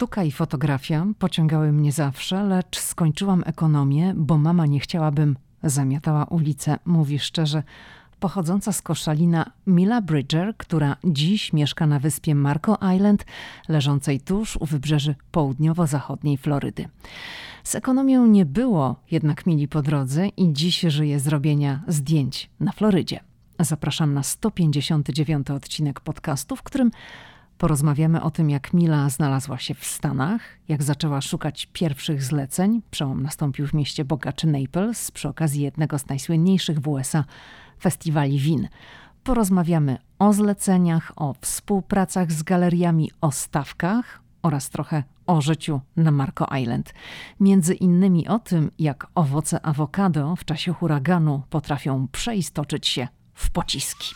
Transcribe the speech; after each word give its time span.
Sztuka 0.00 0.24
i 0.24 0.32
fotografia 0.32 1.06
pociągały 1.18 1.72
mnie 1.72 1.92
zawsze, 1.92 2.44
lecz 2.44 2.78
skończyłam 2.78 3.42
ekonomię, 3.46 4.12
bo 4.16 4.38
mama 4.38 4.66
nie 4.66 4.80
chciałabym 4.80 5.36
zamiatała 5.62 6.24
ulicę, 6.24 6.78
mówi 6.84 7.18
szczerze 7.18 7.62
pochodząca 8.20 8.72
z 8.72 8.82
Koszalina 8.82 9.50
Mila 9.66 10.02
Bridger, 10.02 10.56
która 10.56 10.96
dziś 11.04 11.52
mieszka 11.52 11.86
na 11.86 11.98
wyspie 11.98 12.34
Marco 12.34 12.78
Island, 12.96 13.24
leżącej 13.68 14.20
tuż 14.20 14.56
u 14.56 14.66
wybrzeży 14.66 15.14
południowo-zachodniej 15.32 16.38
Florydy. 16.38 16.88
Z 17.64 17.74
ekonomią 17.74 18.26
nie 18.26 18.46
było 18.46 18.96
jednak 19.10 19.46
Mili 19.46 19.68
po 19.68 19.82
drodze 19.82 20.28
i 20.28 20.52
dziś 20.52 20.80
żyje 20.80 21.20
z 21.20 21.28
robienia 21.28 21.80
zdjęć 21.88 22.50
na 22.60 22.72
Florydzie. 22.72 23.20
Zapraszam 23.58 24.14
na 24.14 24.22
159 24.22 25.50
odcinek 25.50 26.00
podcastu, 26.00 26.56
w 26.56 26.62
którym 26.62 26.90
Porozmawiamy 27.60 28.22
o 28.22 28.30
tym, 28.30 28.50
jak 28.50 28.72
Mila 28.72 29.08
znalazła 29.08 29.58
się 29.58 29.74
w 29.74 29.84
Stanach, 29.84 30.40
jak 30.68 30.82
zaczęła 30.82 31.20
szukać 31.20 31.68
pierwszych 31.72 32.22
zleceń. 32.22 32.82
Przełom 32.90 33.22
nastąpił 33.22 33.66
w 33.66 33.74
mieście 33.74 34.04
bogaczy 34.04 34.46
Naples 34.46 35.10
przy 35.10 35.28
okazji 35.28 35.62
jednego 35.62 35.98
z 35.98 36.06
najsłynniejszych 36.06 36.80
w 36.80 36.88
USA 36.88 37.24
festiwali 37.80 38.38
win. 38.38 38.68
Porozmawiamy 39.24 39.98
o 40.18 40.32
zleceniach, 40.32 41.12
o 41.16 41.34
współpracach 41.40 42.32
z 42.32 42.42
galeriami, 42.42 43.10
o 43.20 43.32
stawkach 43.32 44.22
oraz 44.42 44.70
trochę 44.70 45.04
o 45.26 45.40
życiu 45.40 45.80
na 45.96 46.10
Marco 46.10 46.46
Island. 46.56 46.94
Między 47.40 47.74
innymi 47.74 48.28
o 48.28 48.38
tym, 48.38 48.70
jak 48.78 49.06
owoce 49.14 49.66
awokado 49.66 50.36
w 50.36 50.44
czasie 50.44 50.72
huraganu 50.72 51.42
potrafią 51.50 52.08
przeistoczyć 52.12 52.88
się 52.88 53.08
w 53.34 53.50
pociski. 53.50 54.14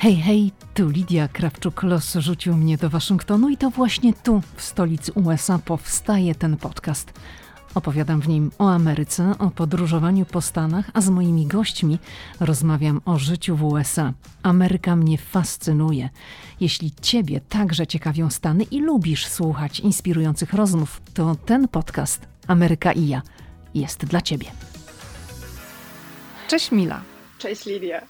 Hej, 0.00 0.16
hej, 0.16 0.52
tu 0.74 0.88
Lidia 0.88 1.28
Krawczuk-Los 1.28 2.20
rzucił 2.20 2.56
mnie 2.56 2.76
do 2.76 2.90
Waszyngtonu 2.90 3.48
i 3.48 3.56
to 3.56 3.70
właśnie 3.70 4.12
tu, 4.12 4.42
w 4.56 4.62
stolicy 4.62 5.12
USA, 5.12 5.58
powstaje 5.58 6.34
ten 6.34 6.56
podcast. 6.56 7.12
Opowiadam 7.74 8.20
w 8.20 8.28
nim 8.28 8.50
o 8.58 8.70
Ameryce, 8.70 9.34
o 9.38 9.50
podróżowaniu 9.50 10.24
po 10.24 10.40
Stanach, 10.40 10.90
a 10.94 11.00
z 11.00 11.10
moimi 11.10 11.46
gośćmi 11.46 11.98
rozmawiam 12.40 13.00
o 13.04 13.18
życiu 13.18 13.56
w 13.56 13.64
USA. 13.64 14.12
Ameryka 14.42 14.96
mnie 14.96 15.18
fascynuje. 15.18 16.08
Jeśli 16.60 16.92
Ciebie 17.02 17.40
także 17.40 17.86
ciekawią 17.86 18.30
Stany 18.30 18.64
i 18.64 18.80
lubisz 18.80 19.26
słuchać 19.26 19.80
inspirujących 19.80 20.52
rozmów, 20.52 21.00
to 21.14 21.34
ten 21.34 21.68
podcast 21.68 22.28
Ameryka 22.46 22.92
i 22.92 23.08
ja 23.08 23.22
jest 23.74 24.04
dla 24.04 24.20
Ciebie. 24.20 24.46
Cześć 26.48 26.72
Mila. 26.72 27.00
Cześć 27.38 27.66
Lidia. 27.66 28.00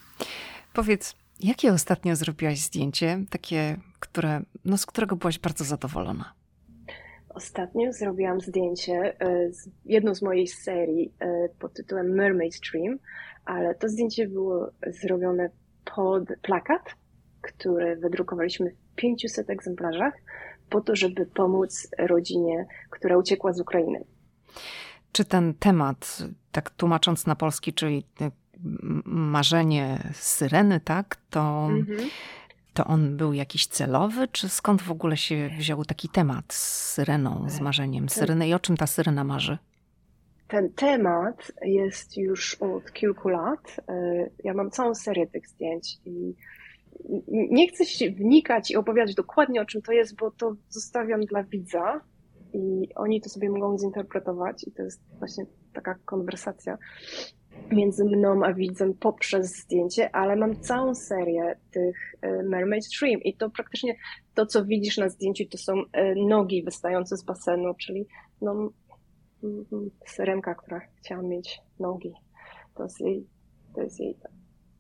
Powiedz, 0.73 1.15
Jakie 1.41 1.73
ostatnio 1.73 2.17
zrobiłaś 2.17 2.59
zdjęcie, 2.59 3.25
takie, 3.31 3.77
które, 4.01 4.41
no, 4.65 4.79
z 4.79 4.87
którego 4.87 5.17
byłaś 5.17 5.39
bardzo 5.39 5.65
zadowolona? 5.65 6.33
Ostatnio 7.29 7.93
zrobiłam 7.93 8.41
zdjęcie, 8.41 9.21
e, 9.21 9.51
jedną 9.85 10.15
z 10.15 10.23
moich 10.23 10.55
serii 10.55 11.13
e, 11.21 11.49
pod 11.59 11.73
tytułem 11.73 12.07
Mermaid 12.07 12.55
Stream, 12.55 12.99
ale 13.45 13.75
to 13.75 13.89
zdjęcie 13.89 14.29
było 14.29 14.71
zrobione 14.87 15.51
pod 15.97 16.25
plakat, 16.43 16.83
który 17.41 17.97
wydrukowaliśmy 17.97 18.71
w 18.71 18.95
500 18.95 19.51
egzemplarzach 19.51 20.15
po 20.71 20.81
to, 20.81 20.97
żeby 20.97 21.27
pomóc 21.27 21.89
rodzinie, 21.99 22.67
która 22.91 23.17
uciekła 23.17 23.53
z 23.53 23.61
Ukrainy. 23.61 24.05
Czy 25.13 25.25
ten 25.25 25.55
temat, 25.55 26.23
tak 26.53 26.71
tłumacząc 26.71 27.27
na 27.27 27.37
polski, 27.37 27.73
czyli 27.73 28.05
marzenie 29.05 30.11
syreny, 30.13 30.81
tak? 30.81 31.17
To, 31.31 31.69
mhm. 31.71 32.09
to 32.75 32.85
on 32.85 33.17
był 33.17 33.33
jakiś 33.33 33.67
celowy, 33.67 34.29
czy 34.29 34.49
skąd 34.49 34.83
w 34.83 34.91
ogóle 34.91 35.17
się 35.17 35.51
wziął 35.59 35.85
taki 35.85 36.09
temat 36.09 36.53
z 36.53 36.93
syreną, 36.95 37.45
z 37.49 37.61
marzeniem 37.61 38.09
syreny 38.09 38.49
i 38.49 38.55
o 38.55 38.59
czym 38.59 38.77
ta 38.77 38.87
syrena 38.87 39.25
marzy? 39.25 39.59
Ten 40.49 40.73
temat 40.73 41.53
jest 41.63 42.17
już 42.17 42.55
od 42.55 42.93
kilku 42.93 43.29
lat. 43.29 43.81
E, 43.89 43.95
ja 44.45 44.55
mam 44.55 44.71
całą 44.71 44.95
serię 44.95 45.27
tych 45.27 45.49
zdjęć 45.49 45.99
i 46.05 46.35
nie 47.31 47.69
chcę 47.69 47.85
się 47.85 48.11
wnikać 48.11 48.71
i 48.71 48.77
opowiadać 48.77 49.15
dokładnie 49.15 49.63
o 49.63 49.65
czym 49.65 49.83
to 49.83 49.93
jest, 49.93 50.17
bo 50.17 50.31
to 50.31 50.57
zostawiam 50.69 51.21
dla 51.21 51.43
widza 51.43 52.01
i 52.53 52.89
oni 52.95 53.21
to 53.21 53.29
sobie 53.29 53.51
mogą 53.51 53.79
zinterpretować 53.79 54.65
i 54.67 54.73
to 54.73 54.83
jest 54.83 55.01
właśnie 55.19 55.47
taka 55.73 55.95
konwersacja 56.05 56.79
między 57.71 58.05
mną 58.05 58.45
a 58.45 58.55
widzem 58.55 58.95
poprzez 58.95 59.57
zdjęcie, 59.57 60.17
ale 60.17 60.37
mam 60.37 60.61
całą 60.61 60.95
serię 60.95 61.59
tych 61.71 62.15
e, 62.23 62.43
Mermaid 62.43 62.87
Stream 62.87 63.21
i 63.23 63.37
to 63.37 63.51
praktycznie 63.51 63.97
to, 64.35 64.47
co 64.47 64.65
widzisz 64.65 64.99
na 64.99 65.09
zdjęciu, 65.09 65.45
to 65.51 65.59
są 65.59 65.73
e, 65.93 66.15
nogi 66.15 66.63
wystające 66.63 67.17
z 67.17 67.25
basenu, 67.25 67.75
czyli 67.75 68.07
no, 68.43 68.71
syrenka, 70.07 70.55
która 70.55 70.81
chciała 70.97 71.23
mieć 71.23 71.61
nogi. 71.81 72.13
To 72.75 72.83
jest 72.83 73.01
jej, 73.01 73.27
to 73.75 73.83
jest 73.83 74.01
jej 74.01 74.17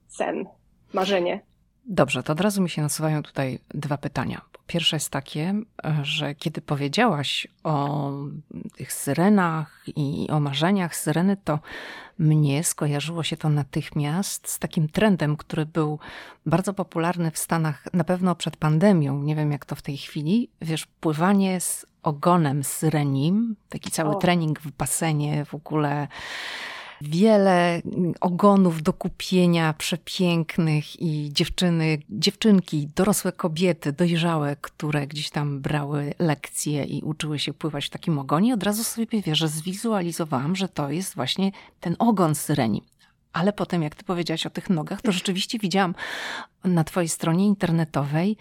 sen, 0.08 0.44
marzenie. 0.92 1.47
Dobrze, 1.90 2.22
to 2.22 2.32
od 2.32 2.40
razu 2.40 2.62
mi 2.62 2.70
się 2.70 2.82
nasuwają 2.82 3.22
tutaj 3.22 3.58
dwa 3.68 3.98
pytania. 3.98 4.40
Pierwsze 4.66 4.96
jest 4.96 5.10
takie, 5.10 5.54
że 6.02 6.34
kiedy 6.34 6.60
powiedziałaś 6.60 7.46
o 7.64 8.10
tych 8.76 8.92
syrenach 8.92 9.84
i 9.96 10.26
o 10.30 10.40
marzeniach 10.40 10.96
syreny, 10.96 11.36
to 11.44 11.58
mnie 12.18 12.64
skojarzyło 12.64 13.22
się 13.22 13.36
to 13.36 13.48
natychmiast 13.48 14.48
z 14.48 14.58
takim 14.58 14.88
trendem, 14.88 15.36
który 15.36 15.66
był 15.66 15.98
bardzo 16.46 16.74
popularny 16.74 17.30
w 17.30 17.38
Stanach 17.38 17.84
na 17.92 18.04
pewno 18.04 18.34
przed 18.34 18.56
pandemią. 18.56 19.22
Nie 19.22 19.36
wiem 19.36 19.52
jak 19.52 19.64
to 19.64 19.74
w 19.74 19.82
tej 19.82 19.96
chwili. 19.96 20.50
Wiesz, 20.62 20.86
pływanie 20.86 21.60
z 21.60 21.86
ogonem 22.02 22.64
syrenim, 22.64 23.56
taki 23.68 23.90
cały 23.90 24.10
o. 24.10 24.14
trening 24.14 24.60
w 24.60 24.70
basenie, 24.70 25.44
w 25.44 25.54
ogóle 25.54 26.08
wiele 27.00 27.82
ogonów 28.20 28.82
do 28.82 28.92
kupienia 28.92 29.72
przepięknych 29.72 31.00
i 31.00 31.32
dziewczyny, 31.32 31.98
dziewczynki, 32.10 32.88
dorosłe 32.94 33.32
kobiety, 33.32 33.92
dojrzałe, 33.92 34.56
które 34.60 35.06
gdzieś 35.06 35.30
tam 35.30 35.60
brały 35.60 36.14
lekcje 36.18 36.84
i 36.84 37.02
uczyły 37.02 37.38
się 37.38 37.52
pływać 37.52 37.86
w 37.86 37.90
takim 37.90 38.18
ogonie. 38.18 38.54
Od 38.54 38.62
razu 38.62 38.84
sobie 38.84 39.22
wiesz, 39.22 39.38
że 39.38 39.48
zwizualizowałam, 39.48 40.56
że 40.56 40.68
to 40.68 40.90
jest 40.90 41.14
właśnie 41.14 41.52
ten 41.80 41.96
ogon 41.98 42.34
syreni. 42.34 42.82
Ale 43.32 43.52
potem, 43.52 43.82
jak 43.82 43.94
ty 43.94 44.04
powiedziałaś 44.04 44.46
o 44.46 44.50
tych 44.50 44.70
nogach, 44.70 45.02
to 45.02 45.12
rzeczywiście 45.12 45.58
widziałam 45.58 45.94
na 46.64 46.84
twojej 46.84 47.08
stronie 47.08 47.46
internetowej 47.46 48.36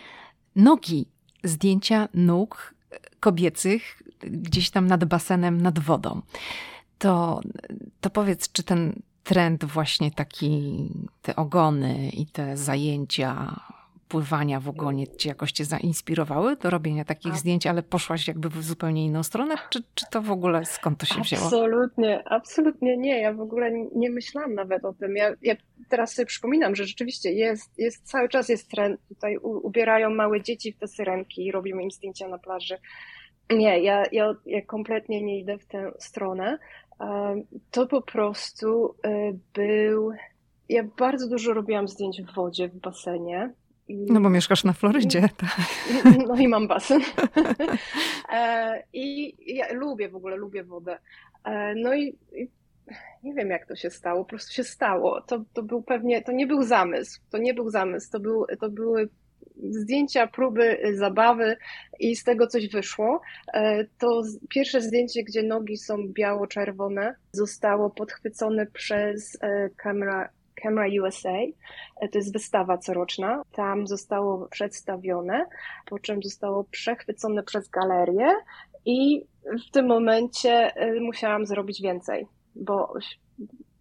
nogi, 0.56 1.06
zdjęcia 1.44 2.08
nóg 2.14 2.74
kobiecych 3.20 4.04
gdzieś 4.22 4.70
tam 4.70 4.88
nad 4.88 5.06
basenem, 5.06 5.62
nad 5.62 5.80
wodą 5.80 6.22
to, 6.98 7.42
to 8.02 8.10
powiedz, 8.10 8.52
czy 8.52 8.64
ten 8.64 9.02
trend 9.24 9.66
właśnie 9.66 10.12
taki, 10.12 10.90
te 11.22 11.36
ogony 11.36 12.10
i 12.10 12.26
te 12.26 12.58
zajęcia 12.58 13.60
pływania 14.08 14.60
w 14.60 14.70
ogonie 14.70 15.08
cię 15.08 15.30
jakoś 15.30 15.52
cię 15.52 15.66
zainspirowały 15.66 16.56
do 16.56 16.70
robienia 16.70 17.06
takich 17.06 17.34
A. 17.34 17.36
zdjęć, 17.36 17.68
ale 17.68 17.84
poszłaś 17.84 18.28
jakby 18.28 18.50
w 18.50 18.64
zupełnie 18.64 19.06
inną 19.06 19.24
stronę? 19.24 19.56
Czy, 19.70 19.84
czy 19.96 20.06
to 20.12 20.22
w 20.22 20.32
ogóle 20.32 20.66
skąd 20.66 21.00
to 21.00 21.06
się 21.06 21.22
wzięło? 21.22 21.44
Absolutnie, 21.46 22.24
absolutnie 22.26 22.98
nie. 22.98 23.22
Ja 23.22 23.34
w 23.34 23.42
ogóle 23.42 23.72
nie 23.96 24.10
myślałam 24.10 24.54
nawet 24.54 24.86
o 24.86 24.94
tym. 24.94 25.16
Ja, 25.16 25.34
ja 25.42 25.56
teraz 25.90 26.14
sobie 26.14 26.26
przypominam, 26.26 26.76
że 26.76 26.86
rzeczywiście 26.86 27.32
jest, 27.32 27.80
jest 27.80 28.10
cały 28.10 28.30
czas 28.30 28.50
jest 28.50 28.72
trend. 28.72 29.00
Tutaj 29.10 29.38
ubierają 29.38 30.10
małe 30.10 30.42
dzieci 30.42 30.74
w 30.74 30.78
te 30.78 30.88
syrenki 30.88 31.46
i 31.46 31.52
robią 31.52 31.80
im 31.80 31.92
zdjęcia 31.92 32.28
na 32.28 32.38
plaży. 32.38 32.78
Nie, 33.50 33.80
ja, 33.80 34.04
ja, 34.12 34.36
ja 34.46 34.62
kompletnie 34.62 35.22
nie 35.22 35.40
idę 35.40 35.58
w 35.58 35.66
tę 35.66 35.92
stronę 36.00 36.58
to 37.72 37.88
po 37.88 38.02
prostu 38.02 38.96
e, 39.04 39.34
był. 39.54 40.12
Ja 40.70 40.84
bardzo 40.84 41.30
dużo 41.30 41.54
robiłam 41.54 41.88
zdjęć 41.88 42.22
w 42.22 42.36
wodzie, 42.36 42.70
w 42.70 42.76
basenie. 42.76 43.54
No 43.90 44.22
bo 44.22 44.30
mieszkasz 44.30 44.64
na 44.64 44.74
Florydzie. 44.74 45.22
Tak. 45.38 45.58
No 46.28 46.36
i 46.36 46.48
mam 46.48 46.68
basen. 46.68 47.02
E, 48.34 48.84
I 48.94 49.36
ja 49.56 49.74
lubię 49.74 50.10
w 50.10 50.16
ogóle, 50.16 50.36
lubię 50.36 50.64
wodę. 50.64 51.00
E, 51.44 51.76
no 51.76 51.94
i, 51.96 52.18
i 52.36 52.50
nie 53.24 53.34
wiem 53.34 53.50
jak 53.50 53.68
to 53.68 53.76
się 53.76 53.90
stało, 53.90 54.24
po 54.24 54.30
prostu 54.30 54.54
się 54.54 54.64
stało. 54.64 55.22
To, 55.22 55.44
to 55.54 55.64
był 55.64 55.82
pewnie, 55.82 56.22
to 56.22 56.32
nie 56.32 56.48
był 56.48 56.64
zamysł, 56.64 57.22
to 57.30 57.38
nie 57.38 57.54
był 57.54 57.70
zamysł, 57.70 58.12
to, 58.12 58.20
był, 58.20 58.46
to 58.60 58.70
były 58.70 59.10
zdjęcia, 59.70 60.28
próby, 60.28 60.86
y, 60.86 60.98
zabawy 60.98 61.58
i 62.00 62.16
z 62.16 62.24
tego 62.24 62.48
coś 62.48 62.70
wyszło. 62.70 63.22
E, 63.54 63.84
to 63.84 64.22
pierwsze 64.50 64.82
zdjęcie, 64.82 65.24
gdzie 65.24 65.44
nogi 65.44 65.78
są 65.78 65.96
biało-czerwone, 66.08 67.16
zostało 67.32 67.90
podchwycone 67.90 68.66
przez 68.66 69.38
e, 69.42 69.70
Camera, 69.84 70.30
Camera 70.64 70.88
USA. 71.04 71.38
E, 72.02 72.10
to 72.10 72.18
jest 72.18 72.34
wystawa 72.34 72.78
coroczna. 72.78 73.42
Tam 73.52 73.88
zostało 73.88 74.48
przedstawione, 74.48 75.46
po 75.86 76.00
czym 76.00 76.24
zostało 76.24 76.64
przechwycone 76.64 77.44
przez 77.44 77.70
galerię 77.70 78.28
i 78.86 79.26
w 79.68 79.72
tym 79.72 79.86
momencie 79.86 80.72
musiałam 81.02 81.46
zrobić 81.46 81.82
więcej, 81.82 82.28
bo 82.56 82.94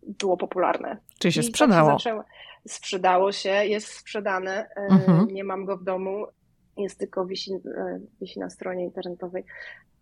było 0.07 0.37
popularne. 0.37 0.97
Czyli 1.19 1.33
się 1.33 1.41
I 1.41 1.45
tak 1.45 1.51
sprzedało. 1.51 1.91
Tak 1.91 2.01
się 2.01 2.23
sprzedało 2.69 3.33
się, 3.33 3.51
jest 3.51 3.87
sprzedane. 3.87 4.69
E, 4.77 4.81
mhm. 4.81 5.27
Nie 5.27 5.45
mam 5.45 5.65
go 5.65 5.77
w 5.77 5.85
domu. 5.85 6.27
Jest 6.77 6.99
tylko 6.99 7.27
wisi, 7.27 7.53
e, 7.55 8.01
wisi 8.21 8.41
na 8.41 8.51
stronie 8.51 8.85
internetowej, 8.85 9.45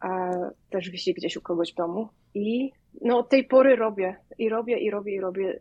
a 0.00 0.30
też 0.70 0.90
wisi 0.90 1.14
gdzieś 1.14 1.36
u 1.36 1.40
kogoś 1.40 1.72
w 1.72 1.76
domu. 1.76 2.08
I 2.34 2.70
no, 3.00 3.18
od 3.18 3.28
tej 3.28 3.44
pory 3.44 3.76
robię. 3.76 4.16
I 4.38 4.48
robię, 4.48 4.78
i 4.78 4.90
robię, 4.90 5.14
i 5.14 5.20
robię. 5.20 5.60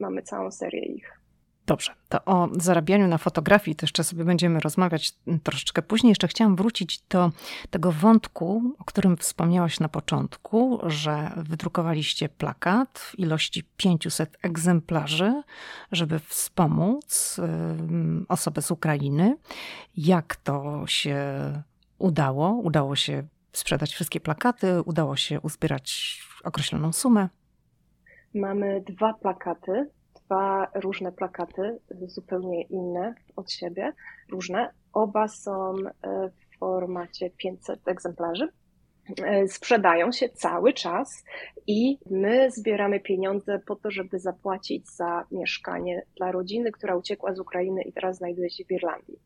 Mamy 0.00 0.22
całą 0.22 0.50
serię 0.50 0.84
ich. 0.84 1.20
Dobrze, 1.66 1.92
to 2.08 2.24
o 2.24 2.48
zarabianiu 2.52 3.08
na 3.08 3.18
fotografii 3.18 3.76
to 3.76 3.84
jeszcze 3.84 4.04
sobie 4.04 4.24
będziemy 4.24 4.60
rozmawiać 4.60 5.14
troszeczkę 5.42 5.82
później. 5.82 6.08
Jeszcze 6.08 6.28
chciałam 6.28 6.56
wrócić 6.56 7.00
do 7.08 7.30
tego 7.70 7.92
wątku, 7.92 8.74
o 8.78 8.84
którym 8.84 9.16
wspomniałaś 9.16 9.80
na 9.80 9.88
początku, 9.88 10.80
że 10.86 11.32
wydrukowaliście 11.36 12.28
plakat 12.28 12.98
w 12.98 13.18
ilości 13.18 13.64
500 13.76 14.36
egzemplarzy, 14.42 15.42
żeby 15.92 16.18
wspomóc 16.18 17.40
osobę 18.28 18.62
z 18.62 18.70
Ukrainy. 18.70 19.36
Jak 19.96 20.36
to 20.36 20.86
się 20.86 21.16
udało? 21.98 22.50
Udało 22.50 22.96
się 22.96 23.22
sprzedać 23.52 23.92
wszystkie 23.94 24.20
plakaty, 24.20 24.82
udało 24.82 25.16
się 25.16 25.40
uzbierać 25.40 26.20
określoną 26.44 26.92
sumę. 26.92 27.28
Mamy 28.34 28.84
dwa 28.88 29.14
plakaty 29.14 29.90
dwa 30.26 30.70
różne 30.74 31.12
plakaty, 31.12 31.78
zupełnie 32.06 32.62
inne 32.62 33.14
od 33.36 33.52
siebie, 33.52 33.92
różne. 34.30 34.70
Oba 34.92 35.28
są 35.28 35.74
e, 36.02 36.28
w 36.28 36.58
formacie 36.58 37.30
500 37.30 37.88
egzemplarzy. 37.88 38.48
E, 39.24 39.48
sprzedają 39.48 40.12
się 40.12 40.28
cały 40.28 40.72
czas 40.72 41.24
i 41.66 41.98
my 42.10 42.50
zbieramy 42.50 43.00
pieniądze 43.00 43.58
po 43.66 43.76
to, 43.76 43.90
żeby 43.90 44.18
zapłacić 44.18 44.90
za 44.90 45.24
mieszkanie 45.30 46.02
dla 46.16 46.32
rodziny, 46.32 46.72
która 46.72 46.96
uciekła 46.96 47.34
z 47.34 47.40
Ukrainy 47.40 47.82
i 47.82 47.92
teraz 47.92 48.16
znajduje 48.16 48.50
się 48.50 48.64
w 48.64 48.70
Irlandii. 48.70 49.18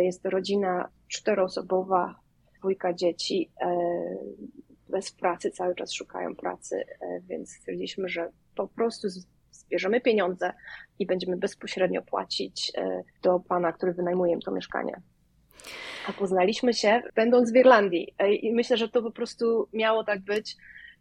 Jest 0.00 0.22
to 0.22 0.30
rodzina 0.30 0.88
czteroosobowa, 1.08 2.14
dwójka 2.58 2.92
dzieci, 2.92 3.50
bez 4.88 5.12
pracy, 5.12 5.50
cały 5.50 5.74
czas 5.74 5.92
szukają 5.92 6.36
pracy, 6.36 6.84
więc 7.22 7.50
stwierdziliśmy, 7.50 8.08
że 8.08 8.30
po 8.56 8.68
prostu 8.68 9.08
zbierzemy 9.66 10.00
pieniądze 10.00 10.52
i 10.98 11.06
będziemy 11.06 11.36
bezpośrednio 11.36 12.02
płacić 12.02 12.72
e, 12.76 13.02
do 13.22 13.40
pana, 13.40 13.72
który 13.72 13.92
wynajmuje 13.92 14.38
to 14.38 14.50
mieszkanie. 14.50 15.00
A 16.08 16.12
poznaliśmy 16.12 16.74
się 16.74 17.02
będąc 17.14 17.52
w 17.52 17.56
Irlandii 17.56 18.14
e, 18.18 18.34
i 18.34 18.52
myślę, 18.52 18.76
że 18.76 18.88
to 18.88 19.02
po 19.02 19.10
prostu 19.10 19.68
miało 19.72 20.04
tak 20.04 20.20
być. 20.20 20.56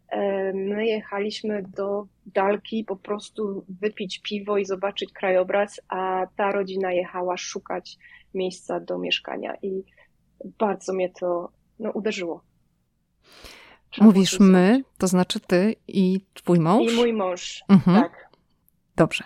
E, 0.10 0.54
my 0.54 0.86
jechaliśmy 0.86 1.64
do 1.76 2.08
Dalki 2.26 2.84
po 2.84 2.96
prostu 2.96 3.66
wypić 3.82 4.22
piwo 4.22 4.58
i 4.58 4.66
zobaczyć 4.66 5.14
krajobraz, 5.14 5.82
a 5.88 6.28
ta 6.36 6.52
rodzina 6.52 6.92
jechała 6.92 7.38
szukać 7.38 7.98
miejsca 8.34 8.80
do 8.80 8.98
mieszkania 8.98 9.56
i 9.62 9.84
bardzo 10.60 10.94
mnie 10.94 11.10
to 11.10 11.50
no, 11.80 11.92
uderzyło. 11.92 12.42
Mówisz 14.02 14.40
my, 14.40 14.84
to 14.98 15.08
znaczy 15.08 15.40
ty 15.40 15.76
i 15.88 16.22
twój 16.34 16.60
mąż? 16.60 16.94
I 16.94 16.96
mój 16.96 17.14
mąż, 17.14 17.64
mhm. 17.70 18.02
tak. 18.02 18.25
Dobrze. 18.96 19.24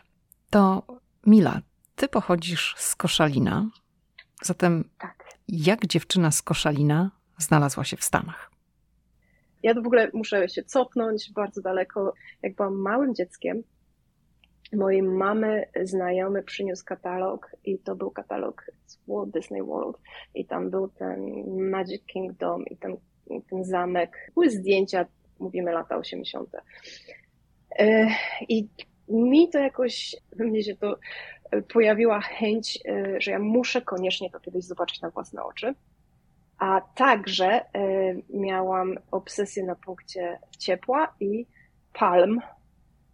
To 0.50 0.84
Mila, 1.26 1.62
ty 1.96 2.08
pochodzisz 2.08 2.76
z 2.78 2.96
Koszalina. 2.96 3.70
Zatem 4.44 4.90
tak. 5.00 5.24
jak 5.48 5.88
dziewczyna 5.88 6.32
z 6.32 6.42
Koszalina 6.42 7.12
znalazła 7.38 7.84
się 7.84 7.98
w 7.98 8.04
Stanach? 8.04 8.52
Ja 9.64 9.74
w 9.74 9.78
ogóle 9.78 10.10
muszę 10.14 10.50
się 10.50 10.64
cofnąć 10.64 11.32
bardzo 11.32 11.62
daleko. 11.62 12.14
Jak 12.42 12.56
byłam 12.56 12.76
małym 12.76 13.16
dzieckiem, 13.16 13.64
mojej 14.74 15.02
mamy 15.02 15.66
znajomy 15.84 16.44
przyniósł 16.44 16.86
katalog 16.86 17.52
i 17.64 17.80
to 17.80 17.96
był 17.96 18.12
katalog 18.12 18.66
z 18.86 19.00
Walt 19.08 19.30
Disney 19.30 19.64
World 19.64 19.98
i 20.36 20.46
tam 20.46 20.70
był 20.70 20.88
ten 20.88 21.20
Magic 21.70 22.06
Kingdom 22.06 22.66
i 22.66 22.78
ten, 22.78 22.98
ten 23.50 23.66
zamek. 23.66 24.32
Były 24.34 24.50
zdjęcia, 24.50 25.06
mówimy 25.40 25.72
lata 25.72 25.98
80. 25.98 26.50
E, 27.80 28.08
I 28.50 28.68
mi 29.10 29.50
to 29.50 29.60
jakoś, 29.60 30.16
we 30.36 30.46
mnie 30.46 30.64
się 30.64 30.76
to 30.76 30.98
e, 31.52 31.62
pojawiła 31.62 32.20
chęć, 32.22 32.80
e, 32.86 33.22
że 33.22 33.32
ja 33.32 33.40
muszę 33.40 33.82
koniecznie 33.82 34.30
to 34.30 34.40
kiedyś 34.40 34.66
zobaczyć 34.66 35.02
na 35.02 35.10
własne 35.10 35.44
oczy. 35.44 35.76
A 36.60 36.82
także 36.96 37.46
e, 37.48 37.66
miałam 38.30 38.96
obsesję 39.12 39.64
na 39.64 39.76
punkcie 39.76 40.40
ciepła 40.58 41.16
i 41.20 41.46
palm, 41.94 42.40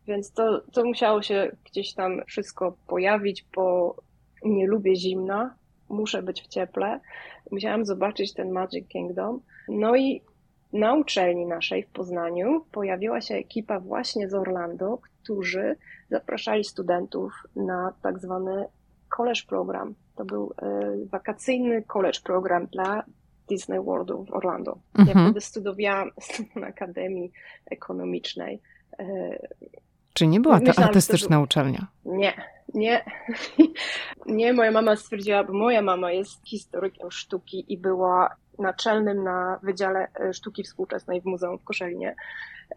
więc 0.08 0.34
to, 0.34 0.62
to 0.74 0.86
musiało 0.86 1.22
się 1.22 1.52
gdzieś 1.66 1.94
tam 1.94 2.22
wszystko 2.28 2.78
pojawić, 2.88 3.46
bo 3.56 3.96
nie 4.44 4.68
lubię 4.68 4.96
zimna, 4.96 5.56
muszę 5.90 6.24
być 6.24 6.42
w 6.42 6.48
cieple. 6.48 7.00
Musiałam 7.52 7.86
zobaczyć 7.86 8.34
ten 8.34 8.52
Magic 8.52 8.88
Kingdom. 8.88 9.42
No 9.70 9.96
i 9.96 10.22
na 10.75 10.94
uczelni 10.94 11.45
naszej 11.45 11.83
w 11.83 11.89
Poznaniu 11.89 12.66
pojawiła 12.72 13.22
się 13.22 13.36
ekipa 13.36 13.80
właśnie 13.80 14.30
z 14.30 14.33
Orlando, 14.33 14.98
którzy 14.98 15.75
zapraszali 16.10 16.63
studentów 16.63 17.33
na 17.56 17.94
tak 18.01 18.19
zwany 18.19 18.66
college 19.10 19.42
program. 19.48 19.95
To 20.16 20.25
był 20.25 20.54
e, 20.62 20.92
wakacyjny 21.12 21.83
college 21.83 22.19
program 22.24 22.68
dla 22.68 23.04
Disney 23.50 23.80
Worldu 23.80 24.25
w 24.25 24.33
Orlando. 24.33 24.77
Mhm. 24.98 25.18
Ja 25.18 25.25
wtedy 25.25 25.42
studiowałam 25.42 26.12
na 26.56 26.68
Akademii 26.68 27.31
Ekonomicznej. 27.66 28.62
E, 29.00 29.06
Czy 30.13 30.27
nie 30.27 30.39
była 30.39 30.60
to 30.60 30.66
Myślałam, 30.66 30.88
artystyczna 30.88 31.39
uczelnia? 31.39 31.88
Nie, 32.06 32.33
nie. 32.74 33.06
nie, 34.25 34.54
moja 34.54 34.72
mama 34.72 34.95
stwierdziła, 34.95 35.44
bo 35.44 35.54
moja 35.54 35.81
mama 35.81 36.12
jest 36.12 36.48
historykiem 36.48 37.12
sztuki 37.12 37.74
i 37.74 37.77
była 37.77 38.36
naczelnym 38.60 39.24
na 39.24 39.60
Wydziale 39.63 40.07
e, 40.19 40.34
Sztuki 40.34 40.63
Współczesnej 40.63 41.22
w 41.22 41.25
Muzeum 41.25 41.60
w 41.60 41.63
Koszalinie, 41.63 42.16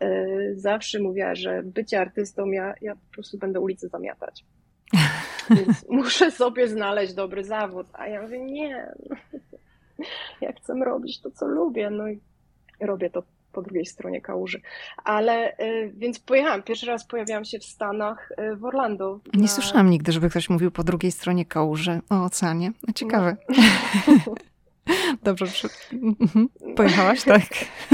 e, 0.01 0.27
zawsze 0.55 1.01
mówiła, 1.01 1.35
że 1.35 1.63
bycie 1.63 2.01
artystą, 2.01 2.47
ja, 2.47 2.75
ja 2.81 2.95
po 2.95 3.13
prostu 3.13 3.39
będę 3.39 3.61
ulicy 3.61 3.89
zamiatać. 3.89 4.45
Więc 5.51 5.89
muszę 5.89 6.31
sobie 6.31 6.69
znaleźć 6.69 7.15
dobry 7.15 7.45
zawód. 7.45 7.87
A 7.93 8.07
ja 8.07 8.23
mówię, 8.23 8.45
nie, 8.45 8.93
ja 10.41 10.53
chcę 10.53 10.75
robić 10.75 11.21
to, 11.21 11.31
co 11.31 11.47
lubię. 11.47 11.91
No 11.91 12.09
i 12.09 12.21
robię 12.81 13.11
to 13.11 13.23
po 13.53 13.63
drugiej 13.63 13.87
stronie 13.87 14.21
kałuży. 14.21 14.61
Ale 15.05 15.57
e, 15.57 15.89
więc 15.89 16.19
pojechałam, 16.19 16.63
pierwszy 16.63 16.87
raz 16.87 17.07
pojawiłam 17.07 17.45
się 17.45 17.59
w 17.59 17.65
Stanach, 17.65 18.33
w 18.57 18.65
Orlando. 18.65 19.21
Nie 19.35 19.43
na... 19.43 19.49
słyszałam 19.49 19.91
nigdy, 19.91 20.13
żeby 20.13 20.31
ktoś 20.31 20.51
mówił 20.51 20.71
po 20.71 20.85
drugiej 20.85 21.13
stronie 21.13 21.45
kałuży 21.45 22.01
o 22.11 22.25
oceanie. 22.25 22.73
Ciekawe. 22.95 23.37
No. 24.27 24.35
Dobrze, 25.23 25.47
mhm. 25.93 26.49
pojechałaś, 26.77 27.25
tak? 27.25 27.43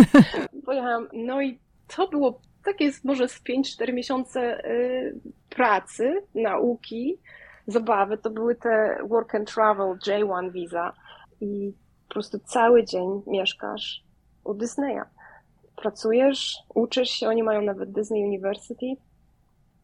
Pojechałam, 0.66 1.08
no 1.12 1.42
i 1.42 1.58
to 1.96 2.08
było 2.08 2.40
takie 2.64 2.90
może 3.04 3.28
z 3.28 3.42
5-4 3.42 3.92
miesiące 3.92 4.64
y, 4.64 5.20
pracy, 5.50 6.22
nauki, 6.34 7.18
zabawy. 7.66 8.18
To 8.18 8.30
były 8.30 8.54
te 8.54 8.98
work 9.08 9.34
and 9.34 9.54
travel, 9.54 9.98
J1 10.06 10.52
visa 10.52 10.92
i 11.40 11.72
po 12.08 12.14
prostu 12.14 12.38
cały 12.38 12.84
dzień 12.84 13.22
mieszkasz 13.26 14.04
u 14.44 14.54
Disneya. 14.54 15.02
Pracujesz, 15.76 16.56
uczysz 16.74 17.10
się, 17.10 17.28
oni 17.28 17.42
mają 17.42 17.62
nawet 17.62 17.92
Disney 17.92 18.24
University. 18.24 18.86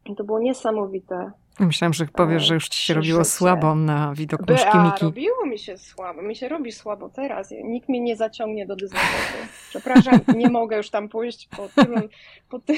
I 0.07 0.17
to 0.17 0.25
było 0.25 0.39
niesamowite 0.39 1.33
Myślałam, 1.61 1.93
że 1.93 2.07
powiesz, 2.07 2.43
że 2.43 2.55
już 2.55 2.69
ci 2.69 2.83
się 2.83 2.95
robiło 2.95 3.25
słabo 3.25 3.75
na 3.75 4.15
widok 4.15 4.49
nóżki 4.49 4.79
Miki. 4.85 5.05
robiło 5.05 5.47
mi 5.47 5.59
się 5.59 5.79
słabo. 5.79 6.23
Mi 6.23 6.37
się 6.37 6.49
robi 6.49 6.73
słabo 6.73 7.09
teraz. 7.09 7.55
Nikt 7.65 7.89
mnie 7.89 8.01
nie 8.01 8.17
zaciągnie 8.17 8.67
do 8.67 8.77
Disneylandu. 8.77 9.39
Przepraszam, 9.69 10.21
nie 10.37 10.51
mogę 10.51 10.77
już 10.77 10.91
tam 10.91 11.09
pójść 11.09 11.49
po 11.57 11.69
tym... 11.69 12.09
Po 12.49 12.59
ty... 12.59 12.77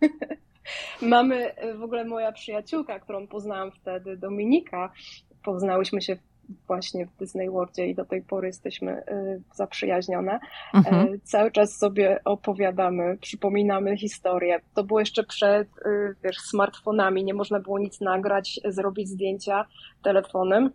Mamy 1.02 1.54
w 1.78 1.82
ogóle 1.82 2.04
moja 2.04 2.32
przyjaciółka, 2.32 3.00
którą 3.00 3.26
poznałam 3.26 3.72
wtedy, 3.72 4.16
Dominika. 4.16 4.92
Poznałyśmy 5.44 6.02
się 6.02 6.16
właśnie 6.66 7.06
w 7.06 7.16
Disney 7.16 7.50
Worldzie 7.50 7.86
i 7.86 7.94
do 7.94 8.04
tej 8.04 8.22
pory 8.22 8.46
jesteśmy 8.46 8.92
y, 8.92 9.42
zaprzyjaźnione. 9.54 10.40
Mhm. 10.74 11.14
E, 11.14 11.18
cały 11.18 11.50
czas 11.50 11.78
sobie 11.78 12.20
opowiadamy, 12.24 13.18
przypominamy 13.20 13.96
historię. 13.96 14.60
To 14.74 14.84
było 14.84 15.00
jeszcze 15.00 15.24
przed 15.24 15.68
y, 15.68 16.14
wiesz, 16.24 16.36
smartfonami, 16.36 17.24
nie 17.24 17.34
można 17.34 17.60
było 17.60 17.78
nic 17.78 18.00
nagrać, 18.00 18.60
zrobić 18.64 19.08
zdjęcia 19.08 19.64
telefonem. 20.02 20.70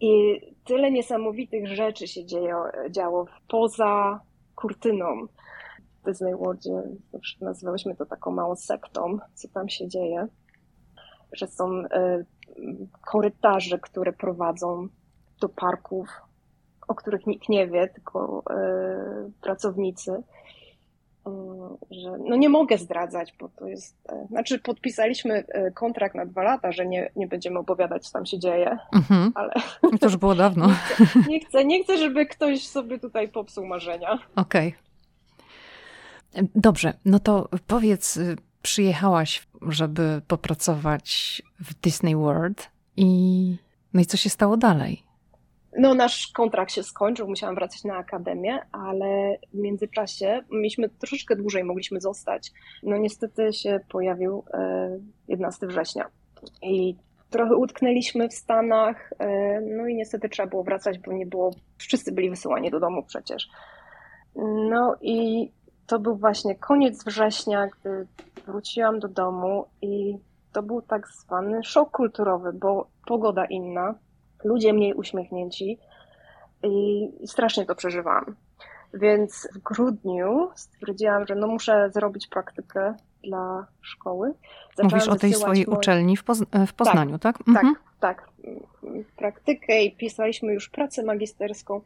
I 0.00 0.40
tyle 0.64 0.90
niesamowitych 0.90 1.68
rzeczy 1.68 2.08
się 2.08 2.24
dzieje, 2.24 2.54
działo 2.90 3.26
poza 3.48 4.20
kurtyną. 4.54 5.26
W 6.02 6.06
Disney 6.06 6.34
Worldzie 6.34 6.82
nazywałyśmy 7.40 7.96
to 7.96 8.06
taką 8.06 8.30
małą 8.30 8.56
sektą, 8.56 9.18
co 9.34 9.48
tam 9.48 9.68
się 9.68 9.88
dzieje. 9.88 10.26
Że 11.32 11.46
są 11.46 11.80
y, 11.80 11.86
korytarze, 13.06 13.78
które 13.78 14.12
prowadzą 14.12 14.88
do 15.42 15.48
parków, 15.48 16.08
o 16.88 16.94
których 16.94 17.26
nikt 17.26 17.48
nie 17.48 17.66
wie, 17.66 17.88
tylko 17.88 18.42
e, 18.50 19.30
pracownicy. 19.40 20.22
że 21.90 22.10
no 22.28 22.36
nie 22.36 22.48
mogę 22.48 22.78
zdradzać, 22.78 23.34
bo 23.40 23.48
to 23.48 23.66
jest, 23.66 23.96
e, 24.08 24.26
znaczy 24.26 24.58
podpisaliśmy 24.58 25.44
e, 25.48 25.70
kontrakt 25.70 26.14
na 26.14 26.26
dwa 26.26 26.42
lata, 26.42 26.72
że 26.72 26.86
nie, 26.86 27.10
nie 27.16 27.26
będziemy 27.26 27.58
opowiadać, 27.58 28.06
co 28.06 28.12
tam 28.12 28.26
się 28.26 28.38
dzieje, 28.38 28.78
mhm. 28.92 29.32
ale... 29.34 29.52
To 30.00 30.06
już 30.06 30.16
było 30.16 30.34
dawno. 30.34 30.68
Nie 30.98 31.06
chcę, 31.06 31.28
nie 31.28 31.40
chcę, 31.40 31.64
nie 31.64 31.84
chcę, 31.84 31.98
żeby 31.98 32.26
ktoś 32.26 32.66
sobie 32.66 32.98
tutaj 32.98 33.28
popsuł 33.28 33.66
marzenia. 33.66 34.18
Okej. 34.36 34.74
Okay. 36.34 36.48
Dobrze, 36.54 36.94
no 37.04 37.18
to 37.18 37.48
powiedz, 37.66 38.16
y, 38.16 38.36
przyjechałaś, 38.62 39.46
żeby 39.68 40.22
popracować 40.28 41.42
w 41.60 41.74
Disney 41.74 42.16
World 42.16 42.70
i 42.96 43.56
no 43.94 44.00
i 44.00 44.06
co 44.06 44.16
się 44.16 44.30
stało 44.30 44.56
dalej? 44.56 45.02
No, 45.78 45.94
nasz 45.94 46.28
kontrakt 46.32 46.72
się 46.72 46.82
skończył, 46.82 47.28
musiałam 47.28 47.54
wracać 47.54 47.84
na 47.84 47.96
akademię, 47.96 48.58
ale 48.72 49.36
w 49.54 49.58
międzyczasie 49.58 50.40
mieliśmy 50.50 50.88
troszeczkę 50.88 51.36
dłużej, 51.36 51.64
mogliśmy 51.64 52.00
zostać. 52.00 52.52
No, 52.82 52.96
niestety 52.96 53.52
się 53.52 53.80
pojawił 53.88 54.44
11 55.28 55.66
e, 55.66 55.68
września 55.68 56.06
i 56.62 56.96
trochę 57.30 57.56
utknęliśmy 57.56 58.28
w 58.28 58.34
Stanach, 58.34 59.12
e, 59.18 59.60
no 59.60 59.86
i 59.86 59.94
niestety 59.94 60.28
trzeba 60.28 60.48
było 60.48 60.62
wracać, 60.62 60.98
bo 60.98 61.12
nie 61.12 61.26
było, 61.26 61.50
wszyscy 61.78 62.12
byli 62.12 62.30
wysyłani 62.30 62.70
do 62.70 62.80
domu 62.80 63.02
przecież. 63.02 63.48
No 64.70 64.96
i 65.00 65.50
to 65.86 65.98
był 65.98 66.16
właśnie 66.16 66.54
koniec 66.54 67.04
września, 67.04 67.66
gdy 67.66 68.06
wróciłam 68.46 68.98
do 68.98 69.08
domu 69.08 69.66
i 69.82 70.18
to 70.52 70.62
był 70.62 70.82
tak 70.82 71.08
zwany 71.08 71.64
szok 71.64 71.90
kulturowy, 71.90 72.52
bo 72.52 72.86
pogoda 73.06 73.44
inna, 73.44 73.94
ludzie 74.44 74.72
mniej 74.72 74.94
uśmiechnięci 74.94 75.78
i 76.62 77.08
strasznie 77.26 77.66
to 77.66 77.74
przeżywałam. 77.74 78.36
Więc 78.94 79.48
w 79.54 79.58
grudniu 79.58 80.50
stwierdziłam, 80.54 81.26
że 81.26 81.34
no 81.34 81.46
muszę 81.46 81.90
zrobić 81.90 82.26
praktykę 82.26 82.94
dla 83.24 83.66
szkoły. 83.80 84.34
Zaczęłam 84.76 84.90
Mówisz 84.90 85.08
o 85.08 85.16
tej 85.16 85.34
swojej 85.34 85.66
moje... 85.66 85.78
uczelni 85.78 86.16
w, 86.16 86.24
Poz 86.24 86.44
w 86.66 86.72
Poznaniu, 86.72 87.18
tak? 87.18 87.38
Tak, 87.38 87.48
mhm. 87.48 87.74
tak, 88.00 88.28
tak. 88.28 88.30
Praktykę 89.16 89.84
i 89.84 89.96
pisaliśmy 89.96 90.52
już 90.52 90.68
pracę 90.68 91.02
magisterską, 91.02 91.80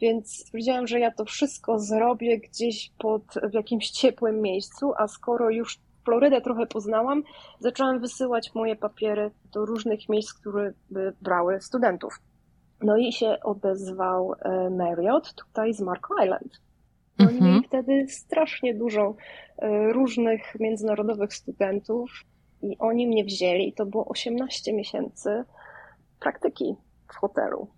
więc 0.00 0.36
stwierdziłam, 0.36 0.86
że 0.86 1.00
ja 1.00 1.10
to 1.10 1.24
wszystko 1.24 1.78
zrobię 1.78 2.38
gdzieś 2.38 2.90
pod, 2.98 3.22
w 3.50 3.54
jakimś 3.54 3.90
ciepłym 3.90 4.40
miejscu, 4.40 4.92
a 4.96 5.08
skoro 5.08 5.50
już 5.50 5.78
Florydę 6.04 6.40
trochę 6.40 6.66
poznałam, 6.66 7.22
zaczęłam 7.58 8.00
wysyłać 8.00 8.54
moje 8.54 8.76
papiery 8.76 9.30
do 9.52 9.66
różnych 9.66 10.08
miejsc, 10.08 10.32
które 10.32 10.72
by 10.90 11.12
brały 11.20 11.60
studentów. 11.60 12.20
No 12.82 12.96
i 12.96 13.12
się 13.12 13.36
odezwał 13.42 14.34
e, 14.34 14.70
Marriott 14.70 15.34
tutaj 15.34 15.74
z 15.74 15.80
Mark 15.80 16.08
Island. 16.24 16.60
Oni 17.18 17.28
mhm. 17.28 17.50
mieli 17.50 17.66
wtedy 17.66 18.06
strasznie 18.08 18.74
dużo 18.74 19.14
e, 19.58 19.92
różnych 19.92 20.60
międzynarodowych 20.60 21.34
studentów 21.34 22.10
i 22.62 22.78
oni 22.78 23.06
mnie 23.06 23.24
wzięli 23.24 23.68
i 23.68 23.72
to 23.72 23.86
było 23.86 24.08
18 24.08 24.72
miesięcy 24.72 25.44
praktyki 26.20 26.76
w 27.12 27.16
hotelu. 27.16 27.68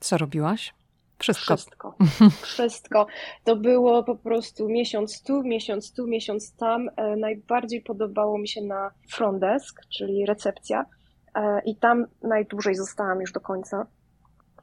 Co 0.00 0.18
robiłaś? 0.18 0.74
Wszystko. 1.20 1.56
Wszystko. 1.56 1.94
Wszystko. 2.42 3.06
To 3.44 3.56
było 3.56 4.04
po 4.04 4.16
prostu 4.16 4.68
miesiąc 4.68 5.22
tu, 5.22 5.42
miesiąc 5.42 5.92
tu, 5.92 6.06
miesiąc 6.06 6.56
tam. 6.56 6.88
E, 6.96 7.16
najbardziej 7.16 7.82
podobało 7.82 8.38
mi 8.38 8.48
się 8.48 8.62
na 8.62 8.90
front 9.10 9.40
desk, 9.40 9.80
czyli 9.88 10.26
recepcja. 10.26 10.86
E, 11.34 11.60
I 11.64 11.76
tam 11.76 12.06
najdłużej 12.22 12.74
zostałam 12.74 13.20
już 13.20 13.32
do 13.32 13.40
końca. 13.40 13.86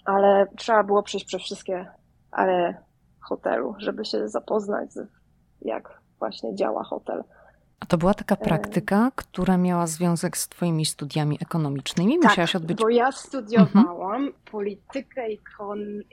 Ale 0.05 0.47
trzeba 0.57 0.83
było 0.83 1.03
przejść 1.03 1.25
przez 1.25 1.41
wszystkie 1.41 1.85
ale 2.31 2.83
hotelu, 3.19 3.75
żeby 3.77 4.05
się 4.05 4.29
zapoznać 4.29 4.93
z 4.93 5.07
jak 5.61 6.01
właśnie 6.19 6.55
działa 6.55 6.83
hotel. 6.83 7.23
A 7.79 7.86
to 7.86 7.98
była 7.98 8.13
taka 8.13 8.36
e, 8.36 8.38
praktyka, 8.38 9.12
która 9.15 9.57
miała 9.57 9.88
związek 9.88 10.38
z 10.38 10.50
Twoimi 10.50 10.86
studiami 10.86 11.38
ekonomicznymi? 11.41 12.19
Tak, 12.19 12.31
Musiałaś 12.31 12.55
odbyć. 12.55 12.77
Bo 12.77 12.89
ja 12.89 13.12
studiowałam 13.12 14.15
mhm. 14.15 14.34
politykę 14.51 15.31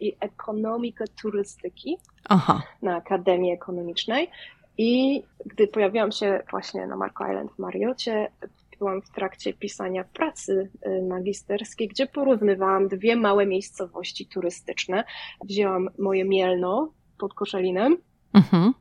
i 0.00 0.16
ekonomikę 0.21 1.04
turystyki 1.23 1.97
Aha. 2.28 2.62
na 2.83 2.97
Akademii 2.97 3.52
Ekonomicznej. 3.52 4.30
I 4.78 5.23
gdy 5.47 5.68
pojawiłam 5.68 6.12
się 6.12 6.42
właśnie 6.50 6.87
na 6.87 6.97
Marco 6.97 7.28
Island 7.28 7.52
w 7.52 7.59
Mariocie, 7.59 8.30
byłam 8.78 9.02
w 9.02 9.11
trakcie 9.11 9.52
pisania 9.52 10.04
pracy 10.04 10.71
y, 10.87 11.02
magisterskiej, 11.09 11.88
gdzie 11.88 12.06
porównywałam 12.06 12.88
dwie 12.88 13.16
małe 13.16 13.47
miejscowości 13.47 14.26
turystyczne. 14.26 15.04
Wzięłam 15.44 15.88
moje 15.99 16.25
Mielno 16.25 16.92
pod 17.18 17.35
Koszalinem. 17.35 17.97
Mhm 18.33 18.75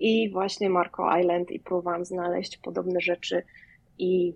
i 0.00 0.30
właśnie 0.30 0.70
Marco 0.70 1.18
Island 1.18 1.50
i 1.50 1.60
próbowałam 1.60 2.04
znaleźć 2.04 2.56
podobne 2.56 3.00
rzeczy 3.00 3.42
i 3.98 4.34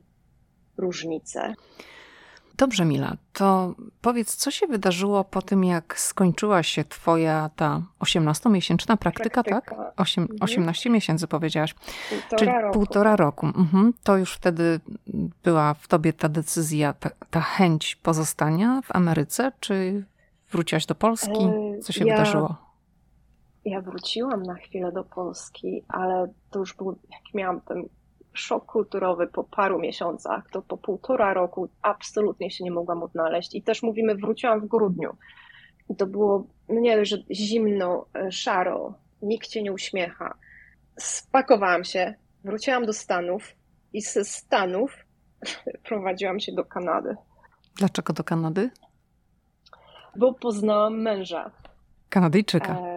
różnice. 0.76 1.54
Dobrze, 2.56 2.84
Mila, 2.84 3.16
to 3.32 3.74
powiedz, 4.00 4.36
co 4.36 4.50
się 4.50 4.66
wydarzyło 4.66 5.24
po 5.24 5.42
tym, 5.42 5.64
jak 5.64 6.00
skończyła 6.00 6.62
się 6.62 6.84
Twoja 6.84 7.50
ta 7.56 7.82
18-miesięczna 8.00 8.96
praktyka, 8.96 9.42
praktyka. 9.42 9.76
tak? 9.76 9.92
8, 9.96 10.28
18 10.40 10.80
mhm. 10.80 10.94
miesięcy 10.94 11.26
powiedziałaś. 11.26 11.74
Półtora 12.10 12.38
Czyli 12.38 12.50
roku. 12.50 12.74
półtora 12.74 13.16
roku. 13.16 13.46
Mhm. 13.46 13.92
To 14.02 14.16
już 14.16 14.34
wtedy 14.34 14.80
była 15.44 15.74
w 15.74 15.88
Tobie 15.88 16.12
ta 16.12 16.28
decyzja, 16.28 16.92
ta, 16.92 17.10
ta, 17.30 17.40
chęć 17.40 17.96
pozostania 17.96 18.82
w 18.84 18.96
Ameryce, 18.96 19.52
czy 19.60 20.04
wróciłaś 20.50 20.86
do 20.86 20.94
Polski? 20.94 21.48
Co 21.82 21.92
się 21.92 22.06
ja... 22.06 22.14
wydarzyło? 22.14 22.56
Ja 23.64 23.80
wróciłam 23.80 24.42
na 24.42 24.54
chwilę 24.54 24.92
do 24.92 25.04
Polski, 25.04 25.84
ale 25.88 26.26
to 26.50 26.58
już 26.58 26.76
był, 26.76 26.98
jak 27.10 27.34
miałam 27.34 27.60
ten 27.60 27.88
szok 28.32 28.66
kulturowy 28.66 29.26
po 29.26 29.44
paru 29.44 29.78
miesiącach, 29.78 30.50
to 30.50 30.62
po 30.62 30.76
półtora 30.76 31.34
roku 31.34 31.68
absolutnie 31.82 32.50
się 32.50 32.64
nie 32.64 32.70
mogłam 32.70 33.02
odnaleźć. 33.02 33.54
I 33.54 33.62
też 33.62 33.82
mówimy, 33.82 34.14
wróciłam 34.14 34.60
w 34.60 34.66
grudniu. 34.66 35.16
I 35.90 35.96
to 35.96 36.06
było, 36.06 36.46
no 36.68 36.80
nie 36.80 37.04
że 37.04 37.16
zimno, 37.30 38.06
e, 38.14 38.32
szaro, 38.32 38.94
nikt 39.22 39.48
cię 39.48 39.62
nie 39.62 39.72
uśmiecha. 39.72 40.34
Spakowałam 40.98 41.84
się, 41.84 42.14
wróciłam 42.44 42.86
do 42.86 42.92
Stanów 42.92 43.54
i 43.92 44.00
ze 44.00 44.24
Stanów 44.24 44.96
prowadziłam 45.88 46.40
się 46.40 46.52
do 46.52 46.64
Kanady. 46.64 47.16
Dlaczego 47.76 48.12
do 48.12 48.24
Kanady? 48.24 48.70
Bo 50.16 50.34
poznałam 50.34 51.02
męża. 51.02 51.50
Kanadyjczyka. 52.08 52.91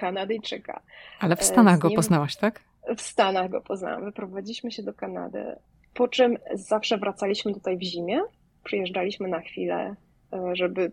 E, 0.00 0.06
Kanadyjczyka. 0.06 0.80
Ale 1.20 1.36
w 1.36 1.44
Stanach 1.44 1.74
nim, 1.74 1.80
go 1.80 1.90
poznałaś, 1.90 2.36
tak? 2.36 2.60
W 2.96 3.00
Stanach 3.00 3.50
go 3.50 3.60
poznałam. 3.60 4.04
Wyprowadziliśmy 4.04 4.70
się 4.72 4.82
do 4.82 4.94
Kanady, 4.94 5.56
po 5.94 6.08
czym 6.08 6.38
zawsze 6.54 6.98
wracaliśmy 6.98 7.54
tutaj 7.54 7.78
w 7.78 7.82
zimie. 7.82 8.20
Przyjeżdżaliśmy 8.64 9.28
na 9.28 9.40
chwilę, 9.40 9.96
e, 10.32 10.56
żeby 10.56 10.92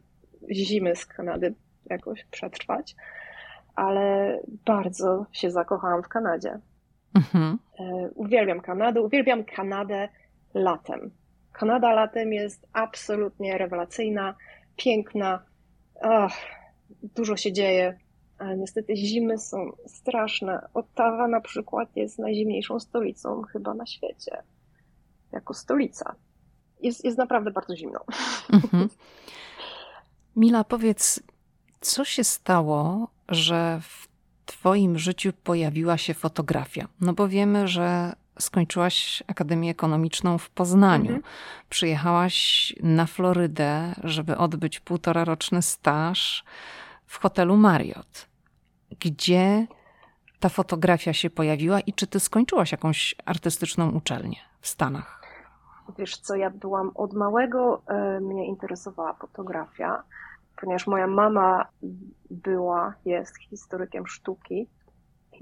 zimy 0.52 0.96
z 0.96 1.06
Kanady 1.06 1.54
jakoś 1.90 2.24
przetrwać, 2.24 2.96
ale 3.76 4.40
bardzo 4.66 5.26
się 5.32 5.52
zakochałam 5.52 6.04
w 6.04 6.08
Kanadzie. 6.08 6.60
Mhm. 7.16 7.58
E, 7.80 8.10
uwielbiam 8.16 8.62
Kanadę, 8.62 9.02
uwielbiam 9.02 9.44
Kanadę 9.44 10.10
latem. 10.54 11.12
Kanada 11.54 11.94
latem 11.94 12.34
jest 12.34 12.68
absolutnie 12.74 13.58
rewelacyjna, 13.58 14.36
piękna, 14.76 15.44
Ach, 16.02 16.34
dużo 17.16 17.38
się 17.38 17.54
dzieje, 17.54 17.98
niestety 18.58 18.96
zimy 18.96 19.38
są 19.38 19.72
straszne. 19.86 20.68
Ottawa 20.74 21.28
na 21.28 21.42
przykład 21.42 21.96
jest 21.96 22.20
najzimniejszą 22.20 22.80
stolicą 22.80 23.42
chyba 23.42 23.74
na 23.74 23.86
świecie. 23.86 24.44
Jako 25.32 25.54
stolica. 25.54 26.16
Jest, 26.82 27.06
jest 27.06 27.18
naprawdę 27.18 27.52
bardzo 27.52 27.76
zimno. 27.76 28.00
Mhm. 28.54 28.90
Mila, 30.36 30.64
powiedz, 30.64 31.20
co 31.82 32.06
się 32.06 32.24
stało, 32.24 33.08
że 33.30 33.80
w 33.82 34.08
Twoim 34.46 35.00
życiu 35.00 35.32
pojawiła 35.44 35.98
się 35.98 36.14
fotografia? 36.14 36.88
No 37.02 37.14
bo 37.14 37.28
wiemy, 37.28 37.68
że 37.68 38.16
skończyłaś 38.40 39.24
Akademię 39.28 39.72
Ekonomiczną 39.72 40.38
w 40.38 40.50
Poznaniu. 40.50 41.16
Mhm. 41.16 41.24
Przyjechałaś 41.70 42.74
na 42.84 43.06
Florydę, 43.06 43.96
żeby 44.04 44.38
odbyć 44.38 44.80
półtora 44.80 45.26
roczny 45.26 45.62
staż 45.62 46.44
w 47.08 47.20
hotelu 47.20 47.58
Marriott. 47.58 48.28
Gdzie 49.00 49.68
ta 50.40 50.50
fotografia 50.50 51.14
się 51.14 51.30
pojawiła 51.30 51.80
i 51.80 51.94
czy 51.94 52.08
ty 52.08 52.20
skończyłaś 52.20 52.72
jakąś 52.72 53.16
artystyczną 53.26 53.92
uczelnię 53.92 54.38
w 54.62 54.68
Stanach? 54.68 55.22
Wiesz 55.98 56.18
co, 56.18 56.36
ja 56.36 56.50
byłam 56.50 56.92
od 56.96 57.14
małego, 57.14 57.82
e, 57.88 58.20
mnie 58.20 58.48
interesowała 58.48 59.14
fotografia, 59.14 60.04
ponieważ 60.62 60.88
moja 60.88 61.08
mama 61.08 61.68
była, 62.30 62.94
jest 63.06 63.38
historykiem 63.38 64.08
sztuki, 64.08 64.68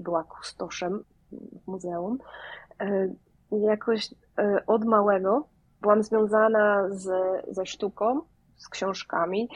była 0.00 0.24
kustoszem 0.24 1.04
w 1.32 1.66
muzeum. 1.66 2.18
E, 2.80 3.08
jakoś 3.50 4.14
e, 4.38 4.66
od 4.66 4.84
małego 4.84 5.48
byłam 5.80 6.02
związana 6.02 6.88
z, 6.90 7.08
ze 7.50 7.66
sztuką, 7.66 8.20
z 8.56 8.68
książkami 8.68 9.48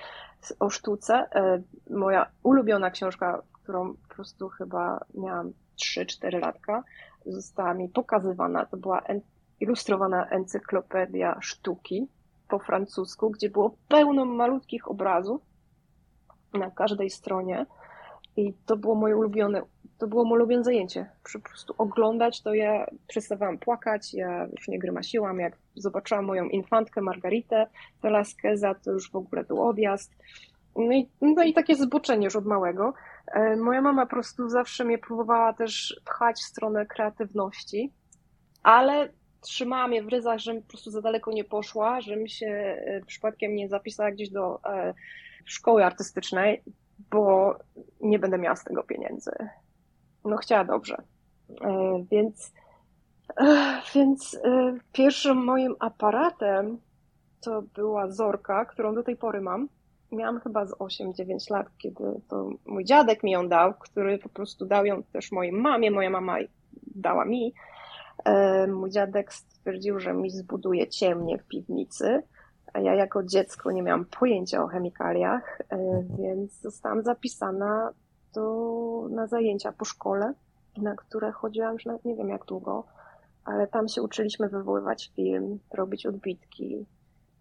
o 0.59 0.71
sztuce. 0.71 1.15
E, 1.15 1.63
moja 1.91 2.27
ulubiona 2.43 2.91
książka, 2.91 3.43
którą 3.53 3.95
po 3.95 4.15
prostu 4.15 4.49
chyba 4.49 5.01
miałam 5.15 5.53
3-4 5.81 6.41
latka, 6.41 6.85
została 7.27 7.75
mi 7.75 7.89
pokazywana, 7.89 8.67
to 8.67 8.77
była 8.77 9.03
ilustrowana 9.61 10.27
encyklopedia 10.27 11.39
sztuki 11.41 12.09
po 12.49 12.59
francusku, 12.59 13.31
gdzie 13.31 13.51
było 13.51 13.77
pełno 13.89 14.25
malutkich 14.25 14.91
obrazów 14.91 15.43
na 16.55 16.71
każdej 16.71 17.11
stronie. 17.11 17.67
I 18.37 18.55
to 18.67 18.77
było 18.77 18.95
moje 18.95 19.17
ulubione, 19.17 19.63
to 20.01 20.07
było 20.07 20.25
moje 20.25 20.35
ulubione 20.35 20.65
zajęcie. 20.65 21.11
Po 21.33 21.39
prostu 21.39 21.75
oglądać 21.79 22.43
to 22.43 22.55
ja 22.55 22.87
przestawałam 23.07 23.59
płakać, 23.59 24.15
ja 24.15 24.47
już 24.57 24.69
nie 24.69 24.79
grymasiłam. 24.79 25.39
Jak 25.39 25.57
zobaczyłam 25.75 26.25
moją 26.25 26.45
infantkę 26.45 27.01
Margaritę 27.01 27.67
Velasqueza, 28.03 28.75
to 28.75 28.91
już 28.91 29.11
w 29.11 29.17
ogóle 29.17 29.45
był 29.45 29.63
odjazd. 29.63 30.13
No 30.77 30.93
i, 30.93 31.09
no 31.21 31.43
i 31.43 31.55
takie 31.55 31.77
zboczenie 31.77 32.25
już 32.25 32.37
od 32.37 32.47
małego. 32.47 32.95
E, 33.27 33.57
moja 33.57 33.83
mama 33.83 34.07
po 34.07 34.11
prostu 34.11 34.49
zawsze 34.49 34.85
mnie 34.85 34.99
próbowała 34.99 35.53
też 35.53 36.01
pchać 36.05 36.37
w 36.37 36.45
stronę 36.45 36.87
kreatywności, 36.87 37.93
ale 38.63 39.09
trzymała 39.41 39.89
mnie 39.89 40.03
w 40.03 40.09
ryzach, 40.09 40.39
żebym 40.39 40.63
po 40.63 40.69
prostu 40.69 40.91
za 40.91 41.01
daleko 41.01 41.33
nie 41.33 41.45
poszła, 41.45 42.01
żebym 42.01 42.29
się 42.29 42.47
e, 42.47 43.01
przypadkiem 43.07 43.55
nie 43.55 43.69
zapisała 43.69 44.11
gdzieś 44.11 44.31
do 44.31 44.61
e, 44.65 44.95
szkoły 45.45 45.85
artystycznej, 45.85 46.63
bo 47.11 47.57
nie 48.01 48.19
będę 48.19 48.39
miała 48.39 48.57
z 48.57 48.65
tego 48.65 48.83
pieniędzy. 48.83 49.31
No 50.25 50.37
chciała 50.37 50.65
dobrze. 50.65 51.03
Więc, 52.11 52.53
więc 53.95 54.39
pierwszym 54.93 55.45
moim 55.45 55.75
aparatem 55.79 56.79
to 57.41 57.63
była 57.63 58.11
Zorka, 58.11 58.65
którą 58.65 58.95
do 58.95 59.03
tej 59.03 59.17
pory 59.17 59.41
mam 59.41 59.69
miałam 60.13 60.41
chyba 60.41 60.67
z 60.67 60.73
8-9 60.73 61.51
lat, 61.51 61.67
kiedy 61.79 62.05
to 62.29 62.51
mój 62.67 62.85
dziadek 62.85 63.23
mi 63.23 63.31
ją 63.31 63.49
dał, 63.49 63.75
który 63.75 64.19
po 64.19 64.29
prostu 64.29 64.67
dał 64.67 64.87
ją 64.87 65.03
też 65.03 65.33
mojej 65.33 65.53
mamie, 65.53 65.91
moja 65.91 66.11
mama 66.11 66.37
dała 66.95 67.25
mi. 67.25 67.55
E, 68.25 68.67
mój 68.67 68.91
dziadek 68.91 69.33
stwierdził, 69.33 70.01
że 70.01 70.15
mi 70.15 70.31
zbuduje 70.31 70.89
ciemnie 70.89 71.39
w 71.39 71.47
piwnicy, 71.47 72.23
a 72.73 72.81
ja 72.81 72.95
jako 72.95 73.23
dziecko 73.23 73.73
nie 73.73 73.83
miałam 73.83 74.05
pojęcia 74.05 74.65
o 74.65 74.67
chemikaliach, 74.67 75.61
e, 75.71 76.05
więc 76.19 76.61
zostałam 76.61 77.03
zapisana 77.03 77.93
do, 78.35 79.09
na 79.11 79.27
zajęcia 79.27 79.73
po 79.73 79.85
szkole, 79.85 80.35
na 80.77 80.95
które 80.95 81.33
chodziłam 81.33 81.73
już 81.73 81.85
nie 82.05 82.17
wiem 82.17 82.29
jak 82.29 82.45
długo, 82.45 82.85
ale 83.45 83.67
tam 83.67 83.89
się 83.89 84.03
uczyliśmy 84.03 84.49
wywoływać 84.49 85.13
film, 85.17 85.59
robić 85.75 86.07
odbitki, 86.07 86.87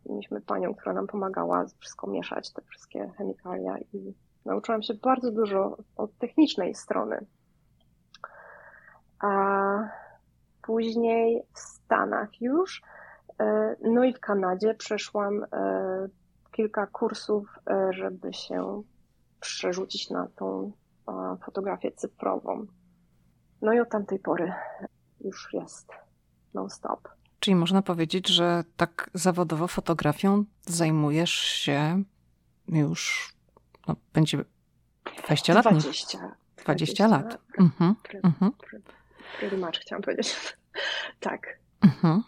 mieliśmy 0.06 0.42
panią, 0.42 0.76
która 0.76 0.94
nam 0.94 1.08
pomagała 1.08 1.66
wszystko 1.80 2.08
mieszać, 2.08 2.54
te 2.54 2.62
wszystkie 2.62 3.10
chemikalia 3.18 3.78
i 3.94 4.14
nauczyłam 4.46 4.82
się 4.82 4.94
bardzo 4.94 5.32
dużo 5.32 5.78
od 5.96 6.18
technicznej 6.18 6.76
strony. 6.76 7.26
A 9.20 9.90
później 10.62 11.44
w 11.54 11.60
Stanach 11.60 12.42
już, 12.42 12.82
e, 13.40 13.76
no 13.82 14.04
i 14.04 14.14
w 14.14 14.20
Kanadzie 14.20 14.74
przeszłam 14.74 15.44
e, 15.44 15.48
kilka 16.52 16.88
kursów, 16.88 17.60
e, 17.70 17.94
żeby 17.94 18.34
się 18.34 18.84
przerzucić 19.40 20.10
na 20.10 20.28
tą 20.36 20.72
fotografię 21.46 21.92
cyfrową. 21.92 22.68
No 23.62 23.74
i 23.74 23.80
od 23.80 23.90
tamtej 23.90 24.20
pory 24.20 24.54
już 25.22 25.54
jest 25.54 25.92
non-stop. 26.54 27.08
Czyli 27.40 27.56
można 27.56 27.82
powiedzieć, 27.82 28.28
że 28.28 28.64
tak 28.78 29.10
zawodowo 29.14 29.68
fotografią 29.68 30.46
zajmujesz 30.62 31.34
się 31.34 32.04
już, 32.68 33.34
no, 33.88 33.96
będzie 34.14 34.46
20 35.24 35.54
lat? 35.54 35.64
20. 35.64 36.18
20, 36.18 36.36
20 36.64 37.08
lat. 37.08 37.38
Mhm, 37.60 37.96
mhm. 38.24 38.52
Pretty 39.40 39.58
much 39.58 39.80
chciałam 39.80 40.02
powiedzieć. 40.02 40.36
tak. 41.20 41.60
Mhm. 41.82 42.24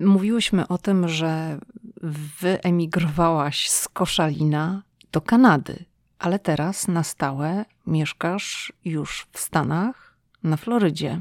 Mówiłyśmy 0.00 0.68
o 0.68 0.78
tym, 0.78 1.08
że 1.08 1.58
wyemigrowałaś 2.40 3.70
z 3.70 3.88
Koszalina 3.88 4.82
do 5.12 5.20
Kanady, 5.20 5.84
ale 6.18 6.38
teraz 6.38 6.88
na 6.88 7.02
stałe 7.02 7.64
mieszkasz 7.86 8.72
już 8.84 9.26
w 9.32 9.38
Stanach, 9.38 10.14
na 10.42 10.56
Florydzie 10.56 11.20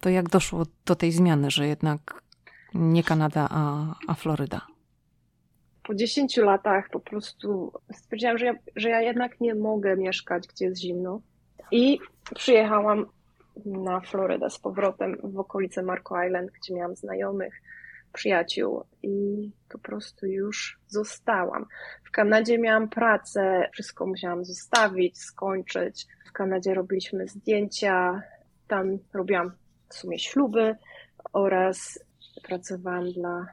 to 0.00 0.10
jak 0.10 0.28
doszło 0.28 0.66
do 0.86 0.96
tej 0.96 1.12
zmiany, 1.12 1.50
że 1.50 1.66
jednak 1.66 2.22
nie 2.74 3.02
Kanada, 3.02 3.48
a, 3.50 3.94
a 4.06 4.14
Floryda? 4.14 4.66
Po 5.82 5.94
10 5.94 6.36
latach 6.36 6.90
po 6.90 7.00
prostu 7.00 7.72
stwierdziłam, 7.94 8.38
że 8.38 8.46
ja, 8.46 8.54
że 8.76 8.88
ja 8.88 9.00
jednak 9.00 9.40
nie 9.40 9.54
mogę 9.54 9.96
mieszkać, 9.96 10.46
gdzie 10.48 10.64
jest 10.64 10.80
zimno. 10.80 11.20
I 11.70 11.98
przyjechałam 12.34 13.06
na 13.64 14.00
Florydę 14.00 14.50
z 14.50 14.58
powrotem 14.58 15.16
w 15.24 15.38
okolice 15.38 15.82
Marco 15.82 16.22
Island, 16.24 16.50
gdzie 16.50 16.74
miałam 16.74 16.96
znajomych, 16.96 17.62
przyjaciół 18.12 18.84
i 19.02 19.50
prostu 19.96 20.26
już 20.26 20.78
zostałam. 20.86 21.66
W 22.04 22.10
Kanadzie 22.10 22.58
miałam 22.58 22.88
pracę, 22.88 23.68
wszystko 23.72 24.06
musiałam 24.06 24.44
zostawić, 24.44 25.18
skończyć. 25.18 26.06
W 26.28 26.32
Kanadzie 26.32 26.74
robiliśmy 26.74 27.28
zdjęcia, 27.28 28.22
tam 28.68 28.98
robiłam 29.14 29.52
w 29.88 29.94
sumie 29.94 30.18
śluby 30.18 30.76
oraz 31.32 32.04
pracowałam 32.42 33.12
dla 33.12 33.46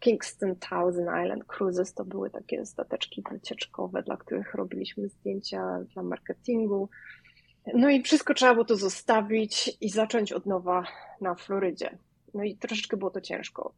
Kingston 0.00 0.56
Thousand 0.56 1.08
Island 1.24 1.44
Cruises. 1.44 1.94
To 1.94 2.04
były 2.04 2.30
takie 2.30 2.66
stateczki 2.66 3.22
wycieczkowe, 3.30 4.02
dla 4.02 4.16
których 4.16 4.54
robiliśmy 4.54 5.08
zdjęcia 5.08 5.78
dla 5.94 6.02
marketingu. 6.02 6.88
No 7.74 7.90
i 7.90 8.02
wszystko 8.02 8.34
trzeba 8.34 8.52
było 8.52 8.64
to 8.64 8.76
zostawić 8.76 9.76
i 9.80 9.88
zacząć 9.90 10.32
od 10.32 10.46
nowa 10.46 10.84
na 11.20 11.34
Florydzie. 11.34 11.98
No 12.34 12.42
i 12.44 12.56
troszeczkę 12.56 12.96
było 12.96 13.10
to 13.10 13.20
ciężko. 13.20 13.74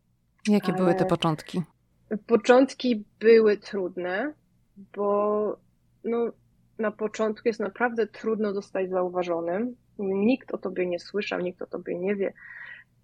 Jakie 0.49 0.73
były 0.73 0.95
te 0.95 1.05
początki? 1.05 1.63
Początki 2.27 3.05
były 3.21 3.57
trudne, 3.57 4.33
bo 4.77 5.57
no, 6.05 6.33
na 6.79 6.91
początku 6.91 7.49
jest 7.49 7.61
naprawdę 7.61 8.07
trudno 8.07 8.53
zostać 8.55 8.91
zauważonym. 8.91 9.77
Nikt 9.99 10.55
o 10.55 10.59
tobie 10.59 10.87
nie 10.87 10.99
słyszał, 10.99 11.41
nikt 11.41 11.63
o 11.63 11.67
tobie 11.67 11.99
nie 11.99 12.17
wie, 12.17 12.33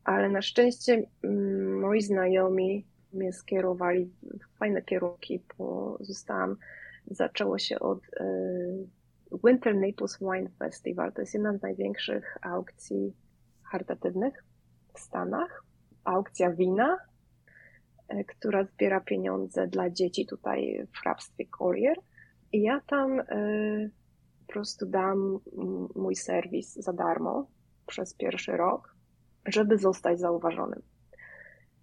ale 0.04 0.28
na 0.28 0.42
szczęście 0.42 1.06
mm, 1.22 1.80
moi 1.80 2.02
znajomi 2.02 2.86
mnie 3.12 3.32
skierowali 3.32 4.10
w 4.22 4.58
fajne 4.58 4.82
kierunki, 4.82 5.42
bo 5.58 5.98
zostałam, 6.00 6.56
zaczęło 7.06 7.58
się 7.58 7.78
od 7.78 8.00
e, 8.20 8.26
Winter 9.44 9.74
Naples 9.74 10.18
Wine 10.20 10.50
Festival. 10.58 11.12
To 11.12 11.20
jest 11.20 11.34
jedna 11.34 11.58
z 11.58 11.62
największych 11.62 12.38
aukcji 12.42 13.12
charytatywnych 13.62 14.44
w 14.94 15.00
Stanach. 15.00 15.64
Aukcja 16.04 16.50
wina, 16.50 16.98
która 18.26 18.64
zbiera 18.64 19.00
pieniądze 19.00 19.66
dla 19.66 19.90
dzieci 19.90 20.26
tutaj 20.26 20.86
w 20.92 20.98
hrabstwie 20.98 21.46
Collier. 21.58 21.96
I 22.52 22.62
ja 22.62 22.80
tam 22.86 23.20
e, 23.20 23.24
po 24.46 24.52
prostu 24.52 24.86
dam 24.86 25.38
mój 25.94 26.16
serwis 26.16 26.74
za 26.74 26.92
darmo 26.92 27.46
przez 27.86 28.14
pierwszy 28.14 28.52
rok, 28.52 28.96
żeby 29.46 29.78
zostać 29.78 30.20
zauważonym. 30.20 30.82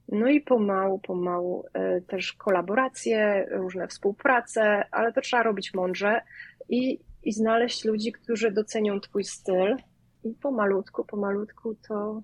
No 0.10 0.28
i 0.28 0.42
pomału, 0.42 1.00
pomału 1.00 1.66
e, 1.74 2.02
też 2.02 2.34
kolaboracje, 2.34 3.46
różne 3.52 3.88
współprace, 3.88 4.84
ale 4.92 5.14
to 5.14 5.22
trzeba 5.22 5.44
robić 5.44 5.74
mądrze 5.74 6.22
i, 6.70 7.00
i 7.24 7.34
znaleźć 7.34 7.86
ludzi, 7.86 8.12
którzy 8.12 8.52
docenią 8.52 9.00
Twój 9.00 9.24
styl. 9.24 9.78
I 10.24 10.34
pomalutku, 10.34 11.06
pomalutku 11.06 11.76
to, 11.88 12.22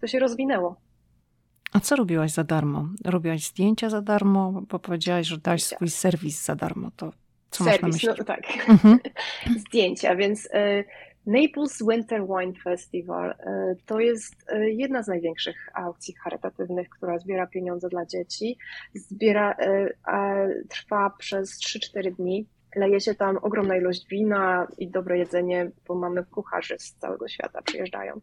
to 0.00 0.06
się 0.06 0.18
rozwinęło. 0.18 0.83
A 1.74 1.80
co 1.80 1.96
robiłaś 1.96 2.30
za 2.30 2.44
darmo? 2.44 2.88
Robiłaś 3.04 3.46
zdjęcia 3.46 3.90
za 3.90 4.02
darmo, 4.02 4.62
bo 4.70 4.78
powiedziałaś, 4.78 5.26
że 5.26 5.38
dałaś 5.38 5.62
swój 5.62 5.88
serwis 5.88 6.44
za 6.44 6.54
darmo. 6.56 6.90
To 6.96 7.12
co 7.50 7.64
Serwis, 7.64 8.02
no 8.18 8.24
tak. 8.24 8.42
Mhm. 8.68 8.98
Zdjęcia, 9.68 10.16
więc 10.16 10.46
y, 10.46 10.84
Naples 11.26 11.82
Winter 11.90 12.22
Wine 12.26 12.52
Festival 12.64 13.30
y, 13.30 13.34
to 13.86 14.00
jest 14.00 14.50
y, 14.52 14.70
jedna 14.70 15.02
z 15.02 15.08
największych 15.08 15.68
aukcji 15.74 16.14
charytatywnych, 16.14 16.88
która 16.88 17.18
zbiera 17.18 17.46
pieniądze 17.46 17.88
dla 17.88 18.06
dzieci. 18.06 18.58
Zbiera, 18.94 19.56
trwa 20.68 21.10
przez 21.18 21.60
3-4 21.60 22.14
dni. 22.14 22.46
Leje 22.76 23.00
się 23.00 23.14
tam 23.14 23.36
ogromna 23.36 23.76
ilość 23.76 24.08
wina 24.08 24.66
i 24.78 24.90
dobre 24.90 25.18
jedzenie, 25.18 25.70
bo 25.88 25.94
mamy 25.94 26.24
kucharzy 26.24 26.76
z 26.78 26.94
całego 26.94 27.28
świata 27.28 27.62
przyjeżdżają. 27.62 28.20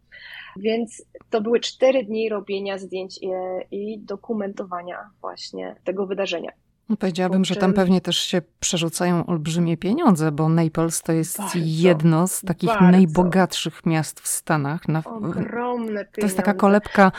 Więc 0.57 1.05
to 1.29 1.41
były 1.41 1.59
cztery 1.59 2.03
dni 2.03 2.29
robienia 2.29 2.77
zdjęć 2.77 3.19
i, 3.21 3.29
i 3.71 3.99
dokumentowania 3.99 5.09
właśnie 5.21 5.75
tego 5.83 6.07
wydarzenia. 6.07 6.51
No 6.89 6.97
powiedziałabym, 6.97 7.45
że 7.45 7.55
tam 7.55 7.73
pewnie 7.73 8.01
też 8.01 8.17
się 8.17 8.41
przerzucają 8.59 9.25
olbrzymie 9.25 9.77
pieniądze, 9.77 10.31
bo 10.31 10.49
Naples 10.49 11.01
to 11.01 11.11
jest 11.11 11.37
bardzo, 11.37 11.59
jedno 11.61 12.27
z 12.27 12.41
takich 12.41 12.69
bardzo. 12.69 12.91
najbogatszych 12.91 13.85
miast 13.85 14.19
w 14.19 14.27
Stanach. 14.27 14.87
Na, 14.87 15.03
Ogromne 15.05 15.87
pieniądze. 15.87 16.11
To 16.13 16.21
jest 16.21 16.37
taka 16.37 16.53
kolebka, 16.53 17.11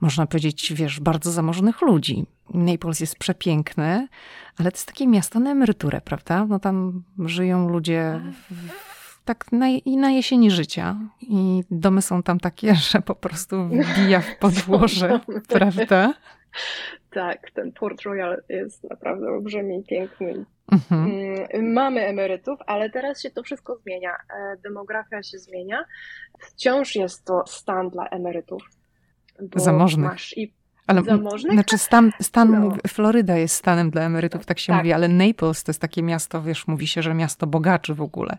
można 0.00 0.26
powiedzieć, 0.26 0.72
wiesz, 0.74 1.00
bardzo 1.00 1.30
zamożnych 1.30 1.82
ludzi. 1.82 2.26
Naples 2.54 3.00
jest 3.00 3.18
przepiękny, 3.18 4.08
ale 4.58 4.70
to 4.70 4.76
jest 4.76 4.86
takie 4.86 5.06
miasto 5.06 5.40
na 5.40 5.50
emeryturę, 5.50 6.00
prawda? 6.00 6.46
No 6.46 6.58
tam 6.58 7.02
żyją 7.18 7.68
ludzie 7.68 8.20
tak 9.24 9.52
na, 9.52 9.68
i 9.68 9.96
na 9.96 10.10
jesieni 10.10 10.50
życia. 10.50 10.96
I 11.20 11.62
domy 11.70 12.02
są 12.02 12.22
tam 12.22 12.40
takie, 12.40 12.74
że 12.90 13.02
po 13.02 13.14
prostu 13.14 13.68
wbija 13.68 14.20
w 14.20 14.36
podłoże, 14.38 15.20
prawda? 15.48 16.14
Tak, 17.10 17.50
ten 17.50 17.72
Port 17.72 18.02
Royal 18.02 18.42
jest 18.48 18.90
naprawdę 18.90 19.26
olbrzymi 19.26 19.78
i 19.78 19.84
piękny. 19.84 20.44
Mhm. 20.72 21.10
Mm, 21.10 21.72
mamy 21.72 22.00
emerytów, 22.00 22.58
ale 22.66 22.90
teraz 22.90 23.22
się 23.22 23.30
to 23.30 23.42
wszystko 23.42 23.76
zmienia. 23.76 24.12
E, 24.12 24.56
demografia 24.56 25.22
się 25.22 25.38
zmienia. 25.38 25.84
Wciąż 26.40 26.96
jest 26.96 27.24
to 27.24 27.42
stan 27.46 27.90
dla 27.90 28.08
emerytów. 28.08 28.62
Zamożnych. 29.56 30.12
Ale 30.86 31.02
zamożnych? 31.02 31.52
Znaczy 31.52 31.78
stan, 31.78 32.12
stan 32.20 32.50
no. 32.50 32.76
Floryda 32.88 33.36
jest 33.36 33.54
stanem 33.54 33.90
dla 33.90 34.02
emerytów, 34.02 34.46
tak 34.46 34.58
się 34.58 34.72
tak. 34.72 34.76
mówi, 34.76 34.92
ale 34.92 35.08
Naples 35.08 35.64
to 35.64 35.70
jest 35.70 35.80
takie 35.80 36.02
miasto, 36.02 36.42
wiesz, 36.42 36.66
mówi 36.66 36.86
się, 36.86 37.02
że 37.02 37.14
miasto 37.14 37.46
bogaczy 37.46 37.94
w 37.94 38.02
ogóle. 38.02 38.38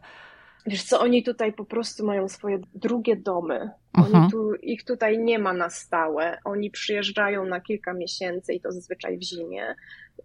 Wiesz 0.66 0.84
co, 0.84 1.00
oni 1.00 1.24
tutaj 1.24 1.54
po 1.54 1.66
prostu 1.66 2.06
mają 2.06 2.30
swoje 2.30 2.60
drugie 2.76 3.16
domy. 3.16 3.70
Oni 3.94 4.06
mhm. 4.06 4.32
tu, 4.32 4.56
ich 4.56 4.84
tutaj 4.84 5.20
nie 5.20 5.40
ma 5.40 5.54
na 5.54 5.70
stałe. 5.70 6.38
Oni 6.44 6.72
przyjeżdżają 6.72 7.46
na 7.46 7.62
kilka 7.62 7.94
miesięcy 7.94 8.54
i 8.54 8.62
to 8.62 8.72
zazwyczaj 8.72 9.18
w 9.18 9.24
zimie 9.24 9.76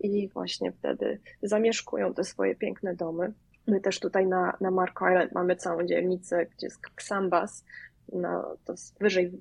i 0.00 0.28
właśnie 0.28 0.72
wtedy 0.72 1.20
zamieszkują 1.42 2.14
te 2.14 2.24
swoje 2.24 2.54
piękne 2.54 2.94
domy. 2.94 3.32
My 3.66 3.80
też 3.80 4.00
tutaj 4.00 4.26
na, 4.26 4.56
na 4.60 4.70
Marco 4.70 5.08
Island 5.08 5.32
mamy 5.32 5.56
całą 5.56 5.86
dzielnicę, 5.86 6.46
gdzie 6.46 6.66
jest 6.66 6.80
Xambas, 6.94 7.64
no, 8.12 8.56
to 8.64 8.74
wyżej 9.00 9.32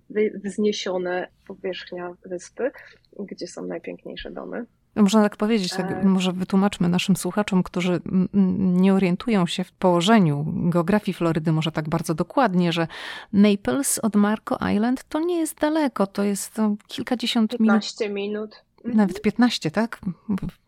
wzniesione 0.43 1.27
powierzchnia 1.47 2.15
wyspy, 2.25 2.71
gdzie 3.19 3.47
są 3.47 3.65
najpiękniejsze 3.65 4.31
domy. 4.31 4.65
No, 4.95 5.01
można 5.01 5.23
tak 5.23 5.37
powiedzieć, 5.37 5.71
tak, 5.73 5.91
e. 5.91 6.05
może 6.05 6.33
wytłumaczmy 6.33 6.89
naszym 6.89 7.15
słuchaczom, 7.15 7.63
którzy 7.63 8.01
nie 8.57 8.93
orientują 8.93 9.45
się 9.47 9.63
w 9.63 9.71
położeniu 9.71 10.45
geografii 10.47 11.13
Florydy 11.13 11.51
może 11.51 11.71
tak 11.71 11.89
bardzo 11.89 12.13
dokładnie, 12.13 12.71
że 12.71 12.87
Naples 13.33 13.99
od 13.99 14.15
Marco 14.15 14.57
Island 14.73 15.03
to 15.03 15.19
nie 15.19 15.39
jest 15.39 15.59
daleko, 15.59 16.07
to 16.07 16.23
jest 16.23 16.57
kilkadziesiąt 16.87 17.51
15 17.51 18.09
minut. 18.09 18.15
minut. 18.15 18.64
Nawet 18.85 19.21
15, 19.21 19.71
tak? 19.71 19.99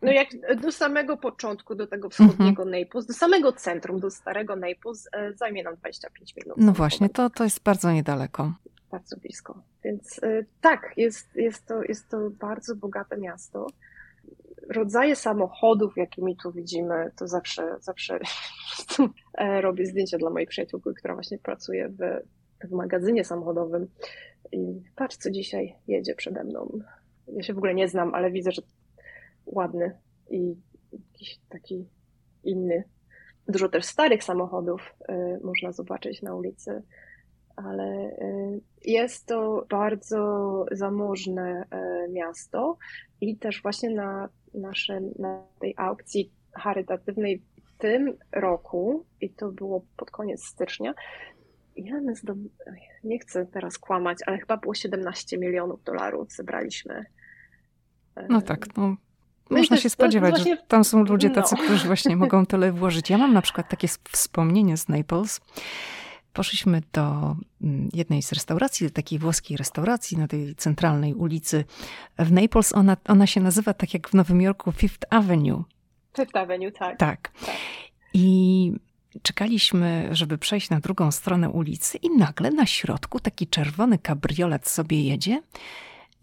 No 0.02 0.12
jak 0.12 0.28
do 0.60 0.72
samego 0.72 1.16
początku, 1.16 1.74
do 1.74 1.86
tego 1.86 2.10
wschodniego 2.10 2.62
mhm. 2.62 2.80
Naples, 2.80 3.06
do 3.06 3.12
samego 3.12 3.52
centrum, 3.52 4.00
do 4.00 4.10
starego 4.10 4.56
Naples 4.56 5.08
e, 5.12 5.32
zajmie 5.32 5.62
nam 5.62 5.76
25 5.76 6.36
minut. 6.36 6.58
No 6.58 6.72
właśnie, 6.72 7.08
to, 7.08 7.30
to 7.30 7.44
jest 7.44 7.62
bardzo 7.62 7.92
niedaleko. 7.92 8.52
Bardzo 8.90 9.16
blisko. 9.16 9.62
Więc 9.84 10.20
e, 10.22 10.44
tak, 10.60 10.92
jest, 10.96 11.36
jest, 11.36 11.66
to, 11.66 11.82
jest 11.82 12.08
to 12.08 12.30
bardzo 12.30 12.76
bogate 12.76 13.16
miasto 13.16 13.66
rodzaje 14.68 15.16
samochodów, 15.16 15.96
jakimi 15.96 16.36
tu 16.36 16.52
widzimy, 16.52 17.10
to 17.16 17.28
zawsze, 17.28 17.76
zawsze 17.80 18.18
e, 19.34 19.60
robię 19.60 19.86
zdjęcia 19.86 20.18
dla 20.18 20.30
mojej 20.30 20.46
przyjaciółki, 20.46 20.90
która 20.96 21.14
właśnie 21.14 21.38
pracuje 21.38 21.88
w, 21.88 21.98
w 22.68 22.72
magazynie 22.72 23.24
samochodowym. 23.24 23.88
I 24.52 24.82
patrz, 24.96 25.16
co 25.16 25.30
dzisiaj 25.30 25.74
jedzie 25.88 26.14
przede 26.14 26.44
mną. 26.44 26.80
Ja 27.32 27.42
się 27.42 27.54
w 27.54 27.58
ogóle 27.58 27.74
nie 27.74 27.88
znam, 27.88 28.14
ale 28.14 28.30
widzę, 28.30 28.52
że 28.52 28.62
ładny 29.46 29.98
i 30.30 30.54
jakiś 30.92 31.38
taki 31.48 31.88
inny. 32.44 32.84
Dużo 33.48 33.68
też 33.68 33.84
starych 33.84 34.24
samochodów 34.24 34.94
y, 35.10 35.44
można 35.44 35.72
zobaczyć 35.72 36.22
na 36.22 36.34
ulicy, 36.34 36.82
ale 37.56 37.84
y, 37.84 38.60
jest 38.84 39.26
to 39.26 39.66
bardzo 39.70 40.64
zamożne 40.72 41.64
y, 42.06 42.12
miasto 42.12 42.78
i 43.20 43.36
też 43.36 43.62
właśnie 43.62 43.90
na 43.90 44.28
naszym, 44.54 45.14
na 45.18 45.46
tej 45.60 45.74
aukcji 45.76 46.32
charytatywnej 46.52 47.42
w 47.64 47.78
tym 47.78 48.18
roku, 48.32 49.06
i 49.20 49.30
to 49.30 49.52
było 49.52 49.84
pod 49.96 50.10
koniec 50.10 50.44
stycznia, 50.44 50.94
nie 53.04 53.18
chcę 53.18 53.46
teraz 53.46 53.78
kłamać, 53.78 54.18
ale 54.26 54.38
chyba 54.38 54.56
było 54.56 54.74
17 54.74 55.38
milionów 55.38 55.84
dolarów 55.84 56.32
zebraliśmy. 56.32 57.04
No 58.28 58.42
tak, 58.42 58.76
no. 58.76 58.96
no 59.50 59.56
można 59.58 59.76
się 59.76 59.90
spodziewać, 59.90 60.30
właśnie... 60.30 60.56
że 60.56 60.62
tam 60.62 60.84
są 60.84 61.04
ludzie 61.04 61.30
tacy, 61.30 61.54
no. 61.58 61.64
którzy 61.64 61.86
właśnie 61.86 62.16
mogą 62.16 62.46
tyle 62.46 62.72
włożyć. 62.72 63.10
Ja 63.10 63.18
mam 63.18 63.32
na 63.32 63.42
przykład 63.42 63.68
takie 63.68 63.88
wspomnienie 64.10 64.76
z 64.76 64.88
Naples. 64.88 65.40
Poszliśmy 66.32 66.82
do 66.92 67.36
mm, 67.62 67.88
jednej 67.94 68.22
z 68.22 68.32
restauracji, 68.32 68.90
takiej 68.90 69.18
włoskiej 69.18 69.56
restauracji 69.56 70.18
na 70.18 70.28
tej 70.28 70.54
centralnej 70.54 71.14
ulicy 71.14 71.64
w 72.18 72.32
Naples. 72.32 72.74
Ona, 72.74 72.96
ona 73.08 73.26
się 73.26 73.40
nazywa 73.40 73.74
tak 73.74 73.94
jak 73.94 74.08
w 74.08 74.14
Nowym 74.14 74.40
Jorku 74.40 74.72
Fifth 74.72 75.06
Avenue. 75.10 75.64
Fifth 76.16 76.36
Avenue, 76.36 76.72
tak. 76.72 76.98
Tak. 76.98 77.30
tak. 77.46 77.56
I 78.14 78.72
czekaliśmy, 79.22 80.08
żeby 80.12 80.38
przejść 80.38 80.70
na 80.70 80.80
drugą 80.80 81.10
stronę 81.10 81.50
ulicy 81.50 81.98
i 81.98 82.10
nagle 82.10 82.50
na 82.50 82.66
środku 82.66 83.20
taki 83.20 83.46
czerwony 83.46 83.98
kabriolet 83.98 84.68
sobie 84.68 85.02
jedzie 85.02 85.42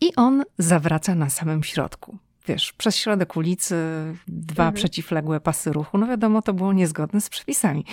i 0.02 0.16
on 0.16 0.44
zawraca 0.58 1.16
na 1.16 1.30
samym 1.30 1.64
środku 1.64 2.18
wiesz, 2.48 2.74
przez 2.74 2.96
środek 2.96 3.36
ulicy, 3.38 3.76
dwa 4.28 4.64
mhm. 4.64 4.74
przeciwległe 4.74 5.40
pasy 5.40 5.74
ruchu. 5.74 5.98
No 5.98 6.08
wiadomo, 6.08 6.42
to 6.42 6.54
było 6.54 6.74
niezgodne 6.74 7.22
z 7.22 7.30
przepisami. 7.30 7.86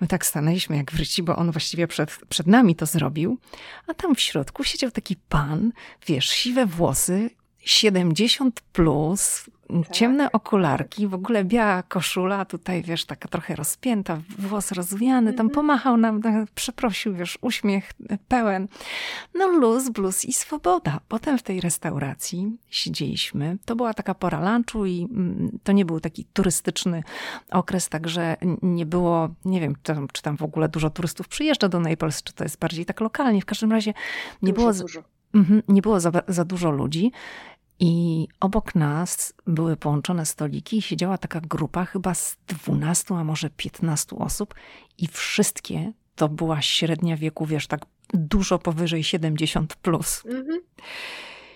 My 0.00 0.06
tak 0.06 0.26
stanęliśmy 0.26 0.76
jak 0.76 0.92
wryci, 0.92 1.22
bo 1.22 1.36
on 1.36 1.50
właściwie 1.50 1.86
przed, 1.86 2.10
przed 2.28 2.46
nami 2.46 2.76
to 2.76 2.86
zrobił, 2.86 3.38
a 3.86 3.94
tam 3.94 4.14
w 4.14 4.20
środku 4.20 4.64
siedział 4.64 4.90
taki 4.90 5.16
pan, 5.16 5.72
wiesz, 6.06 6.28
siwe 6.28 6.66
włosy, 6.66 7.30
70 7.60 8.60
plus, 8.60 9.50
tak. 9.68 9.92
ciemne 9.92 10.32
okularki, 10.32 11.06
w 11.06 11.14
ogóle 11.14 11.44
biała 11.44 11.82
koszula, 11.82 12.44
tutaj 12.44 12.82
wiesz, 12.82 13.04
taka 13.04 13.28
trochę 13.28 13.56
rozpięta, 13.56 14.20
włos 14.38 14.72
rozwiany, 14.72 15.32
tam 15.32 15.46
mhm. 15.46 15.54
pomachał 15.54 15.96
nam, 15.96 16.20
przeprosił, 16.54 17.14
wiesz, 17.14 17.38
uśmiech 17.40 17.92
pełen. 18.28 18.68
No 19.34 19.48
luz, 19.48 19.88
blues 19.88 20.24
i 20.24 20.32
swoboda. 20.32 21.00
Potem 21.08 21.38
w 21.38 21.42
tej 21.42 21.60
restauracji 21.60 22.56
siedzieliśmy, 22.70 23.56
to 23.64 23.76
była 23.76 23.94
taka 23.94 24.14
pora 24.14 24.52
lunchu 24.52 24.86
i 24.86 25.08
mm, 25.10 25.58
to 25.62 25.72
nie 25.72 25.84
był 25.84 26.00
taki 26.00 26.24
turystyczny 26.24 27.02
okres, 27.50 27.88
także 27.88 28.36
nie 28.62 28.86
było, 28.86 29.28
nie 29.44 29.60
wiem, 29.60 29.74
czy 30.12 30.22
tam 30.22 30.36
w 30.36 30.42
ogóle 30.42 30.68
dużo 30.68 30.90
turystów 30.90 31.28
przyjeżdża 31.28 31.68
do 31.68 31.80
Naples, 31.80 32.22
czy 32.22 32.32
to 32.32 32.44
jest 32.44 32.58
bardziej 32.58 32.86
tak 32.86 33.00
lokalnie, 33.00 33.40
w 33.40 33.46
każdym 33.46 33.72
razie 33.72 33.94
nie 34.42 34.52
dużo, 34.52 34.72
było... 34.72 34.82
Dużo. 34.82 35.17
Mhm, 35.34 35.62
nie 35.68 35.82
było 35.82 36.00
za, 36.00 36.12
za 36.28 36.44
dużo 36.44 36.70
ludzi 36.70 37.12
i 37.80 38.26
obok 38.40 38.74
nas 38.74 39.34
były 39.46 39.76
połączone 39.76 40.26
stoliki 40.26 40.78
i 40.78 40.82
siedziała 40.82 41.18
taka 41.18 41.40
grupa 41.40 41.84
chyba 41.84 42.14
z 42.14 42.36
12, 42.46 43.14
a 43.14 43.24
może 43.24 43.50
15 43.50 44.16
osób 44.16 44.54
i 44.98 45.08
wszystkie 45.08 45.92
to 46.16 46.28
była 46.28 46.62
średnia 46.62 47.16
wieku, 47.16 47.46
wiesz, 47.46 47.66
tak 47.66 47.80
dużo 48.14 48.58
powyżej 48.58 49.04
70 49.04 49.76
plus. 49.76 50.24
Mhm 50.26 50.60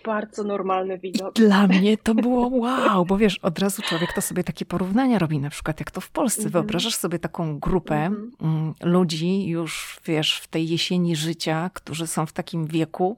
bardzo 0.04 0.44
normalny 0.44 0.98
widok. 0.98 1.34
Dla 1.34 1.66
mnie 1.66 1.98
to 1.98 2.14
było 2.14 2.48
wow, 2.48 3.06
bo 3.06 3.16
wiesz, 3.18 3.38
od 3.38 3.58
razu 3.58 3.82
człowiek 3.82 4.12
to 4.12 4.22
sobie 4.22 4.44
takie 4.44 4.64
porównania 4.64 5.18
robi, 5.18 5.38
na 5.38 5.50
przykład 5.50 5.80
jak 5.80 5.90
to 5.90 6.00
w 6.00 6.10
Polsce. 6.10 6.40
Mm 6.40 6.50
-hmm. 6.50 6.52
Wyobrażasz 6.52 6.94
sobie 6.94 7.18
taką 7.18 7.58
grupę 7.58 7.94
mm 7.94 8.30
-hmm. 8.40 8.74
ludzi 8.80 9.46
już, 9.46 10.00
wiesz, 10.04 10.38
w 10.38 10.48
tej 10.48 10.68
jesieni 10.68 11.16
życia, 11.16 11.70
którzy 11.74 12.06
są 12.06 12.26
w 12.26 12.32
takim 12.32 12.66
wieku 12.66 13.16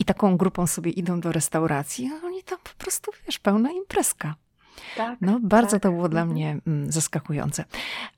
i 0.00 0.04
taką 0.04 0.36
grupą 0.36 0.66
sobie 0.66 0.90
idą 0.90 1.20
do 1.20 1.32
restauracji, 1.32 2.10
a 2.12 2.26
oni 2.26 2.42
tam 2.42 2.58
po 2.64 2.84
prostu, 2.84 3.10
wiesz, 3.26 3.38
pełna 3.38 3.70
imprezka. 3.70 4.34
Tak, 4.96 5.18
no, 5.20 5.40
bardzo 5.42 5.70
tak. 5.70 5.82
to 5.82 5.90
było 5.90 6.08
dla 6.08 6.20
mhm. 6.20 6.34
mnie 6.36 6.58
mm, 6.66 6.92
zaskakujące. 6.92 7.64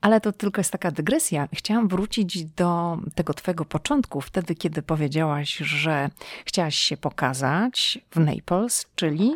Ale 0.01 0.21
to 0.21 0.31
tylko 0.31 0.59
jest 0.59 0.71
taka 0.71 0.91
dygresja. 0.91 1.47
Chciałam 1.53 1.87
wrócić 1.87 2.45
do 2.45 2.97
tego 3.15 3.33
twojego 3.33 3.65
początku, 3.65 4.21
wtedy, 4.21 4.55
kiedy 4.55 4.81
powiedziałaś, 4.81 5.57
że 5.57 6.09
chciałaś 6.45 6.75
się 6.75 6.97
pokazać 6.97 7.99
w 8.11 8.19
Naples, 8.19 8.85
czyli 8.95 9.35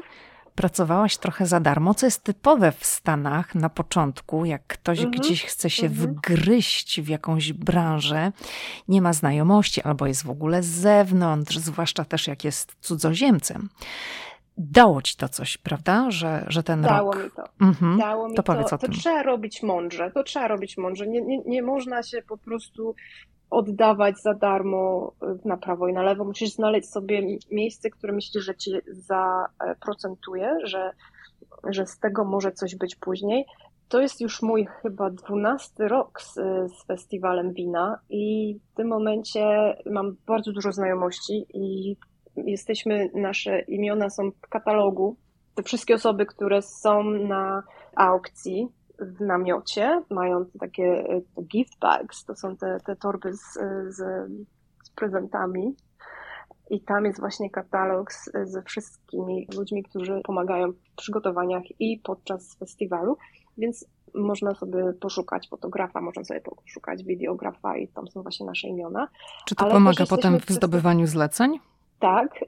pracowałaś 0.60 1.18
trochę 1.18 1.46
za 1.46 1.60
darmo, 1.60 1.94
co 1.94 2.06
jest 2.06 2.24
typowe 2.24 2.72
w 2.72 2.86
Stanach 2.86 3.56
na 3.56 3.70
początku, 3.70 4.46
jak 4.46 4.68
ktoś 4.68 5.00
mhm. 5.00 5.22
gdzieś 5.22 5.44
chce 5.44 5.70
się 5.70 5.88
mhm. 5.88 6.14
wgryźć 6.14 7.02
w 7.02 7.08
jakąś 7.08 7.54
branżę, 7.54 8.32
nie 8.88 9.02
ma 9.02 9.14
znajomości 9.14 9.82
albo 9.82 10.08
jest 10.08 10.24
w 10.24 10.30
ogóle 10.30 10.64
z 10.64 10.68
zewnątrz, 10.68 11.58
zwłaszcza 11.58 12.06
też 12.06 12.28
jak 12.28 12.44
jest 12.44 12.76
cudzoziemcem 12.82 13.70
dało 14.60 15.02
ci 15.02 15.18
to 15.18 15.30
coś, 15.30 15.58
prawda? 15.58 16.12
Że, 16.12 16.46
że 16.48 16.64
ten 16.64 16.82
dało 16.82 17.14
rok... 17.14 17.24
mi 17.24 17.32
to. 17.32 17.44
Mhm. 17.62 17.98
Dało 17.98 18.30
mi 18.30 18.36
to. 18.36 18.44
Powiedz 18.44 18.70
to, 18.70 18.76
o 18.76 18.80
tym. 18.80 18.92
to 18.92 18.98
trzeba 18.98 19.24
robić 19.24 19.64
mądrze. 19.64 20.12
To 20.12 20.24
trzeba 20.24 20.48
robić 20.48 20.78
mądrze. 20.78 21.08
Nie, 21.08 21.22
nie, 21.22 21.38
nie 21.46 21.64
można 21.64 22.04
się 22.04 22.22
po 22.22 22.38
prostu 22.38 22.96
oddawać 23.50 24.22
za 24.22 24.34
darmo 24.34 25.14
na 25.46 25.58
prawo 25.58 25.88
i 25.88 25.94
na 25.94 26.04
lewo. 26.04 26.26
Musisz 26.26 26.50
znaleźć 26.50 26.90
sobie 26.90 27.38
miejsce, 27.52 27.90
które 27.90 28.14
myślisz, 28.14 28.44
że 28.44 28.56
ci 28.56 28.72
zaprocentuje, 28.88 30.58
że, 30.64 30.92
że 31.70 31.86
z 31.86 32.00
tego 32.00 32.26
może 32.26 32.52
coś 32.52 32.76
być 32.76 32.96
później. 32.96 33.46
To 33.90 34.02
jest 34.02 34.22
już 34.22 34.42
mój 34.42 34.68
chyba 34.82 35.10
dwunasty 35.10 35.88
rok 35.88 36.22
z, 36.22 36.34
z 36.72 36.86
festiwalem 36.88 37.54
wina 37.54 38.00
i 38.10 38.56
w 38.72 38.76
tym 38.76 38.88
momencie 38.88 39.76
mam 39.86 40.16
bardzo 40.28 40.52
dużo 40.52 40.72
znajomości 40.72 41.46
i 41.54 41.96
jesteśmy, 42.46 43.10
nasze 43.14 43.60
imiona 43.60 44.10
są 44.10 44.32
w 44.32 44.50
katalogu. 44.50 45.16
Te 45.56 45.64
wszystkie 45.64 45.96
osoby, 45.96 46.26
które 46.26 46.62
są 46.62 47.04
na 47.04 47.64
aukcji, 47.96 48.68
w 49.00 49.22
namiocie, 49.22 50.04
mają 50.10 50.46
takie 50.60 51.04
gift 51.44 51.80
bags, 51.80 52.26
to 52.26 52.36
są 52.36 52.58
te, 52.58 52.78
te 52.86 52.96
torby 52.96 53.34
z, 53.34 53.54
z, 53.88 53.98
z 54.84 54.90
prezentami. 54.96 55.76
I 56.70 56.82
tam 56.82 57.06
jest 57.06 57.20
właśnie 57.20 57.50
katalog 57.50 58.14
z, 58.14 58.32
ze 58.44 58.62
wszystkimi 58.62 59.48
ludźmi, 59.56 59.84
którzy 59.84 60.22
pomagają 60.24 60.72
w 60.72 60.96
przygotowaniach 60.96 61.64
i 61.80 62.00
podczas 62.04 62.56
festiwalu, 62.56 63.18
więc 63.58 63.86
można 64.16 64.56
sobie 64.56 64.94
poszukać 64.94 65.50
fotografa, 65.50 66.02
można 66.02 66.24
sobie 66.24 66.42
poszukać 66.42 67.04
wideografa 67.04 67.78
i 67.78 67.88
tam 67.88 68.08
są 68.08 68.22
właśnie 68.22 68.46
nasze 68.46 68.68
imiona. 68.68 69.08
Czy 69.46 69.56
to 69.56 69.66
Ale 69.66 69.74
pomaga 69.74 70.06
potem 70.06 70.40
w 70.40 70.50
zdobywaniu 70.50 71.08
zleceń? 71.08 71.60
Tak. 72.00 72.44
E, 72.44 72.48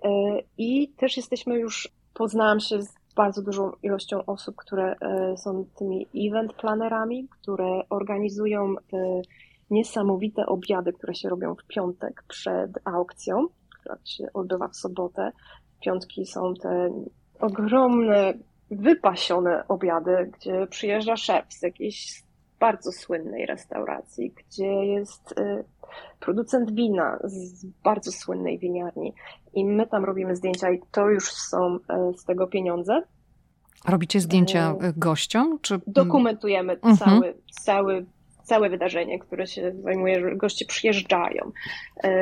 I 0.57 0.89
też 0.97 1.17
jesteśmy 1.17 1.59
już, 1.59 1.89
poznałam 2.13 2.59
się 2.59 2.81
z 2.81 2.93
bardzo 3.15 3.41
dużą 3.41 3.71
ilością 3.83 4.25
osób, 4.25 4.55
które 4.55 4.95
e, 5.01 5.37
są 5.37 5.65
tymi 5.75 6.07
event 6.15 6.53
planerami, 6.53 7.27
które 7.27 7.81
organizują 7.89 8.75
te 8.91 9.21
niesamowite 9.69 10.45
obiady, 10.45 10.93
które 10.93 11.15
się 11.15 11.29
robią 11.29 11.55
w 11.55 11.67
piątek 11.67 12.23
przed 12.27 12.71
aukcją, 12.85 13.47
która 13.79 13.97
się 14.05 14.23
odbywa 14.33 14.67
w 14.67 14.75
sobotę. 14.75 15.31
Piątki 15.81 16.25
są 16.25 16.53
te 16.53 16.89
ogromne 17.39 18.33
wypasione 18.71 19.67
obiady, 19.67 20.31
gdzie 20.37 20.67
przyjeżdża 20.67 21.15
szef 21.15 21.45
z 21.49 21.61
jakiejś 21.61 22.23
bardzo 22.61 22.91
słynnej 22.91 23.45
restauracji, 23.45 24.33
gdzie 24.37 24.85
jest 24.85 25.31
y, 25.31 25.63
producent 26.19 26.71
wina 26.71 27.19
z 27.23 27.65
bardzo 27.65 28.11
słynnej 28.11 28.59
winiarni 28.59 29.13
i 29.53 29.65
my 29.65 29.87
tam 29.87 30.05
robimy 30.05 30.35
zdjęcia 30.35 30.71
i 30.71 30.79
to 30.91 31.09
już 31.09 31.31
są 31.31 31.75
y, 31.75 31.79
z 32.17 32.25
tego 32.25 32.47
pieniądze. 32.47 33.01
Robicie 33.87 34.19
zdjęcia 34.19 34.71
y, 34.71 34.93
gościom? 34.97 35.59
Czy... 35.61 35.81
Dokumentujemy 35.87 36.73
mhm. 36.73 36.97
cały, 36.97 37.33
cały 37.51 38.05
całe 38.43 38.69
wydarzenie, 38.69 39.19
które 39.19 39.47
się 39.47 39.73
zajmuje, 39.83 40.19
że 40.21 40.35
goście 40.35 40.65
przyjeżdżają, 40.65 41.51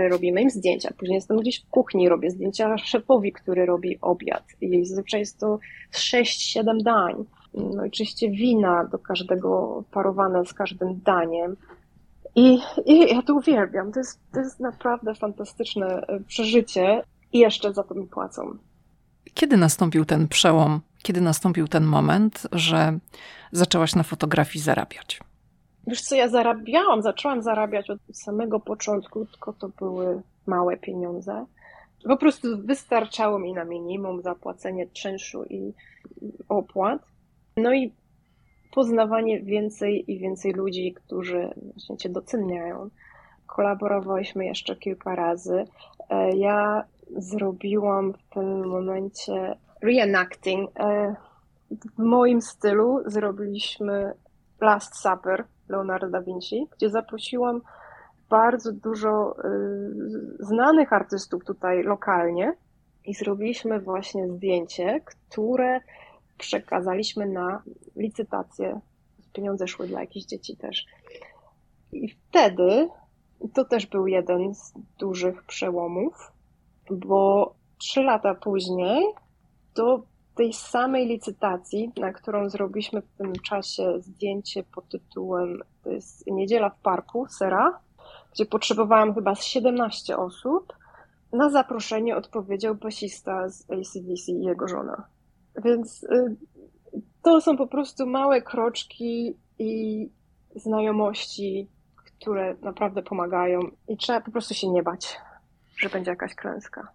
robimy 0.09 0.41
im 0.41 0.49
zdjęcia. 0.49 0.93
Później 0.97 1.15
jestem 1.15 1.37
gdzieś 1.37 1.61
w 1.61 1.69
kuchni, 1.69 2.09
robię 2.09 2.29
zdjęcia 2.29 2.77
szefowi, 2.77 3.31
który 3.31 3.65
robi 3.65 3.97
obiad. 4.01 4.43
I 4.61 4.85
zazwyczaj 4.85 5.19
jest 5.19 5.39
to 5.39 5.59
6-7 5.93 6.83
dań. 6.83 7.25
No 7.53 7.85
i 7.85 7.87
oczywiście 7.87 8.29
wina 8.29 8.85
do 8.85 8.99
każdego 8.99 9.83
parowane 9.91 10.45
z 10.45 10.53
każdym 10.53 11.01
daniem. 11.01 11.55
I, 12.35 12.59
I 12.85 13.15
ja 13.15 13.21
to 13.21 13.33
uwielbiam. 13.33 13.91
To 13.91 13.99
jest, 13.99 14.19
to 14.33 14.39
jest 14.39 14.59
naprawdę 14.59 15.15
fantastyczne 15.15 15.87
e, 15.87 16.19
przeżycie 16.19 17.03
i 17.33 17.39
jeszcze 17.39 17.73
za 17.73 17.83
to 17.83 17.95
mi 17.95 18.07
płacą. 18.07 18.57
Kiedy 19.33 19.57
nastąpił 19.57 20.05
ten 20.05 20.27
przełom? 20.27 20.81
Kiedy 21.03 21.21
nastąpił 21.21 21.67
ten 21.67 21.83
moment, 21.83 22.47
że 22.51 22.99
zaczęłaś 23.51 23.95
na 23.95 24.03
fotografii 24.03 24.63
zarabiać? 24.63 25.19
Wiesz 25.87 26.01
co, 26.01 26.15
ja 26.15 26.27
zarabiałam, 26.27 27.01
zaczęłam 27.01 27.41
zarabiać 27.41 27.89
od 27.89 27.99
samego 28.13 28.59
początku, 28.59 29.25
tylko 29.25 29.53
to 29.53 29.69
były 29.69 30.21
małe 30.47 30.77
pieniądze. 30.77 31.45
Po 32.03 32.17
prostu 32.17 32.47
wystarczało 32.57 33.39
mi 33.39 33.53
na 33.53 33.63
minimum 33.63 34.21
zapłacenie 34.21 34.87
czynszu 34.87 35.43
i 35.43 35.73
opłat. 36.49 37.01
No 37.61 37.73
i 37.73 37.93
poznawanie 38.71 39.41
więcej 39.41 40.11
i 40.11 40.19
więcej 40.19 40.53
ludzi, 40.53 40.93
którzy 40.93 41.49
właśnie 41.57 41.97
cię 41.97 42.09
doceniają. 42.09 42.89
Kolaborowaliśmy 43.47 44.45
jeszcze 44.45 44.75
kilka 44.75 45.15
razy. 45.15 45.65
E, 46.09 46.37
ja 46.37 46.83
zrobiłam 47.17 48.13
w 48.13 48.33
tym 48.33 48.67
momencie 48.67 49.55
reenacting. 49.81 50.79
E, 50.79 51.15
w 51.71 51.99
moim 51.99 52.41
stylu 52.41 52.99
zrobiliśmy 53.05 54.13
Last 54.61 54.95
Supper 54.95 55.43
Leonardo 55.69 56.09
da 56.09 56.21
Vinci, 56.21 56.67
gdzie 56.77 56.89
zaprosiłam 56.89 57.61
bardzo 58.29 58.71
dużo 58.71 59.35
y, 59.37 59.43
znanych 60.39 60.93
artystów 60.93 61.45
tutaj 61.45 61.83
lokalnie 61.83 62.53
i 63.05 63.13
zrobiliśmy 63.13 63.79
właśnie 63.79 64.27
zdjęcie, 64.27 65.01
które 65.05 65.81
przekazaliśmy 66.39 67.25
na 67.25 67.63
licytację. 67.95 68.79
Pieniądze 69.33 69.67
szły 69.67 69.87
dla 69.87 70.01
jakichś 70.01 70.25
dzieci 70.25 70.57
też. 70.57 70.85
I 71.91 72.09
wtedy 72.09 72.89
to 73.53 73.65
też 73.65 73.85
był 73.85 74.07
jeden 74.07 74.55
z 74.55 74.73
dużych 74.99 75.43
przełomów, 75.43 76.31
bo 76.91 77.53
trzy 77.77 78.03
lata 78.03 78.35
później 78.35 79.03
to 79.73 80.03
tej 80.35 80.53
samej 80.53 81.07
licytacji, 81.07 81.91
na 81.97 82.13
którą 82.13 82.49
zrobiliśmy 82.49 83.01
w 83.01 83.17
tym 83.17 83.33
czasie 83.33 84.01
zdjęcie 84.01 84.63
pod 84.63 84.89
tytułem 84.89 85.61
to 85.83 85.89
jest 85.89 86.27
Niedziela 86.27 86.69
w 86.69 86.79
Parku, 86.79 87.27
Sera, 87.27 87.79
gdzie 88.33 88.45
potrzebowałam 88.45 89.13
chyba 89.13 89.35
z 89.35 89.43
17 89.43 90.17
osób, 90.17 90.73
na 91.33 91.49
zaproszenie 91.49 92.15
odpowiedział 92.15 92.75
basista 92.75 93.49
z 93.49 93.71
ACDC 93.71 94.31
i 94.31 94.43
jego 94.43 94.67
żona. 94.67 95.07
Więc 95.63 96.03
y, 96.03 96.35
to 97.23 97.41
są 97.41 97.57
po 97.57 97.67
prostu 97.67 98.07
małe 98.07 98.41
kroczki 98.41 99.37
i 99.59 100.09
znajomości, 100.55 101.67
które 101.95 102.55
naprawdę 102.61 103.03
pomagają 103.03 103.59
i 103.87 103.97
trzeba 103.97 104.21
po 104.21 104.31
prostu 104.31 104.53
się 104.53 104.69
nie 104.69 104.83
bać, 104.83 105.17
że 105.77 105.89
będzie 105.89 106.11
jakaś 106.11 106.35
klęska. 106.35 106.87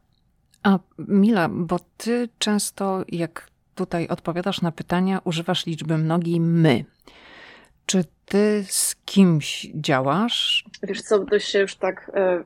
A 0.62 0.78
Mila, 0.98 1.48
bo 1.48 1.76
ty 1.96 2.28
często, 2.38 3.04
jak 3.08 3.50
tutaj 3.74 4.08
odpowiadasz 4.08 4.62
na 4.62 4.72
pytania, 4.72 5.20
używasz 5.24 5.66
liczby 5.66 5.98
mnogiej 5.98 6.40
my. 6.40 6.84
Czy 7.86 8.04
ty 8.26 8.64
z 8.68 8.96
kimś 9.04 9.66
działasz? 9.74 10.64
Wiesz 10.82 11.02
co, 11.02 11.18
to 11.18 11.38
się 11.38 11.58
już 11.58 11.76
tak 11.76 12.10
e, 12.14 12.44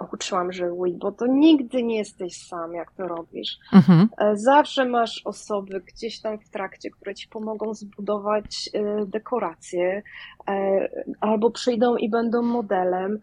nauczyłam, 0.00 0.52
że 0.52 0.72
oui, 0.72 0.92
bo 0.92 1.12
to 1.12 1.26
nigdy 1.26 1.82
nie 1.82 1.96
jesteś 1.96 2.46
sam, 2.46 2.74
jak 2.74 2.92
to 2.92 3.08
robisz. 3.08 3.58
Mhm. 3.72 4.08
E, 4.18 4.36
zawsze 4.36 4.84
masz 4.84 5.22
osoby 5.24 5.80
gdzieś 5.80 6.20
tam 6.20 6.38
w 6.38 6.48
trakcie, 6.48 6.90
które 6.90 7.14
ci 7.14 7.28
pomogą 7.28 7.74
zbudować 7.74 8.70
e, 8.72 9.06
dekoracje, 9.06 10.02
e, 10.48 10.88
albo 11.20 11.50
przyjdą 11.50 11.96
i 11.96 12.10
będą 12.10 12.42
modelem. 12.42 13.20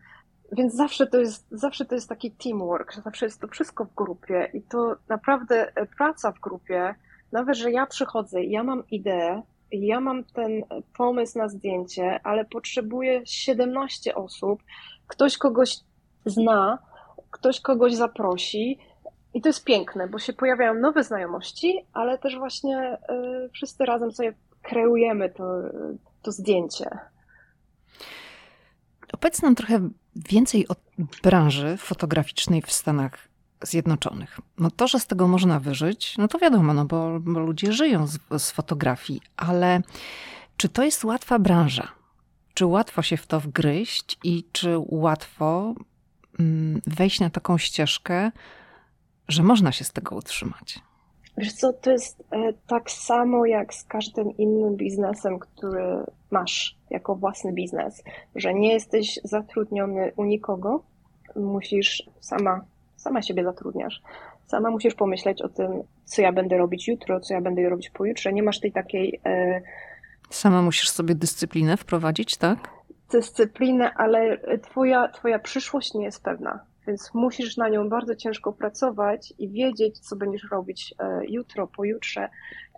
Więc 0.52 0.76
zawsze 0.76 1.08
to 1.08 1.20
jest, 1.20 1.48
zawsze 1.52 1.86
to 1.86 1.96
jest 1.96 2.10
taki 2.10 2.32
teamwork, 2.32 2.94
że 2.94 3.02
zawsze 3.02 3.26
jest 3.26 3.42
to 3.42 3.48
wszystko 3.48 3.86
w 3.86 3.96
grupie 3.96 4.50
i 4.54 4.62
to 4.62 4.96
naprawdę 5.10 5.76
e, 5.76 5.86
praca 5.86 6.32
w 6.32 6.40
grupie, 6.40 6.96
nawet, 7.32 7.58
że 7.58 7.72
ja 7.72 7.86
przychodzę, 7.86 8.44
ja 8.44 8.64
mam 8.64 8.84
ideę, 8.88 9.42
ja 9.72 10.00
mam 10.00 10.24
ten 10.24 10.64
pomysł 10.98 11.38
na 11.38 11.48
zdjęcie, 11.48 12.20
ale 12.24 12.46
potrzebuję 12.46 13.22
17 13.26 14.16
osób, 14.16 14.64
ktoś 15.08 15.38
kogoś 15.38 15.78
zna, 16.26 16.80
ktoś 17.32 17.62
kogoś 17.62 17.96
zaprosi 17.96 18.80
i 19.34 19.42
to 19.42 19.50
jest 19.50 19.64
piękne, 19.64 20.08
bo 20.08 20.20
się 20.20 20.34
pojawiają 20.34 20.74
nowe 20.74 21.04
znajomości, 21.04 21.86
ale 21.94 22.18
też 22.18 22.38
właśnie 22.38 22.98
y, 23.46 23.50
wszyscy 23.54 23.86
razem 23.86 24.12
sobie 24.12 24.34
kreujemy 24.62 25.30
to, 25.30 25.44
to 26.22 26.32
zdjęcie. 26.32 26.90
Opowiedz 29.14 29.42
nam 29.42 29.56
trochę 29.56 29.90
więcej 30.16 30.68
o 30.68 30.76
branży 31.24 31.78
fotograficznej 31.78 32.62
w 32.62 32.72
Stanach 32.72 33.31
Zjednoczonych. 33.64 34.40
No 34.58 34.72
to, 34.72 34.88
że 34.88 35.00
z 35.00 35.08
tego 35.08 35.28
można 35.28 35.60
wyżyć, 35.60 36.18
no 36.18 36.28
to 36.28 36.40
wiadomo, 36.40 36.74
no 36.74 36.86
bo, 36.86 37.20
bo 37.20 37.40
ludzie 37.40 37.74
żyją 37.74 38.08
z, 38.08 38.20
z 38.38 38.52
fotografii, 38.52 39.22
ale 39.38 39.82
czy 40.58 40.70
to 40.70 40.84
jest 40.84 41.04
łatwa 41.04 41.40
branża? 41.40 41.88
Czy 42.54 42.66
łatwo 42.66 43.02
się 43.02 43.18
w 43.18 43.28
to 43.28 43.40
wgryźć 43.40 44.18
i 44.24 44.44
czy 44.52 44.76
łatwo 44.78 45.76
mm, 46.40 46.82
wejść 46.88 47.20
na 47.20 47.30
taką 47.30 47.58
ścieżkę, 47.58 48.32
że 49.28 49.44
można 49.44 49.72
się 49.72 49.84
z 49.84 49.92
tego 49.92 50.16
utrzymać? 50.16 50.80
Wiesz 51.38 51.54
co, 51.54 51.74
to 51.74 51.92
jest 51.92 52.24
e, 52.32 52.54
tak 52.68 52.92
samo 52.92 53.46
jak 53.46 53.74
z 53.74 53.84
każdym 53.84 54.38
innym 54.38 54.76
biznesem, 54.76 55.40
który 55.40 56.04
masz 56.32 56.78
jako 56.90 57.16
własny 57.16 57.54
biznes, 57.54 58.04
że 58.36 58.54
nie 58.54 58.74
jesteś 58.74 59.20
zatrudniony 59.24 60.12
u 60.16 60.24
nikogo, 60.24 60.84
musisz 61.36 62.04
sama, 62.20 62.62
sama 63.02 63.22
siebie 63.22 63.44
zatrudniasz. 63.44 64.02
Sama 64.46 64.72
musisz 64.72 64.96
pomyśleć 64.96 65.42
o 65.42 65.50
tym, 65.50 65.84
co 66.06 66.22
ja 66.22 66.32
będę 66.32 66.58
robić 66.58 66.88
jutro, 66.88 67.20
co 67.20 67.34
ja 67.34 67.42
będę 67.42 67.70
robić 67.70 67.90
pojutrze. 67.90 68.34
Nie 68.34 68.44
masz 68.44 68.60
tej 68.60 68.72
takiej. 68.72 69.20
E... 69.26 69.62
Sama 70.30 70.62
musisz 70.62 70.90
sobie 70.90 71.16
dyscyplinę 71.16 71.78
wprowadzić, 71.78 72.38
tak? 72.38 72.70
Dyscyplinę, 73.12 73.94
ale 73.94 74.38
twoja, 74.62 75.08
twoja 75.08 75.40
przyszłość 75.40 75.94
nie 75.94 76.06
jest 76.06 76.24
pewna 76.24 76.72
więc 76.88 77.14
musisz 77.14 77.58
na 77.58 77.70
nią 77.70 77.90
bardzo 77.90 78.16
ciężko 78.16 78.54
pracować 78.54 79.34
i 79.40 79.50
wiedzieć, 79.50 80.00
co 80.00 80.16
będziesz 80.16 80.52
robić 80.52 80.96
e, 81.00 81.26
jutro, 81.26 81.68
pojutrze, 81.68 82.30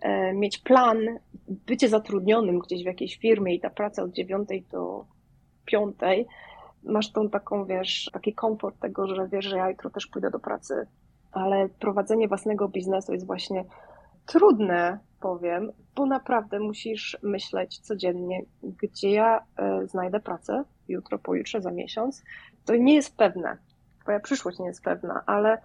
e, 0.02 0.32
mieć 0.32 0.58
plan, 0.58 0.98
bycie 1.48 1.88
zatrudnionym 1.88 2.58
gdzieś 2.58 2.82
w 2.82 2.86
jakiejś 2.86 3.16
firmie 3.16 3.54
i 3.54 3.60
ta 3.60 3.70
praca 3.70 4.02
od 4.02 4.12
dziewiątej 4.12 4.64
do 4.72 5.04
piątej, 5.64 6.26
masz 6.84 7.12
tą 7.12 7.28
taką, 7.30 7.64
wiesz, 7.64 8.10
taki 8.12 8.34
komfort 8.34 8.80
tego, 8.80 9.06
że 9.06 9.28
wiesz, 9.28 9.44
że 9.44 9.56
ja 9.56 9.70
jutro 9.70 9.90
też 9.90 10.06
pójdę 10.06 10.30
do 10.30 10.38
pracy, 10.38 10.86
ale 11.32 11.68
prowadzenie 11.68 12.28
własnego 12.28 12.68
biznesu 12.68 13.12
jest 13.12 13.26
właśnie 13.26 13.64
trudne, 14.26 14.98
powiem, 15.20 15.72
bo 15.94 16.06
naprawdę 16.06 16.60
musisz 16.60 17.18
myśleć 17.22 17.78
codziennie, 17.78 18.42
gdzie 18.62 19.10
ja 19.10 19.40
e, 19.56 19.86
znajdę 19.86 20.20
pracę 20.20 20.64
jutro, 20.88 21.18
pojutrze, 21.18 21.60
za 21.60 21.70
miesiąc. 21.70 22.22
To 22.64 22.76
nie 22.76 22.94
jest 22.94 23.16
pewne. 23.16 23.58
Twoja 24.02 24.20
przyszłość 24.20 24.58
nie 24.58 24.66
jest 24.66 24.82
pewna, 24.82 25.22
ale 25.26 25.58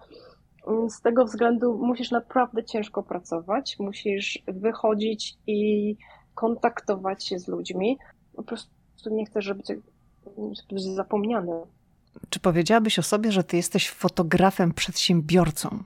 mm, 0.66 0.90
z 0.90 1.00
tego 1.00 1.24
względu 1.24 1.78
musisz 1.78 2.10
naprawdę 2.10 2.64
ciężko 2.64 3.02
pracować, 3.02 3.76
musisz 3.78 4.38
wychodzić 4.46 5.38
i 5.46 5.96
kontaktować 6.34 7.26
się 7.26 7.38
z 7.38 7.48
ludźmi. 7.48 7.98
Po 8.36 8.42
prostu 8.42 8.70
nie 9.10 9.26
chcę, 9.26 9.42
żeby 9.42 9.62
cię 9.62 9.76
być 10.72 10.82
zapomniany. 10.82 11.52
Czy 12.30 12.40
powiedziałabyś 12.40 12.98
o 12.98 13.02
sobie, 13.02 13.32
że 13.32 13.44
ty 13.44 13.56
jesteś 13.56 13.90
fotografem 13.90 14.72
przedsiębiorcą? 14.72 15.84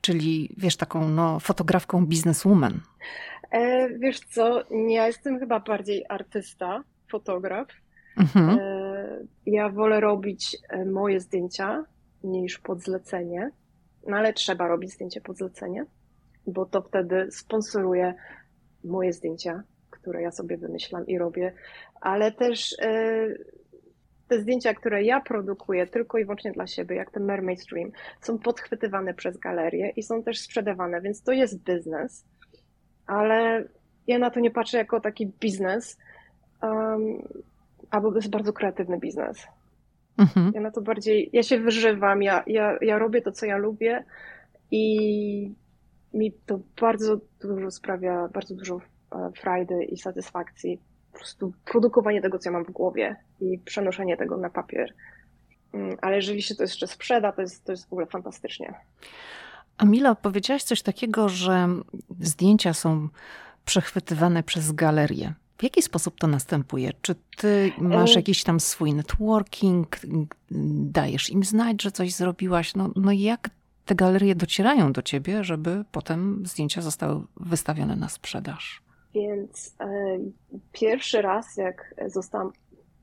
Czyli 0.00 0.54
wiesz, 0.56 0.76
taką 0.76 1.08
no, 1.08 1.40
fotografką 1.40 2.06
bizneswoman? 2.06 2.80
E, 3.50 3.88
wiesz 3.98 4.20
co, 4.20 4.62
ja 4.88 5.06
jestem 5.06 5.38
chyba 5.38 5.60
bardziej 5.60 6.04
artysta, 6.08 6.84
fotograf. 7.10 7.68
Mhm. 8.16 8.58
E, 8.60 9.18
ja 9.46 9.68
wolę 9.68 10.00
robić 10.00 10.56
e, 10.68 10.84
moje 10.84 11.20
zdjęcia 11.20 11.84
niż 12.24 12.58
pod 12.58 12.82
zlecenie, 12.82 13.50
no 14.06 14.16
ale 14.16 14.32
trzeba 14.32 14.68
robić 14.68 14.92
zdjęcie 14.92 15.20
pod 15.20 15.36
zlecenie, 15.36 15.86
bo 16.46 16.66
to 16.66 16.82
wtedy 16.82 17.28
sponsoruje 17.30 18.14
moje 18.84 19.12
zdjęcia, 19.12 19.62
które 19.90 20.22
ja 20.22 20.30
sobie 20.30 20.56
wymyślam 20.56 21.06
i 21.06 21.18
robię, 21.18 21.52
ale 22.00 22.32
też 22.32 22.76
e, 22.82 23.26
te 24.30 24.40
zdjęcia, 24.40 24.74
które 24.74 25.02
ja 25.02 25.20
produkuję 25.20 25.86
tylko 25.86 26.18
i 26.18 26.24
wyłącznie 26.24 26.52
dla 26.52 26.66
siebie, 26.66 26.96
jak 26.96 27.10
ten 27.10 27.24
Mermaid 27.24 27.62
Stream, 27.62 27.90
są 28.20 28.38
podchwytywane 28.38 29.14
przez 29.14 29.38
galerię 29.38 29.92
i 29.96 30.02
są 30.02 30.22
też 30.22 30.38
sprzedawane, 30.38 31.00
więc 31.00 31.22
to 31.22 31.32
jest 31.32 31.64
biznes, 31.64 32.24
ale 33.06 33.64
ja 34.06 34.18
na 34.18 34.30
to 34.30 34.40
nie 34.40 34.50
patrzę 34.50 34.78
jako 34.78 35.00
taki 35.00 35.26
biznes, 35.26 35.98
um, 36.62 37.22
albo 37.90 38.10
to 38.10 38.16
jest 38.16 38.30
bardzo 38.30 38.52
kreatywny 38.52 38.98
biznes. 38.98 39.46
Mhm. 40.18 40.52
Ja 40.54 40.60
na 40.60 40.70
to 40.70 40.80
bardziej, 40.80 41.30
ja 41.32 41.42
się 41.42 41.58
wyżywam, 41.58 42.22
ja, 42.22 42.42
ja, 42.46 42.78
ja 42.82 42.98
robię 42.98 43.22
to, 43.22 43.32
co 43.32 43.46
ja 43.46 43.56
lubię 43.56 44.04
i 44.70 45.54
mi 46.14 46.32
to 46.32 46.60
bardzo 46.80 47.20
dużo 47.40 47.70
sprawia, 47.70 48.28
bardzo 48.28 48.54
dużo 48.54 48.80
e, 49.12 49.30
frajdy 49.36 49.84
i 49.84 49.96
satysfakcji. 49.96 50.80
Po 51.20 51.24
prostu 51.24 51.52
produkowanie 51.64 52.22
tego, 52.22 52.38
co 52.38 52.48
ja 52.48 52.52
mam 52.52 52.64
w 52.64 52.70
głowie 52.70 53.16
i 53.40 53.58
przenoszenie 53.58 54.16
tego 54.16 54.36
na 54.36 54.50
papier. 54.50 54.94
Mm, 55.72 55.96
ale 56.02 56.16
jeżeli 56.16 56.42
się 56.42 56.54
to 56.54 56.62
jeszcze 56.62 56.86
sprzeda, 56.86 57.32
to 57.32 57.42
jest, 57.42 57.64
to 57.64 57.72
jest 57.72 57.88
w 57.88 57.92
ogóle 57.92 58.06
fantastycznie. 58.06 58.74
Amila, 59.78 60.14
powiedziałaś 60.14 60.62
coś 60.62 60.82
takiego, 60.82 61.28
że 61.28 61.68
zdjęcia 62.20 62.74
są 62.74 63.08
przechwytywane 63.64 64.42
przez 64.42 64.72
galerię. 64.72 65.34
W 65.58 65.62
jaki 65.62 65.82
sposób 65.82 66.18
to 66.18 66.26
następuje? 66.26 66.92
Czy 67.02 67.14
ty 67.36 67.72
masz 67.78 68.16
jakiś 68.16 68.44
tam 68.44 68.60
swój 68.60 68.94
networking, 68.94 69.96
dajesz 70.90 71.30
im 71.30 71.44
znać, 71.44 71.82
że 71.82 71.92
coś 71.92 72.14
zrobiłaś? 72.14 72.74
No, 72.74 72.90
no 72.96 73.12
jak 73.12 73.50
te 73.84 73.94
galerie 73.94 74.34
docierają 74.34 74.92
do 74.92 75.02
ciebie, 75.02 75.44
żeby 75.44 75.84
potem 75.92 76.46
zdjęcia 76.46 76.82
zostały 76.82 77.22
wystawione 77.36 77.96
na 77.96 78.08
sprzedaż? 78.08 78.82
Więc 79.14 79.76
e, 79.80 80.18
pierwszy 80.72 81.22
raz, 81.22 81.56
jak 81.56 81.94
zostałam 82.06 82.52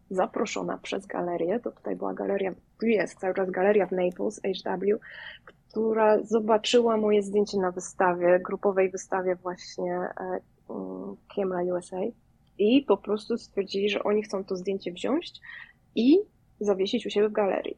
zaproszona 0.09 0.77
przez 0.77 1.05
galerię, 1.05 1.59
to 1.59 1.71
tutaj 1.71 1.95
była 1.95 2.13
galeria, 2.13 2.53
jest 2.81 3.19
cały 3.19 3.33
czas 3.33 3.51
galeria 3.51 3.87
w 3.87 3.91
Naples, 3.91 4.41
HW, 4.63 4.99
która 5.45 6.23
zobaczyła 6.23 6.97
moje 6.97 7.23
zdjęcie 7.23 7.57
na 7.57 7.71
wystawie, 7.71 8.39
grupowej 8.39 8.91
wystawie 8.91 9.35
właśnie 9.35 9.93
e, 9.93 10.39
mm, 10.69 11.15
Camera 11.35 11.73
USA 11.73 11.97
i 12.57 12.81
po 12.81 12.97
prostu 12.97 13.37
stwierdzili, 13.37 13.89
że 13.89 14.03
oni 14.03 14.23
chcą 14.23 14.43
to 14.43 14.55
zdjęcie 14.55 14.91
wziąć 14.91 15.31
i 15.95 16.17
zawiesić 16.59 17.05
u 17.05 17.09
siebie 17.09 17.29
w 17.29 17.31
galerii. 17.31 17.77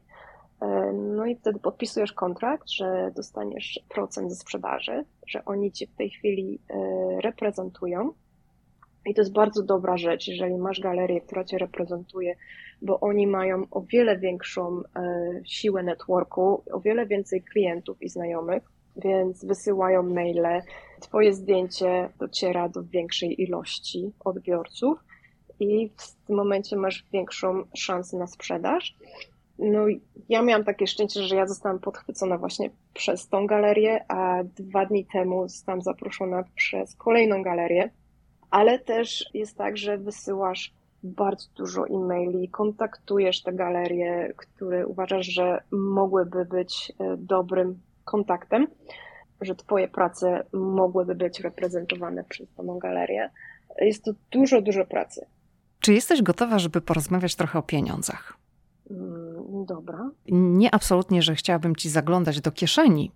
E, 0.60 0.92
no 0.92 1.26
i 1.26 1.36
wtedy 1.36 1.58
podpisujesz 1.58 2.12
kontrakt, 2.12 2.70
że 2.70 3.12
dostaniesz 3.16 3.80
procent 3.88 4.30
ze 4.30 4.36
sprzedaży, 4.36 5.04
że 5.26 5.44
oni 5.44 5.72
cię 5.72 5.86
w 5.86 5.96
tej 5.96 6.10
chwili 6.10 6.58
e, 6.70 7.20
reprezentują. 7.20 8.12
I 9.06 9.14
to 9.14 9.20
jest 9.20 9.32
bardzo 9.32 9.62
dobra 9.62 9.96
rzecz, 9.96 10.28
jeżeli 10.28 10.54
masz 10.54 10.80
galerię, 10.80 11.20
która 11.20 11.44
cię 11.44 11.58
reprezentuje, 11.58 12.36
bo 12.82 13.00
oni 13.00 13.26
mają 13.26 13.64
o 13.70 13.80
wiele 13.80 14.18
większą 14.18 14.82
e, 14.96 15.42
siłę 15.44 15.82
networku, 15.82 16.62
o 16.72 16.80
wiele 16.80 17.06
więcej 17.06 17.42
klientów 17.42 18.02
i 18.02 18.08
znajomych, 18.08 18.62
więc 18.96 19.44
wysyłają 19.44 20.02
maile. 20.02 20.62
Twoje 21.00 21.32
zdjęcie 21.32 22.08
dociera 22.18 22.68
do 22.68 22.84
większej 22.84 23.42
ilości 23.42 24.12
odbiorców 24.24 24.98
i 25.60 25.90
w 25.96 26.26
tym 26.26 26.36
momencie 26.36 26.76
masz 26.76 27.06
większą 27.12 27.64
szansę 27.74 28.16
na 28.16 28.26
sprzedaż. 28.26 28.96
No, 29.60 29.86
ja 30.28 30.42
miałam 30.42 30.64
takie 30.64 30.86
szczęście, 30.86 31.22
że 31.22 31.36
ja 31.36 31.46
zostałam 31.46 31.78
podchwycona 31.78 32.38
właśnie 32.38 32.70
przez 32.94 33.28
tą 33.28 33.46
galerię, 33.46 34.04
a 34.08 34.44
dwa 34.44 34.86
dni 34.86 35.06
temu 35.06 35.48
zostałam 35.48 35.82
zaproszona 35.82 36.44
przez 36.54 36.96
kolejną 36.96 37.42
galerię, 37.42 37.90
ale 38.50 38.78
też 38.78 39.30
jest 39.34 39.56
tak, 39.56 39.76
że 39.76 39.98
wysyłasz 39.98 40.74
bardzo 41.02 41.46
dużo 41.56 41.86
e-maili, 41.86 42.48
kontaktujesz 42.48 43.42
te 43.42 43.52
galerie, 43.52 44.32
które 44.36 44.86
uważasz, 44.86 45.26
że 45.26 45.62
mogłyby 45.70 46.44
być 46.44 46.92
e, 46.98 47.16
dobrym 47.16 47.80
kontaktem, 48.04 48.66
że 49.40 49.54
Twoje 49.54 49.88
prace 49.88 50.44
mogłyby 50.52 51.14
być 51.14 51.40
reprezentowane 51.40 52.24
przez 52.24 52.54
tą 52.54 52.78
galerię. 52.78 53.30
Jest 53.80 54.04
to 54.04 54.12
dużo, 54.30 54.62
dużo 54.62 54.84
pracy. 54.84 55.26
Czy 55.80 55.92
jesteś 55.92 56.22
gotowa, 56.22 56.58
żeby 56.58 56.80
porozmawiać 56.80 57.34
trochę 57.34 57.58
o 57.58 57.62
pieniądzach? 57.62 58.39
Dobra. 59.66 60.10
Nie 60.28 60.74
absolutnie, 60.74 61.22
że 61.22 61.34
chciałabym 61.34 61.76
ci 61.76 61.88
zaglądać 61.88 62.40
do 62.40 62.52
kieszeni, 62.52 63.10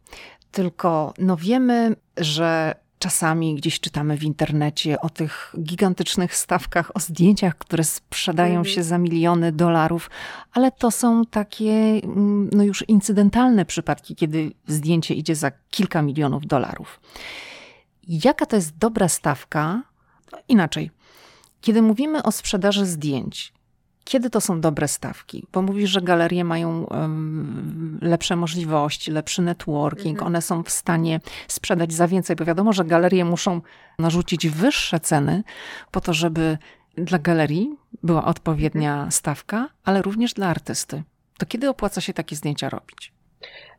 tylko 0.51 1.15
no 1.19 1.37
wiemy, 1.37 1.97
że 2.17 2.75
czasami 2.99 3.55
gdzieś 3.55 3.81
czytamy 3.81 4.17
w 4.17 4.23
internecie 4.23 5.01
o 5.01 5.11
tych 5.11 5.55
gigantycznych 5.63 6.37
stawkach, 6.37 6.97
o 6.97 7.01
zdjęciach, 7.01 7.59
które 7.59 7.85
sprzedają 7.85 8.59
mhm. 8.59 8.75
się 8.75 8.83
za 8.83 8.99
miliony 8.99 9.53
dolarów, 9.53 10.11
ale 10.53 10.73
to 10.73 10.91
są 10.91 11.25
takie 11.27 11.73
mm, 11.73 12.51
no 12.53 12.65
już 12.65 12.89
incydentalne 12.89 13.65
przypadki, 13.65 14.17
kiedy 14.17 14.53
zdjęcie 14.67 15.15
idzie 15.15 15.35
za 15.35 15.51
kilka 15.71 16.03
milionów 16.03 16.47
dolarów. 16.47 17.01
Jaka 18.09 18.47
to 18.47 18.57
jest 18.57 18.77
dobra 18.79 19.09
stawka? 19.09 19.83
Inaczej. 20.49 20.91
Kiedy 21.61 21.83
mówimy 21.83 22.23
o 22.23 22.33
sprzedaży 22.33 22.87
zdjęć, 22.87 23.53
kiedy 24.05 24.31
to 24.31 24.41
są 24.41 24.61
dobre 24.61 24.89
stawki? 24.89 25.47
Bo 25.53 25.63
mówisz, 25.63 25.91
że 25.91 26.01
galerie 26.01 26.45
mają 26.45 26.85
um, 26.85 27.99
lepsze 28.03 28.37
możliwości, 28.37 29.11
lepszy 29.11 29.43
networking, 29.43 30.17
mhm. 30.17 30.27
one 30.27 30.43
są 30.43 30.63
w 30.63 30.71
stanie 30.71 31.21
sprzedać 31.49 31.93
za 31.93 32.09
więcej, 32.09 32.37
bo 32.37 32.45
wiadomo, 32.45 32.73
że 32.73 32.85
galerie 32.85 33.25
muszą 33.25 33.61
narzucić 33.99 34.49
wyższe 34.49 35.01
ceny 35.01 35.43
po 35.91 36.01
to, 36.01 36.13
żeby 36.13 36.59
dla 36.97 37.19
galerii 37.19 37.77
była 38.03 38.25
odpowiednia 38.25 38.93
mhm. 38.93 39.13
stawka, 39.13 39.69
ale 39.85 40.03
również 40.03 40.35
dla 40.35 40.49
artysty. 40.49 41.03
To 41.39 41.47
kiedy 41.47 41.69
opłaca 41.69 42.01
się 42.01 42.13
takie 42.13 42.37
zdjęcia 42.37 42.69
robić? 42.69 43.13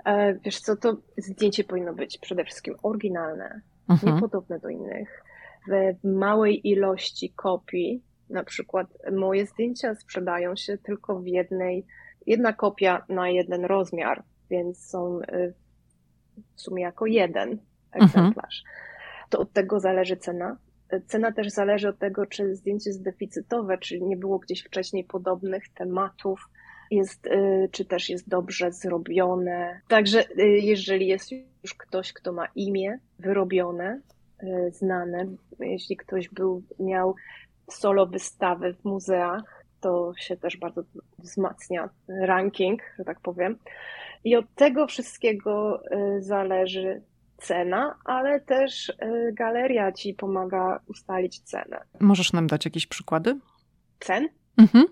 E, 0.06 0.34
wiesz 0.34 0.60
co, 0.60 0.76
to 0.76 0.98
zdjęcie 1.18 1.64
powinno 1.64 1.94
być 1.94 2.18
przede 2.18 2.44
wszystkim 2.44 2.76
oryginalne, 2.84 3.62
mhm. 3.90 4.16
niepodobne 4.16 4.60
do 4.60 4.70
innych, 4.70 5.24
w 5.68 6.08
małej 6.08 6.70
ilości 6.70 7.30
kopii, 7.30 8.02
na 8.30 8.44
przykład 8.44 8.88
moje 9.12 9.46
zdjęcia 9.46 9.96
sprzedają 9.96 10.56
się 10.56 10.78
tylko 10.78 11.20
w 11.20 11.28
jednej, 11.28 11.86
jedna 12.26 12.54
kopia 12.54 13.06
na 13.10 13.30
jeden 13.30 13.66
rozmiar, 13.66 14.24
więc 14.50 14.90
są 14.90 15.20
y, 15.20 15.54
w 16.56 16.62
sumie 16.62 16.84
jako 16.84 17.06
jeden 17.06 17.58
egzemplarz. 17.92 18.64
Mhm. 18.66 19.30
To 19.30 19.40
od 19.40 19.54
tego 19.54 19.80
zależy 19.80 20.18
cena. 20.18 20.58
Cena 21.08 21.32
też 21.32 21.50
zależy 21.50 21.90
od 21.90 22.00
tego, 22.00 22.26
czy 22.26 22.56
zdjęcie 22.56 22.90
jest 22.90 23.04
deficytowe, 23.04 23.78
czy 23.78 24.02
nie 24.02 24.18
było 24.18 24.40
gdzieś 24.40 24.64
wcześniej 24.64 25.04
podobnych 25.04 25.70
tematów, 25.70 26.50
jest, 26.92 27.28
y, 27.28 27.70
czy 27.72 27.86
też 27.86 28.10
jest 28.10 28.30
dobrze 28.30 28.72
zrobione. 28.72 29.82
Także 29.88 30.23
y, 30.40 30.44
jeżeli 30.44 31.08
jest 31.08 31.32
już 31.63 31.73
ktoś, 31.73 32.13
kto 32.13 32.34
ma 32.34 32.48
imię 32.56 33.00
wyrobione, 33.19 34.02
znane, 34.71 35.26
jeśli 35.60 35.98
ktoś 35.98 36.30
był, 36.30 36.63
miał 36.80 37.15
solo 37.70 38.06
wystawy 38.06 38.74
w 38.74 38.86
muzeach, 38.86 39.66
to 39.82 40.13
się 40.18 40.38
też 40.38 40.58
bardzo 40.58 40.82
wzmacnia 41.20 41.90
ranking, 42.08 42.82
że 43.00 43.06
tak 43.06 43.20
powiem. 43.20 43.58
I 44.24 44.36
od 44.36 44.46
tego 44.56 44.88
wszystkiego 44.88 45.82
y, 46.18 46.22
zależy 46.22 47.02
cena, 47.38 47.96
ale 48.06 48.40
też 48.40 48.90
y, 48.90 48.94
galeria 49.34 49.92
ci 49.92 50.13
pomaga 50.13 50.80
ustalić 50.88 51.40
cenę. 51.40 51.82
Możesz 52.00 52.34
nam 52.34 52.48
dać 52.48 52.66
jakieś 52.66 52.88
przykłady? 52.88 53.40
Cen? 54.00 54.28
Mhm. 54.58 54.86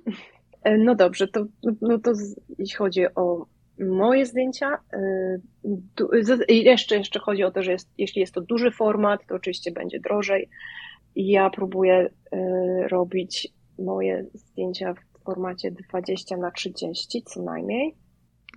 No 0.78 0.96
dobrze, 0.96 1.28
to, 1.28 1.46
no 1.82 2.00
to 2.00 2.12
jeśli 2.60 2.78
chodzi 2.78 3.06
o 3.16 3.46
moje 3.80 4.26
zdjęcia. 4.26 4.78
I 6.48 6.64
jeszcze, 6.64 6.98
jeszcze 6.98 7.20
chodzi 7.20 7.44
o 7.44 7.52
to, 7.52 7.64
że 7.64 7.72
jest, 7.72 7.90
jeśli 7.98 8.22
jest 8.22 8.34
to 8.34 8.42
duży 8.42 8.72
format, 8.72 9.22
to 9.28 9.36
oczywiście 9.36 9.72
będzie 9.72 10.00
drożej. 10.00 10.50
Ja 11.16 11.49
próbuję 11.49 12.09
robić 12.89 13.47
moje 13.80 14.26
zdjęcia 14.34 14.93
w 14.93 15.24
formacie 15.24 15.72
20 15.72 16.38
na 16.38 16.51
30 16.51 17.24
co 17.24 17.43
najmniej. 17.43 17.95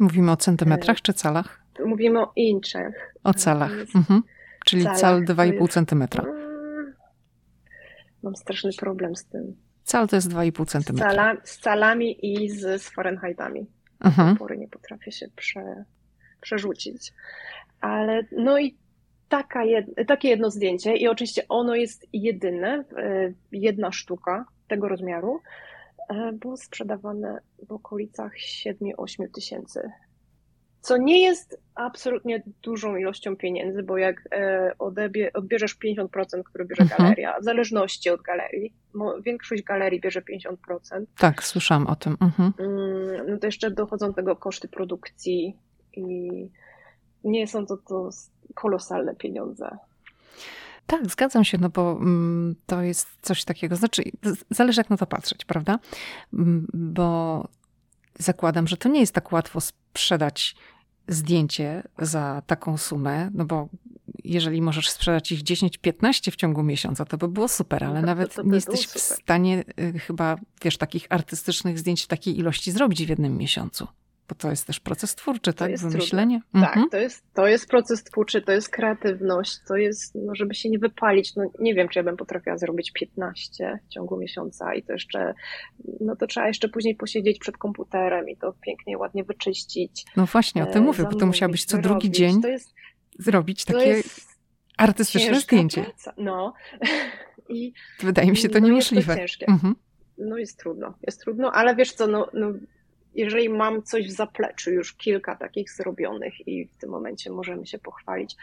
Mówimy 0.00 0.32
o 0.32 0.36
centymetrach 0.36 1.02
czy 1.02 1.12
calach? 1.12 1.62
Mówimy 1.86 2.20
o 2.20 2.32
inczach. 2.36 3.14
O 3.24 3.34
calach. 3.34 3.72
Mhm. 3.94 4.22
Czyli 4.64 4.82
calach, 4.82 4.98
cal 4.98 5.24
2,5 5.24 5.68
centymetra. 5.68 6.24
Mam 8.22 8.36
straszny 8.36 8.70
problem 8.78 9.16
z 9.16 9.24
tym. 9.24 9.56
Cal 9.84 10.08
to 10.08 10.16
jest 10.16 10.30
2,5 10.30 10.66
centymetra. 10.66 11.10
Z, 11.10 11.14
cala, 11.14 11.36
z 11.44 11.58
calami 11.58 12.26
i 12.26 12.50
z, 12.50 12.82
z 12.82 12.88
Fahrenheitami. 12.88 13.66
Mhm. 14.00 14.34
Do 14.34 14.38
pory 14.38 14.58
nie 14.58 14.68
potrafię 14.68 15.12
się 15.12 15.26
prze, 15.36 15.84
przerzucić. 16.40 17.12
Ale 17.80 18.22
no 18.32 18.58
i 18.58 18.78
taka 19.28 19.64
jed, 19.64 19.86
takie 20.06 20.28
jedno 20.28 20.50
zdjęcie 20.50 20.96
i 20.96 21.08
oczywiście 21.08 21.48
ono 21.48 21.74
jest 21.74 22.06
jedyne, 22.12 22.84
e, 22.96 23.32
jedna 23.52 23.92
sztuka 23.92 24.46
tego 24.68 24.88
rozmiaru, 24.88 25.40
e, 26.08 26.32
było 26.32 26.56
sprzedawane 26.56 27.38
w 27.68 27.72
okolicach 27.72 28.32
7-8 28.38 29.28
tysięcy 29.28 29.90
co 30.86 30.96
nie 30.96 31.22
jest 31.22 31.60
absolutnie 31.74 32.42
dużą 32.62 32.96
ilością 32.96 33.36
pieniędzy, 33.36 33.82
bo 33.82 33.98
jak 33.98 34.28
e, 34.32 34.72
odebie, 34.78 35.32
odbierzesz 35.32 35.76
50%, 35.84 36.42
które 36.44 36.64
bierze 36.64 36.82
mhm. 36.82 37.02
galeria, 37.02 37.40
w 37.40 37.44
zależności 37.44 38.10
od 38.10 38.22
galerii, 38.22 38.72
większość 39.22 39.62
galerii 39.62 40.00
bierze 40.00 40.22
50%. 40.22 41.04
Tak, 41.18 41.44
słyszałam 41.44 41.86
o 41.86 41.96
tym. 41.96 42.16
Mhm. 42.20 42.52
Mm, 42.58 43.30
no 43.30 43.38
to 43.38 43.46
jeszcze 43.46 43.70
dochodzą 43.70 44.06
do 44.06 44.12
tego 44.12 44.36
koszty 44.36 44.68
produkcji 44.68 45.56
i 45.92 46.30
nie 47.24 47.46
są 47.46 47.66
to, 47.66 47.76
to 47.76 48.10
kolosalne 48.54 49.14
pieniądze. 49.14 49.78
Tak, 50.86 51.10
zgadzam 51.10 51.44
się, 51.44 51.58
no 51.58 51.68
bo 51.68 51.92
mm, 51.92 52.54
to 52.66 52.82
jest 52.82 53.08
coś 53.22 53.44
takiego, 53.44 53.76
znaczy 53.76 54.02
zależy 54.50 54.80
jak 54.80 54.90
na 54.90 54.96
to 54.96 55.06
patrzeć, 55.06 55.44
prawda? 55.44 55.78
Mm, 56.32 56.66
bo 56.74 57.48
zakładam, 58.18 58.68
że 58.68 58.76
to 58.76 58.88
nie 58.88 59.00
jest 59.00 59.14
tak 59.14 59.32
łatwo 59.32 59.60
sprzedać 59.60 60.56
zdjęcie 61.08 61.82
za 61.98 62.42
taką 62.46 62.76
sumę, 62.76 63.30
no 63.34 63.44
bo 63.44 63.68
jeżeli 64.24 64.62
możesz 64.62 64.90
sprzedać 64.90 65.32
ich 65.32 65.42
10-15 65.42 66.30
w 66.30 66.36
ciągu 66.36 66.62
miesiąca, 66.62 67.04
to 67.04 67.18
by 67.18 67.28
było 67.28 67.48
super, 67.48 67.84
ale 67.84 68.00
no, 68.00 68.06
nawet 68.06 68.34
to, 68.34 68.42
to 68.42 68.48
nie 68.48 68.54
jesteś 68.54 68.86
w 68.86 68.98
stanie 69.00 69.64
y, 69.80 69.98
chyba, 69.98 70.36
wiesz, 70.62 70.76
takich 70.76 71.06
artystycznych 71.10 71.78
zdjęć 71.78 72.02
w 72.02 72.06
takiej 72.06 72.38
ilości 72.38 72.72
zrobić 72.72 73.06
w 73.06 73.08
jednym 73.08 73.36
miesiącu. 73.36 73.86
Bo 74.28 74.34
to 74.34 74.50
jest 74.50 74.66
też 74.66 74.80
proces 74.80 75.14
twórczy, 75.14 75.52
to 75.52 75.58
tak? 75.58 75.78
Wymyślenie. 75.78 76.40
Tak, 76.52 76.62
mhm. 76.62 76.82
Tak, 76.82 76.90
to 76.90 76.96
jest, 76.96 77.24
to 77.34 77.46
jest 77.46 77.68
proces 77.68 78.04
twórczy, 78.04 78.42
to 78.42 78.52
jest 78.52 78.68
kreatywność, 78.68 79.58
to 79.68 79.76
jest, 79.76 80.14
no, 80.14 80.34
żeby 80.34 80.54
się 80.54 80.70
nie 80.70 80.78
wypalić. 80.78 81.36
No, 81.36 81.44
nie 81.58 81.74
wiem, 81.74 81.88
czy 81.88 81.98
ja 81.98 82.02
bym 82.02 82.16
potrafiła 82.16 82.58
zrobić 82.58 82.92
15 82.92 83.78
w 83.86 83.88
ciągu 83.88 84.16
miesiąca 84.16 84.74
i 84.74 84.82
to 84.82 84.92
jeszcze, 84.92 85.34
no 86.00 86.16
to 86.16 86.26
trzeba 86.26 86.46
jeszcze 86.46 86.68
później 86.68 86.94
posiedzieć 86.94 87.38
przed 87.38 87.56
komputerem 87.56 88.28
i 88.28 88.36
to 88.36 88.54
pięknie, 88.66 88.98
ładnie 88.98 89.24
wyczyścić. 89.24 90.04
No 90.16 90.26
właśnie, 90.26 90.62
o 90.62 90.66
tym 90.66 90.82
mówię, 90.82 90.96
zamówić, 90.96 91.14
bo 91.14 91.20
to 91.20 91.26
musiałabyś 91.26 91.64
co 91.64 91.78
drugi 91.78 92.10
dzień 92.10 92.40
jest, 92.44 92.74
zrobić 93.18 93.64
takie 93.64 94.02
artystyczne 94.76 95.40
zdjęcie. 95.40 95.82
Praca. 95.82 96.14
No. 96.18 96.52
I, 97.48 97.72
Wydaje 98.00 98.30
mi 98.30 98.36
się 98.36 98.48
to 98.48 98.58
niemożliwe. 98.58 99.14
No 99.14 99.20
jest 99.20 99.34
to 99.38 99.44
ciężkie. 99.44 99.46
Mhm. 99.48 99.74
No 100.18 100.38
jest 100.38 100.58
trudno, 100.58 100.94
jest 101.02 101.20
trudno, 101.20 101.52
ale 101.52 101.76
wiesz 101.76 101.92
co, 101.92 102.06
no, 102.06 102.30
no 102.34 102.52
jeżeli 103.16 103.48
mam 103.48 103.82
coś 103.82 104.08
w 104.08 104.10
zapleczu, 104.10 104.70
już 104.70 104.94
kilka 104.94 105.36
takich 105.36 105.72
zrobionych 105.72 106.48
i 106.48 106.66
w 106.66 106.76
tym 106.76 106.90
momencie 106.90 107.30
możemy 107.30 107.66
się 107.66 107.78
pochwalić. 107.78 108.36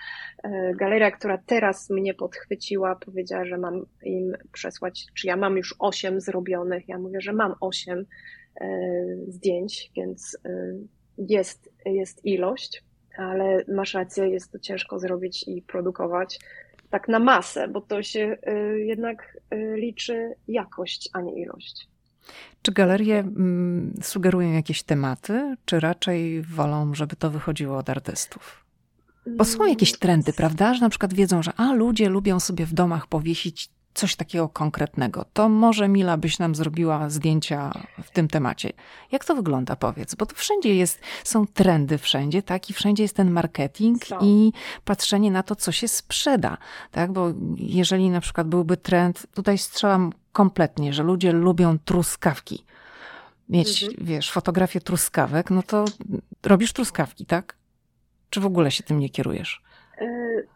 E, 0.44 0.74
galeria, 0.76 1.12
która 1.12 1.38
teraz 1.38 1.90
mnie 1.90 2.14
podchwyciła, 2.14 2.96
powiedziała, 2.96 3.46
że 3.46 3.58
mam 3.58 3.86
im 4.04 4.34
przesłać, 4.52 5.06
czy 5.14 5.28
ja 5.28 5.38
mam 5.38 5.58
już 5.58 5.76
osiem 5.80 6.22
zrobionych. 6.22 6.90
Ja 6.90 7.00
mówię, 7.00 7.22
że 7.22 7.34
mam 7.34 7.56
osiem 7.62 8.06
e, 8.62 8.68
zdjęć, 9.28 9.92
więc 9.96 10.38
e, 10.46 10.74
jest, 11.18 11.70
jest 11.86 12.26
ilość, 12.26 12.84
ale 13.18 13.64
masz 13.68 13.94
rację, 13.94 14.30
jest 14.30 14.52
to 14.52 14.60
ciężko 14.60 15.00
zrobić 15.00 15.48
i 15.48 15.62
produkować 15.62 16.40
tak 16.90 17.08
na 17.08 17.20
masę, 17.20 17.68
bo 17.68 17.82
to 17.82 18.04
się 18.04 18.38
jednak 18.76 19.38
liczy 19.76 20.34
jakość, 20.48 21.10
a 21.14 21.22
nie 21.22 21.42
ilość. 21.42 21.93
Czy 22.62 22.72
galerie 22.72 23.20
mm, 23.20 23.94
sugerują 24.02 24.52
jakieś 24.52 24.84
tematy, 24.84 25.56
czy 25.66 25.80
raczej 25.80 26.42
wolą, 26.42 26.94
żeby 26.96 27.16
to 27.16 27.30
wychodziło 27.30 27.78
od 27.78 27.90
artystów? 27.90 28.64
Bo 29.38 29.46
są 29.46 29.66
jakieś 29.66 30.00
trendy, 30.00 30.34
prawda? 30.34 30.74
Że 30.74 30.82
na 30.82 30.90
przykład 30.90 31.14
wiedzą, 31.14 31.44
że 31.44 31.54
a 31.58 31.74
ludzie 31.74 32.10
lubią 32.10 32.40
sobie 32.40 32.66
w 32.66 32.74
domach 32.74 33.08
powiesić 33.08 33.70
coś 33.94 34.16
takiego 34.16 34.50
konkretnego. 34.50 35.26
To 35.34 35.50
może 35.50 35.88
Mila 35.88 36.18
byś 36.18 36.40
nam 36.40 36.56
zrobiła 36.56 37.10
zdjęcia 37.10 37.72
w 38.04 38.12
tym 38.12 38.28
temacie. 38.28 38.74
Jak 39.12 39.26
to 39.26 39.36
wygląda, 39.36 39.76
powiedz? 39.76 40.16
Bo 40.16 40.26
to 40.26 40.36
wszędzie 40.36 40.76
jest, 40.76 41.02
są 41.24 41.48
trendy 41.48 41.98
wszędzie, 41.98 42.44
tak? 42.44 42.70
I 42.70 42.74
wszędzie 42.74 43.04
jest 43.04 43.16
ten 43.16 43.32
marketing 43.32 44.06
są. 44.06 44.18
i 44.22 44.52
patrzenie 44.86 45.32
na 45.32 45.44
to, 45.44 45.56
co 45.56 45.72
się 45.72 45.88
sprzeda, 45.88 46.58
tak? 46.92 47.12
Bo 47.12 47.34
jeżeli 47.58 48.10
na 48.10 48.22
przykład 48.22 48.48
byłby 48.48 48.78
trend, 48.78 49.28
tutaj 49.34 49.58
strzelam 49.58 50.14
kompletnie, 50.34 50.94
że 50.94 51.04
ludzie 51.04 51.32
lubią 51.32 51.80
truskawki. 51.80 52.66
Mieć, 53.50 53.84
mhm. 53.84 54.06
wiesz, 54.08 54.32
fotografię 54.32 54.82
truskawek, 54.82 55.52
no 55.52 55.64
to 55.64 55.86
robisz 56.44 56.74
truskawki, 56.74 57.26
tak? 57.26 57.56
Czy 58.30 58.40
w 58.40 58.46
ogóle 58.46 58.72
się 58.72 58.84
tym 58.84 59.00
nie 59.00 59.10
kierujesz? 59.10 59.62
E, 59.98 60.08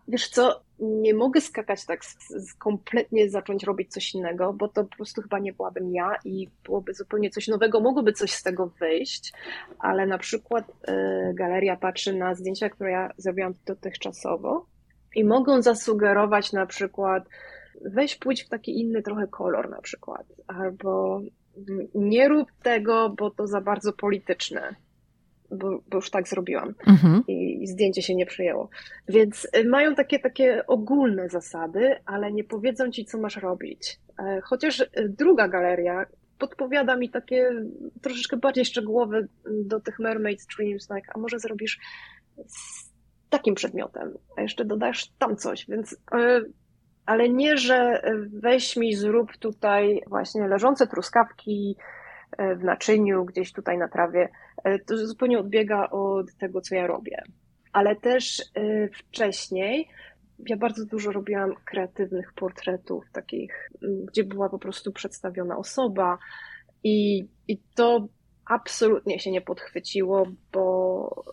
wiesz 0.07 0.29
co, 0.29 0.61
nie 0.79 1.13
mogę 1.13 1.41
skakać 1.41 1.85
tak 1.85 2.05
z, 2.05 2.29
z 2.29 2.53
kompletnie 2.53 3.29
zacząć 3.29 3.63
robić 3.63 3.91
coś 3.91 4.13
innego, 4.13 4.53
bo 4.53 4.67
to 4.67 4.83
po 4.83 4.95
prostu 4.95 5.21
chyba 5.21 5.39
nie 5.39 5.53
byłabym 5.53 5.93
ja 5.93 6.15
i 6.25 6.47
byłoby 6.63 6.93
zupełnie 6.93 7.29
coś 7.29 7.47
nowego, 7.47 7.79
mogłoby 7.79 8.13
coś 8.13 8.31
z 8.31 8.43
tego 8.43 8.67
wyjść, 8.67 9.33
ale 9.79 10.07
na 10.07 10.17
przykład 10.17 10.69
y, 10.69 11.33
galeria 11.33 11.77
patrzy 11.77 12.13
na 12.13 12.35
zdjęcia, 12.35 12.69
które 12.69 12.91
ja 12.91 13.09
zrobiłam 13.17 13.53
dotychczasowo 13.65 14.65
i 15.15 15.23
mogą 15.23 15.61
zasugerować 15.61 16.53
na 16.53 16.65
przykład 16.65 17.23
weź 17.85 18.15
pójdź 18.15 18.43
w 18.43 18.49
taki 18.49 18.79
inny 18.79 19.01
trochę 19.01 19.27
kolor 19.27 19.69
na 19.69 19.81
przykład, 19.81 20.25
albo 20.47 21.21
nie 21.95 22.27
rób 22.27 22.51
tego, 22.63 23.09
bo 23.09 23.31
to 23.31 23.47
za 23.47 23.61
bardzo 23.61 23.93
polityczne 23.93 24.75
bo, 25.51 25.79
bo 25.89 25.97
już 25.97 26.09
tak 26.09 26.27
zrobiłam 26.27 26.73
mhm. 26.87 27.23
I, 27.27 27.63
i 27.63 27.67
zdjęcie 27.67 28.01
się 28.01 28.15
nie 28.15 28.25
przyjęło. 28.25 28.69
Więc 29.07 29.47
y, 29.57 29.65
mają 29.65 29.95
takie, 29.95 30.19
takie 30.19 30.67
ogólne 30.67 31.29
zasady, 31.29 31.95
ale 32.05 32.31
nie 32.31 32.43
powiedzą 32.43 32.91
ci, 32.91 33.05
co 33.05 33.17
masz 33.17 33.37
robić. 33.37 33.99
E, 34.19 34.41
chociaż 34.41 34.79
y, 34.79 34.89
druga 35.17 35.47
galeria 35.47 36.05
podpowiada 36.39 36.95
mi 36.95 37.09
takie 37.09 37.51
troszeczkę 38.01 38.37
bardziej 38.37 38.65
szczegółowe 38.65 39.27
do 39.63 39.79
tych 39.79 39.99
Mermaid 39.99 40.45
Dreams, 40.57 40.89
like, 40.95 41.11
a 41.15 41.19
może 41.19 41.39
zrobisz 41.39 41.79
z 42.47 42.91
takim 43.29 43.55
przedmiotem, 43.55 44.13
a 44.37 44.41
jeszcze 44.41 44.65
dodasz 44.65 45.09
tam 45.19 45.37
coś, 45.37 45.65
więc 45.69 45.97
e, 46.11 46.41
ale 47.07 47.29
nie, 47.29 47.57
że 47.57 48.01
weź 48.33 48.77
mi 48.77 48.95
zrób 48.95 49.37
tutaj 49.37 50.01
właśnie 50.07 50.47
leżące 50.47 50.87
truskawki 50.87 51.75
e, 52.37 52.55
w 52.55 52.63
naczyniu, 52.63 53.25
gdzieś 53.25 53.53
tutaj 53.53 53.77
na 53.77 53.87
trawie, 53.87 54.29
E, 54.63 54.79
to 54.79 55.07
zupełnie 55.07 55.39
odbiega 55.39 55.89
od 55.89 56.37
tego, 56.37 56.61
co 56.61 56.75
ja 56.75 56.87
robię. 56.87 57.23
Ale 57.73 57.95
też 57.95 58.41
e, 58.41 58.89
wcześniej 58.89 59.89
ja 60.49 60.57
bardzo 60.57 60.85
dużo 60.85 61.11
robiłam 61.11 61.55
kreatywnych 61.65 62.33
portretów, 62.33 63.03
takich, 63.11 63.69
gdzie 63.81 64.23
była 64.23 64.49
po 64.49 64.59
prostu 64.59 64.91
przedstawiona 64.91 65.57
osoba, 65.57 66.17
i, 66.83 67.27
i 67.47 67.57
to 67.75 68.07
absolutnie 68.45 69.19
się 69.19 69.31
nie 69.31 69.41
podchwyciło, 69.41 70.27
bo 70.51 71.25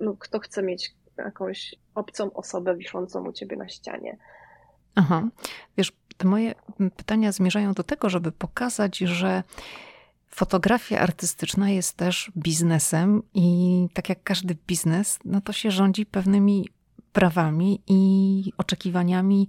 no, 0.00 0.16
kto 0.18 0.38
chce 0.38 0.62
mieć 0.62 0.90
jakąś 1.18 1.74
obcą 1.94 2.32
osobę 2.32 2.76
wiszącą 2.76 3.28
u 3.28 3.32
ciebie 3.32 3.56
na 3.56 3.68
ścianie. 3.68 4.18
Aha. 4.94 5.28
Wiesz, 5.76 5.92
te 6.16 6.28
moje 6.28 6.54
pytania 6.96 7.32
zmierzają 7.32 7.72
do 7.72 7.84
tego, 7.84 8.10
żeby 8.10 8.32
pokazać, 8.32 8.98
że 8.98 9.42
Fotografia 10.30 11.00
artystyczna 11.00 11.70
jest 11.70 11.96
też 11.96 12.32
biznesem 12.36 13.22
i 13.34 13.88
tak 13.92 14.08
jak 14.08 14.22
każdy 14.22 14.56
biznes, 14.66 15.18
no 15.24 15.40
to 15.40 15.52
się 15.52 15.70
rządzi 15.70 16.06
pewnymi 16.06 16.68
prawami 17.12 17.80
i 17.86 18.52
oczekiwaniami 18.56 19.48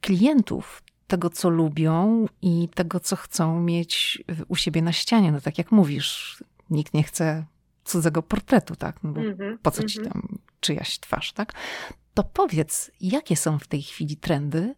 klientów, 0.00 0.82
tego 1.06 1.30
co 1.30 1.50
lubią 1.50 2.26
i 2.42 2.68
tego 2.74 3.00
co 3.00 3.16
chcą 3.16 3.60
mieć 3.60 4.22
u 4.48 4.56
siebie 4.56 4.82
na 4.82 4.92
ścianie. 4.92 5.32
No 5.32 5.40
tak 5.40 5.58
jak 5.58 5.72
mówisz, 5.72 6.44
nikt 6.70 6.94
nie 6.94 7.02
chce 7.02 7.44
cudzego 7.84 8.22
portretu, 8.22 8.76
tak? 8.76 9.02
No 9.02 9.12
bo 9.12 9.20
mm 9.20 9.36
-hmm, 9.36 9.58
po 9.62 9.70
co 9.70 9.84
ci 9.84 9.98
mhm. 9.98 10.12
tam 10.12 10.38
czyjaś 10.60 10.98
twarz, 10.98 11.32
tak? 11.32 11.52
To 12.16 12.24
powiedz, 12.24 12.90
jakie 13.00 13.36
są 13.36 13.58
w 13.58 13.66
tej 13.66 13.82
chwili 13.82 14.16
trendy 14.16 14.74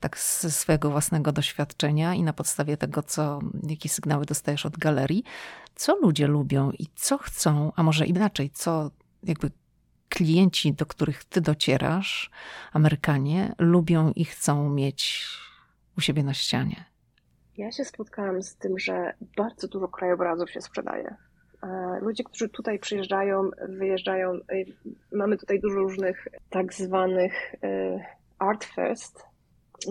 tak 0.00 0.18
ze 0.18 0.50
swojego 0.50 0.90
własnego 0.90 1.32
doświadczenia 1.32 2.14
i 2.14 2.22
na 2.22 2.32
podstawie 2.32 2.76
tego, 2.76 3.02
co, 3.02 3.38
jakie 3.68 3.88
sygnały 3.88 4.24
dostajesz 4.24 4.66
od 4.66 4.78
galerii, 4.78 5.24
co 5.74 5.96
ludzie 5.96 6.26
lubią 6.26 6.70
i 6.70 6.86
co 6.94 7.18
chcą, 7.18 7.72
a 7.76 7.82
może 7.82 8.06
inaczej, 8.06 8.50
co 8.50 8.90
jakby 9.22 9.50
klienci, 10.08 10.72
do 10.72 10.86
których 10.86 11.24
ty 11.24 11.40
docierasz, 11.40 12.30
Amerykanie, 12.72 13.54
lubią 13.58 14.12
i 14.16 14.24
chcą 14.24 14.70
mieć 14.70 15.26
u 15.98 16.00
siebie 16.00 16.24
na 16.24 16.34
ścianie? 16.34 16.84
Ja 17.56 17.72
się 17.72 17.84
spotkałam 17.84 18.42
z 18.42 18.56
tym, 18.56 18.78
że 18.78 19.14
bardzo 19.36 19.68
dużo 19.68 19.88
krajobrazów 19.88 20.50
się 20.50 20.60
sprzedaje. 20.60 21.16
E, 21.64 21.98
ludzie, 22.00 22.24
którzy 22.24 22.48
tutaj 22.48 22.78
przyjeżdżają, 22.78 23.50
wyjeżdżają, 23.68 24.32
e, 24.32 24.38
mamy 25.12 25.36
tutaj 25.36 25.60
dużo 25.60 25.78
różnych 25.78 26.28
tak 26.50 26.74
zwanych 26.74 27.54
e, 27.62 28.00
art 28.38 28.64
fest, 28.64 29.24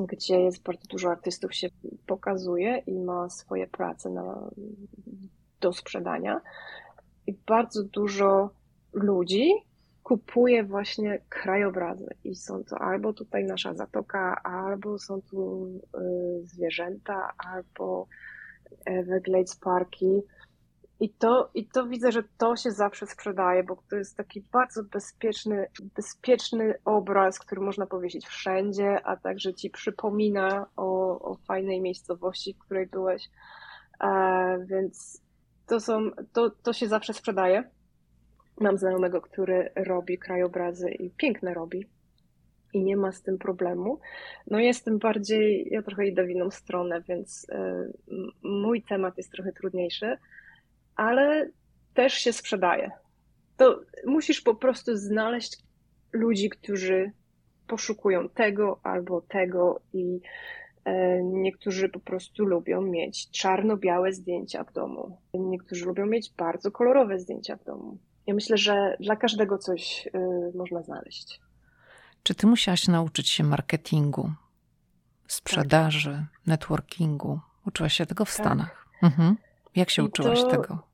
gdzie 0.08 0.40
jest 0.40 0.64
bardzo 0.64 0.88
dużo 0.90 1.12
artystów 1.12 1.56
się 1.56 1.68
pokazuje 2.08 2.78
i 2.88 3.00
ma 3.00 3.30
swoje 3.30 3.68
prace 3.68 4.10
na, 4.10 4.50
do 5.62 5.74
sprzedania. 5.74 6.42
I 7.28 7.34
bardzo 7.48 7.84
dużo 7.84 8.50
ludzi 8.94 9.52
kupuje 10.04 10.64
właśnie 10.64 11.20
krajobrazy 11.30 12.08
i 12.24 12.36
są 12.36 12.64
to 12.64 12.78
albo 12.80 13.14
tutaj 13.14 13.44
nasza 13.44 13.74
zatoka, 13.74 14.42
albo 14.44 15.00
są 15.00 15.22
tu 15.22 15.66
y, 15.66 16.46
zwierzęta, 16.46 17.34
albo 17.38 18.08
Everglades 18.86 19.56
parki. 19.56 20.22
I 21.00 21.10
to, 21.10 21.50
I 21.54 21.66
to 21.68 21.88
widzę, 21.88 22.12
że 22.12 22.24
to 22.38 22.56
się 22.56 22.72
zawsze 22.72 23.08
sprzedaje, 23.08 23.64
bo 23.64 23.78
to 23.90 23.96
jest 23.96 24.18
taki 24.18 24.42
bardzo 24.52 24.84
bezpieczny, 24.84 25.68
bezpieczny 25.96 26.74
obraz, 26.86 27.40
który 27.40 27.62
można 27.62 27.86
powiesić 27.86 28.26
wszędzie, 28.26 29.02
a 29.04 29.18
także 29.18 29.54
ci 29.54 29.70
przypomina 29.70 30.66
o, 30.76 31.20
o 31.32 31.36
fajnej 31.36 31.82
miejscowości, 31.82 32.54
w 32.54 32.60
której 32.60 32.88
byłeś. 32.88 33.30
E, 34.04 34.66
więc 34.66 35.22
to, 35.68 35.80
są, 35.80 36.12
to, 36.34 36.50
to 36.50 36.74
się 36.74 36.88
zawsze 36.88 37.14
sprzedaje. 37.14 37.64
Mam 38.60 38.78
znajomego, 38.78 39.22
który 39.22 39.72
robi 39.76 40.18
krajobrazy 40.18 40.90
i 40.90 41.10
piękne 41.10 41.54
robi 41.54 41.86
i 42.74 42.84
nie 42.84 42.98
ma 42.98 43.12
z 43.12 43.22
tym 43.22 43.38
problemu. 43.38 44.00
No 44.48 44.60
jestem 44.60 45.00
bardziej, 45.00 45.68
ja 45.72 45.82
trochę 45.82 46.08
idę 46.08 46.26
w 46.26 46.30
inną 46.30 46.52
stronę, 46.52 47.02
więc 47.02 47.50
y, 47.50 47.94
mój 48.44 48.84
temat 48.84 49.18
jest 49.18 49.32
trochę 49.32 49.52
trudniejszy, 49.52 50.18
ale 50.96 51.50
też 51.94 52.14
się 52.14 52.34
sprzedaje. 52.34 52.92
To 53.58 53.82
musisz 54.06 54.42
po 54.42 54.56
prostu 54.56 54.98
znaleźć 54.98 55.58
ludzi, 56.12 56.50
którzy 56.50 57.12
poszukują 57.68 58.30
tego 58.30 58.80
albo 58.84 59.22
tego 59.22 59.82
i 59.94 60.20
e, 60.86 61.24
Niektórzy 61.24 61.90
po 61.90 62.00
prostu 62.00 62.46
lubią 62.46 62.82
mieć 62.82 63.32
czarno-białe 63.32 64.14
zdjęcia 64.14 64.64
w 64.64 64.74
domu. 64.74 65.18
Niektórzy 65.34 65.86
lubią 65.86 66.06
mieć 66.06 66.32
bardzo 66.38 66.72
kolorowe 66.72 67.20
zdjęcia 67.20 67.56
w 67.56 67.64
domu. 67.64 67.98
Ja 68.28 68.34
myślę, 68.34 68.58
że 68.58 68.98
dla 69.00 69.16
każdego 69.16 69.58
coś 69.58 70.08
y, 70.08 70.58
można 70.58 70.84
znaleźć. 70.84 71.42
Czy 72.24 72.36
ty 72.36 72.48
musiałaś 72.48 72.88
nauczyć 72.88 73.30
się 73.30 73.44
marketingu, 73.44 74.32
sprzedaży, 75.28 76.12
tak. 76.12 76.48
networkingu? 76.48 77.40
Uczyłaś 77.68 77.94
się 77.94 78.06
tego 78.06 78.26
w 78.26 78.28
tak. 78.28 78.46
Stanach. 78.46 78.88
Mhm. 79.04 79.38
Jak 79.76 79.90
się 79.90 80.02
I 80.02 80.06
uczyłaś 80.06 80.42
to... 80.42 80.48
tego? 80.48 80.94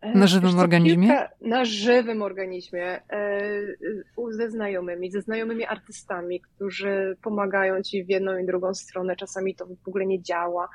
E, 0.00 0.18
na 0.18 0.26
żywym 0.26 0.58
organizmie? 0.58 1.06
Kilka, 1.06 1.30
na 1.40 1.64
żywym 1.64 2.22
organizmie, 2.22 3.00
e, 3.10 3.40
ze 4.30 4.50
znajomymi, 4.50 5.10
ze 5.10 5.20
znajomymi 5.20 5.64
artystami, 5.64 6.40
którzy 6.40 7.16
pomagają 7.22 7.82
ci 7.82 8.04
w 8.04 8.08
jedną 8.08 8.38
i 8.38 8.46
drugą 8.46 8.74
stronę. 8.74 9.16
Czasami 9.16 9.54
to 9.54 9.66
w 9.66 9.88
ogóle 9.88 10.06
nie 10.06 10.22
działa. 10.22 10.68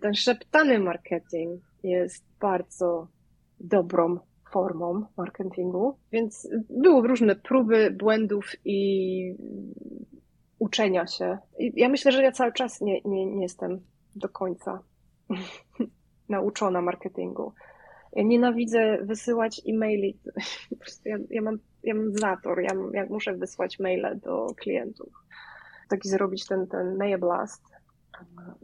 Ten 0.00 0.14
szeptany 0.14 0.78
marketing 0.78 1.62
jest 1.82 2.24
bardzo 2.40 3.08
dobrą 3.60 4.18
formą 4.50 5.04
marketingu, 5.16 5.98
więc 6.12 6.48
były 6.70 7.08
różne 7.08 7.36
próby 7.36 7.90
błędów 7.90 8.52
i 8.64 9.34
uczenia 10.58 11.06
się. 11.06 11.38
I 11.58 11.72
ja 11.76 11.88
myślę, 11.88 12.12
że 12.12 12.22
ja 12.22 12.32
cały 12.32 12.52
czas 12.52 12.80
nie, 12.80 13.00
nie, 13.04 13.26
nie 13.26 13.42
jestem 13.42 13.80
do 14.16 14.28
końca 14.28 14.82
nauczona 16.28 16.82
marketingu. 16.82 17.52
Ja 18.12 18.22
nienawidzę 18.22 18.98
wysyłać 19.02 19.62
e-maili. 19.68 20.18
Po 20.70 20.76
prostu 20.76 21.08
ja, 21.08 21.16
ja, 21.30 21.42
mam, 21.42 21.58
ja 21.82 21.94
mam 21.94 22.12
zator, 22.18 22.60
ja, 22.60 22.70
ja 22.92 23.06
muszę 23.10 23.34
wysłać 23.34 23.78
maile 23.78 24.20
do 24.24 24.46
klientów. 24.56 25.08
Taki 25.88 26.08
zrobić 26.08 26.46
ten, 26.46 26.66
ten 26.66 26.96
mail 26.96 27.18
blast, 27.18 27.62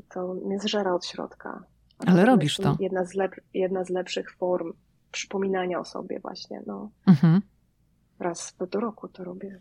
to 0.08 0.34
mnie 0.34 0.58
zżera 0.58 0.94
od 0.94 1.06
środka. 1.06 1.64
Ale 2.06 2.24
robisz 2.24 2.56
to. 2.56 2.76
Jedna 2.80 3.04
z, 3.04 3.14
lep, 3.14 3.34
jedna 3.54 3.84
z 3.84 3.90
lepszych 3.90 4.32
form 4.36 4.72
przypominania 5.12 5.80
o 5.80 5.84
sobie 5.84 6.20
właśnie. 6.20 6.62
No. 6.66 6.90
Mhm. 7.06 7.42
Raz 8.18 8.56
do 8.72 8.80
roku 8.80 9.08
to 9.08 9.24
robię. 9.24 9.60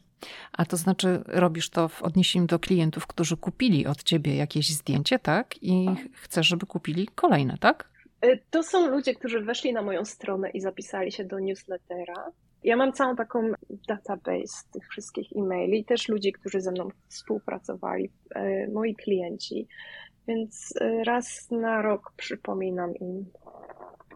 A 0.53 0.65
to 0.65 0.77
znaczy 0.77 1.23
robisz 1.25 1.69
to 1.69 1.87
w 1.87 2.03
odniesieniu 2.03 2.47
do 2.47 2.59
klientów, 2.59 3.07
którzy 3.07 3.37
kupili 3.37 3.87
od 3.87 4.03
ciebie 4.03 4.35
jakieś 4.35 4.75
zdjęcie, 4.75 5.19
tak? 5.19 5.63
I 5.63 5.87
chcesz, 6.13 6.47
żeby 6.47 6.65
kupili 6.65 7.07
kolejne, 7.15 7.57
tak? 7.57 7.90
Y, 8.25 8.39
to 8.49 8.63
są 8.63 8.87
ludzie, 8.87 9.15
którzy 9.15 9.41
weszli 9.41 9.73
na 9.73 9.81
moją 9.81 10.05
stronę 10.05 10.49
i 10.49 10.61
zapisali 10.61 11.11
się 11.11 11.25
do 11.25 11.39
newslettera. 11.39 12.31
Ja 12.63 12.77
mam 12.77 12.93
całą 12.93 13.15
taką 13.15 13.51
database 13.87 14.63
tych 14.73 14.87
wszystkich 14.89 15.27
e-maili, 15.35 15.85
też 15.85 16.09
ludzi, 16.09 16.31
którzy 16.31 16.61
ze 16.61 16.71
mną 16.71 16.89
współpracowali, 17.07 18.09
y, 18.35 18.71
moi 18.73 18.95
klienci. 18.95 19.67
Więc 20.27 20.73
y, 20.81 21.03
raz 21.03 21.51
na 21.51 21.81
rok 21.81 22.13
przypominam 22.17 22.95
im 22.95 23.25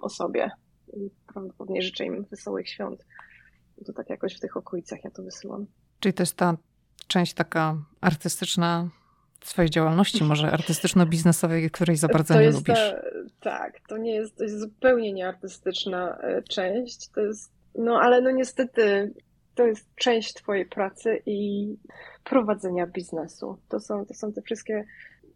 o 0.01 0.09
sobie 0.09 0.51
i 0.93 1.09
prawdopodobnie 1.33 1.81
życzę 1.81 2.05
im 2.05 2.25
wesołych 2.25 2.69
świąt. 2.69 3.05
To 3.85 3.93
tak 3.93 4.09
jakoś 4.09 4.37
w 4.37 4.39
tych 4.39 4.57
okolicach 4.57 5.03
ja 5.03 5.11
to 5.11 5.23
wysyłam. 5.23 5.65
Czyli 5.99 6.13
to 6.13 6.23
jest 6.23 6.37
ta 6.37 6.57
część 7.07 7.33
taka 7.33 7.77
artystyczna 8.01 8.89
swojej 9.43 9.69
działalności, 9.69 10.23
może 10.23 10.51
artystyczno-biznesowej, 10.51 11.71
której 11.71 11.97
za 11.97 12.07
bardzo 12.07 12.33
to 12.33 12.41
nie 12.41 12.49
lubisz. 12.49 12.75
Ta, 12.75 13.14
tak, 13.39 13.79
to 13.87 13.97
nie 13.97 14.15
jest, 14.15 14.37
to 14.37 14.43
jest 14.43 14.59
zupełnie 14.59 15.13
nieartystyczna 15.13 16.17
e, 16.17 16.41
część. 16.41 17.09
To 17.09 17.21
jest, 17.21 17.51
no 17.75 17.99
ale 18.01 18.21
no 18.21 18.31
niestety 18.31 19.13
to 19.55 19.65
jest 19.65 19.95
część 19.95 20.33
twojej 20.33 20.65
pracy 20.65 21.21
i 21.25 21.69
prowadzenia 22.23 22.87
biznesu. 22.87 23.57
To 23.69 23.79
są, 23.79 24.05
to 24.05 24.13
są 24.13 24.33
te 24.33 24.41
wszystkie 24.41 24.85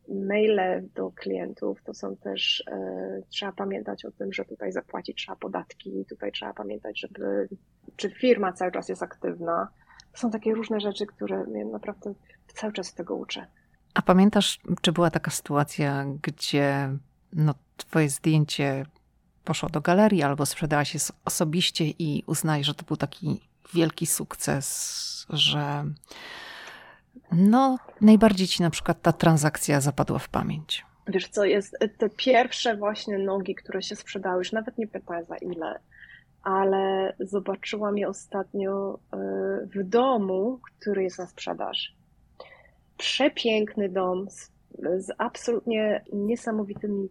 maile 0.10 0.90
do 0.96 1.12
klientów, 1.12 1.84
to 1.84 1.94
są 1.94 2.16
też, 2.16 2.64
e, 2.72 3.22
trzeba 3.30 3.52
pamiętać 3.52 4.06
o 4.06 4.12
tym, 4.12 4.34
że 4.34 4.46
tutaj 4.46 4.72
zapłacić 4.72 5.18
trzeba 5.18 5.36
podatki, 5.36 6.06
tutaj 6.10 6.32
trzeba 6.32 6.54
pamiętać, 6.54 7.00
żeby, 7.00 7.50
czy 7.96 8.10
firma 8.10 8.54
cały 8.54 8.72
czas 8.72 8.90
jest 8.90 9.04
aktywna. 9.04 9.68
To 10.12 10.20
są 10.20 10.32
takie 10.32 10.54
różne 10.54 10.80
rzeczy, 10.80 11.06
które 11.06 11.44
mnie 11.44 11.66
naprawdę 11.66 12.14
cały 12.54 12.74
czas 12.74 12.94
tego 12.94 13.16
uczę. 13.16 13.48
A 13.94 14.02
pamiętasz, 14.02 14.60
czy 14.82 14.92
była 14.92 15.12
taka 15.12 15.32
sytuacja, 15.32 16.06
gdzie 16.22 16.90
no, 17.34 17.54
twoje 17.78 18.10
zdjęcie 18.10 18.86
poszło 19.44 19.70
do 19.70 19.82
galerii 19.82 20.24
albo 20.24 20.46
sprzedałaś 20.46 20.94
je 20.94 21.00
osobiście 21.26 21.86
i 21.86 22.24
uznaj, 22.28 22.64
że 22.64 22.74
to 22.74 22.86
był 22.86 22.98
taki 22.98 23.42
wielki 23.74 24.06
sukces, 24.06 25.26
że 25.30 25.86
no, 27.32 27.78
najbardziej 28.02 28.48
ci 28.48 28.62
na 28.62 28.70
przykład 28.70 29.02
ta 29.02 29.14
transakcja 29.14 29.82
zapadła 29.82 30.20
w 30.20 30.30
pamięć? 30.30 30.86
Wiesz 31.08 31.28
co, 31.28 31.46
jest 31.46 31.78
te 31.98 32.10
pierwsze 32.10 32.78
właśnie 32.78 33.18
nogi, 33.18 33.56
które 33.56 33.82
się 33.82 33.96
sprzedały, 33.96 34.38
już 34.38 34.52
nawet 34.52 34.78
nie 34.78 34.88
pytaj 34.88 35.26
za 35.26 35.38
ile, 35.38 35.80
ale 36.44 37.14
zobaczyłam 37.20 37.98
je 37.98 38.08
ostatnio 38.08 39.00
e, 39.14 39.18
w 39.76 39.84
domu, 39.84 40.60
który 40.64 41.04
jest 41.04 41.20
na 41.20 41.28
sprzedaż. 41.28 41.96
Przepiękny 42.98 43.90
dom 43.90 44.30
z, 44.30 44.52
z 44.98 45.12
absolutnie 45.18 46.04
niesamowitymi, 46.14 47.10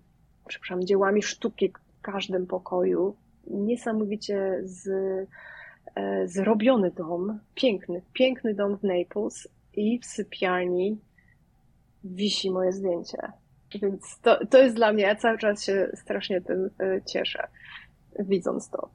przepraszam, 0.49 0.87
dziełami 0.87 1.23
sztuki 1.23 1.73
w 1.99 2.01
każdym 2.01 2.47
pokoju. 2.47 3.17
Niesamowicie 3.47 4.61
z, 4.63 4.89
e, 5.95 6.29
zrobiony 6.29 6.91
dom, 6.91 7.39
piękny, 7.55 8.03
piękny 8.13 8.55
dom 8.55 8.79
w 8.79 8.83
Naples 8.83 9.49
i 9.75 9.99
w 9.99 10.07
sypialni 10.07 10.99
wisi 12.05 12.51
moje 12.51 12.73
zdjęcie. 12.73 13.19
Więc 13.83 14.21
to, 14.23 14.47
to 14.47 14.59
jest 14.59 14.77
dla 14.77 14.93
mnie, 14.93 15.03
ja 15.03 15.17
cały 15.17 15.39
czas 15.39 15.65
się 15.65 15.91
strasznie 15.95 16.41
tym 16.41 16.71
e, 16.81 17.03
cieszę, 17.03 17.49
widząc 18.19 18.71
to. 18.71 18.91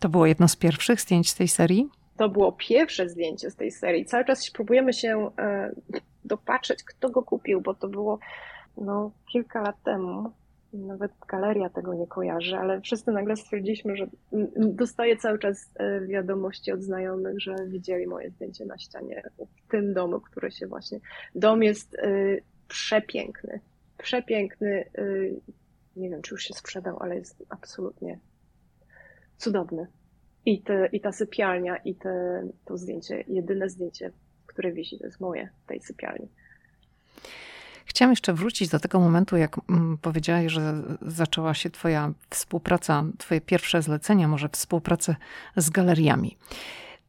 To 0.00 0.08
było 0.08 0.26
jedno 0.26 0.48
z 0.48 0.56
pierwszych 0.56 1.00
zdjęć 1.00 1.30
z 1.30 1.34
tej 1.34 1.48
serii? 1.48 1.88
To 2.16 2.28
było 2.28 2.52
pierwsze 2.52 3.08
zdjęcie 3.08 3.50
z 3.50 3.56
tej 3.56 3.70
serii. 3.70 4.04
Cały 4.04 4.24
czas 4.24 4.50
próbujemy 4.50 4.92
się 4.92 5.30
e, 5.38 5.74
dopatrzeć, 6.24 6.84
kto 6.84 7.10
go 7.10 7.22
kupił, 7.22 7.60
bo 7.60 7.74
to 7.74 7.88
było 7.88 8.18
no, 8.76 9.10
kilka 9.32 9.60
lat 9.60 9.82
temu. 9.82 10.32
Nawet 10.72 11.12
galeria 11.28 11.70
tego 11.70 11.94
nie 11.94 12.06
kojarzy, 12.06 12.56
ale 12.56 12.80
wszyscy 12.80 13.12
nagle 13.12 13.36
stwierdziliśmy, 13.36 13.96
że 13.96 14.06
dostaję 14.56 15.16
cały 15.16 15.38
czas 15.38 15.70
e, 15.74 16.00
wiadomości 16.00 16.72
od 16.72 16.82
znajomych, 16.82 17.40
że 17.40 17.54
widzieli 17.66 18.06
moje 18.06 18.30
zdjęcie 18.30 18.66
na 18.66 18.78
ścianie 18.78 19.22
w 19.38 19.70
tym 19.70 19.94
domu, 19.94 20.20
który 20.20 20.50
się 20.50 20.66
właśnie. 20.66 20.98
Dom 21.34 21.62
jest 21.62 21.94
e, 21.94 22.36
przepiękny. 22.68 23.60
Przepiękny. 23.98 24.84
Y, 24.98 25.40
nie 25.96 26.10
wiem, 26.10 26.22
czy 26.22 26.34
już 26.34 26.42
się 26.44 26.54
sprzedał, 26.54 26.98
ale 27.00 27.16
jest 27.16 27.44
absolutnie 27.48 28.18
cudowny. 29.36 29.86
I, 30.46 30.62
te, 30.62 30.86
i 30.92 31.00
ta 31.00 31.12
sypialnia, 31.12 31.76
i 31.76 31.94
te, 31.94 32.42
to 32.64 32.76
zdjęcie, 32.76 33.24
jedyne 33.28 33.68
zdjęcie, 33.68 34.12
które 34.46 34.72
wisi, 34.72 34.98
to 34.98 35.06
jest 35.06 35.20
moje 35.20 35.50
w 35.64 35.66
tej 35.66 35.80
sypialni. 35.80 36.28
Chciałam 37.90 38.12
jeszcze 38.12 38.32
wrócić 38.32 38.68
do 38.68 38.80
tego 38.80 39.00
momentu, 39.00 39.36
jak 39.36 39.56
mm, 39.68 39.98
powiedziałaś, 39.98 40.52
że 40.52 40.82
zaczęła 41.02 41.54
się 41.54 41.70
Twoja 41.70 42.12
współpraca, 42.30 43.04
Twoje 43.18 43.40
pierwsze 43.40 43.82
zlecenia, 43.82 44.28
może 44.28 44.48
współpracę 44.48 45.16
z 45.56 45.70
galeriami. 45.70 46.36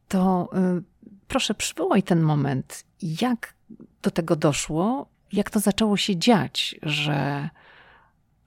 To 0.08 0.48
y, 0.78 0.82
proszę, 1.28 1.54
przywołaj 1.54 2.02
ten 2.02 2.20
moment. 2.20 2.84
Jak 3.02 3.54
do 4.02 4.10
tego 4.10 4.36
doszło? 4.36 5.06
Jak 5.32 5.50
to 5.50 5.60
zaczęło 5.60 5.96
się 5.96 6.16
dziać, 6.16 6.76
że, 6.82 7.48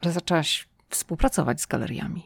że 0.02 0.12
zaczęłaś 0.12 0.68
współpracować 0.90 1.62
z 1.62 1.66
galeriami? 1.66 2.24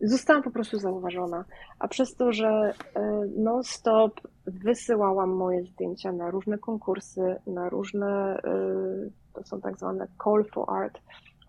Zostałam 0.00 0.42
po 0.42 0.50
prostu 0.50 0.78
zauważona, 0.78 1.44
a 1.78 1.88
przez 1.88 2.14
to, 2.14 2.32
że 2.32 2.74
y, 2.74 3.00
non-stop 3.36 4.20
wysyłałam 4.46 5.30
moje 5.30 5.64
zdjęcia 5.64 6.12
na 6.12 6.30
różne 6.30 6.58
konkursy, 6.58 7.36
na 7.46 7.68
różne 7.68 8.36
y, 8.36 9.21
to 9.32 9.44
są 9.44 9.60
tak 9.60 9.78
zwane 9.78 10.06
call 10.24 10.44
for 10.44 10.70
art, 10.70 10.98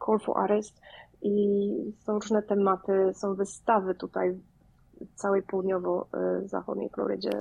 call 0.05 0.19
for 0.19 0.37
artist 0.37 0.81
i 1.21 1.69
są 1.99 2.13
różne 2.13 2.43
tematy, 2.43 3.13
są 3.13 3.35
wystawy 3.35 3.95
tutaj 3.95 4.33
w 5.01 5.15
całej 5.15 5.43
południowo-zachodniej 5.43 6.89
Florydzie, 6.89 7.31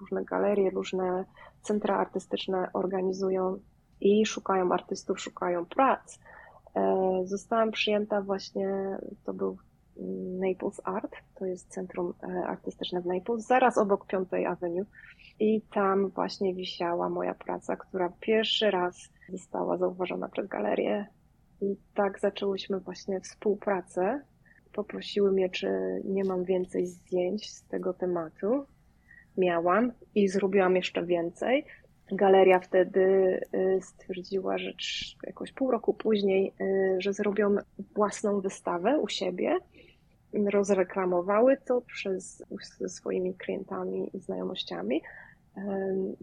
różne 0.00 0.24
galerie, 0.24 0.70
różne 0.70 1.24
centra 1.62 1.96
artystyczne 1.96 2.70
organizują 2.72 3.58
i 4.00 4.26
szukają 4.26 4.72
artystów, 4.72 5.20
szukają 5.20 5.66
prac. 5.66 6.18
E, 6.74 7.22
zostałam 7.24 7.70
przyjęta 7.70 8.22
właśnie, 8.22 8.98
to 9.24 9.34
był 9.34 9.58
Naples 10.40 10.80
Art, 10.84 11.12
to 11.34 11.46
jest 11.46 11.68
centrum 11.68 12.14
e, 12.22 12.46
artystyczne 12.46 13.00
w 13.00 13.06
Naples, 13.06 13.46
zaraz 13.46 13.78
obok 13.78 14.06
Piątej 14.06 14.46
Avenue 14.46 14.84
i 15.40 15.60
tam 15.60 16.08
właśnie 16.08 16.54
wisiała 16.54 17.08
moja 17.08 17.34
praca, 17.34 17.76
która 17.76 18.12
pierwszy 18.20 18.70
raz 18.70 19.08
została 19.28 19.76
zauważona 19.76 20.28
przez 20.28 20.48
galerię. 20.48 21.06
I 21.60 21.76
tak 21.94 22.20
zaczęłyśmy 22.20 22.80
właśnie 22.80 23.20
współpracę. 23.20 24.20
Poprosiły 24.72 25.32
mnie, 25.32 25.50
czy 25.50 25.68
nie 26.04 26.24
mam 26.24 26.44
więcej 26.44 26.86
zdjęć 26.86 27.50
z 27.50 27.64
tego 27.64 27.94
tematu. 27.94 28.64
Miałam 29.36 29.92
i 30.14 30.28
zrobiłam 30.28 30.76
jeszcze 30.76 31.06
więcej. 31.06 31.64
Galeria 32.12 32.60
wtedy 32.60 33.00
y, 33.54 33.80
stwierdziła, 33.82 34.58
że 34.58 34.72
jakoś 35.26 35.52
pół 35.52 35.70
roku 35.70 35.94
później, 35.94 36.52
y, 36.60 36.96
że 36.98 37.12
zrobią 37.12 37.56
własną 37.94 38.40
wystawę 38.40 38.98
u 38.98 39.08
siebie. 39.08 39.56
Rozreklamowały 40.32 41.56
to 41.56 41.80
przez, 41.80 42.42
ze 42.78 42.88
swoimi 42.88 43.34
klientami 43.34 44.10
i 44.16 44.20
znajomościami. 44.20 45.02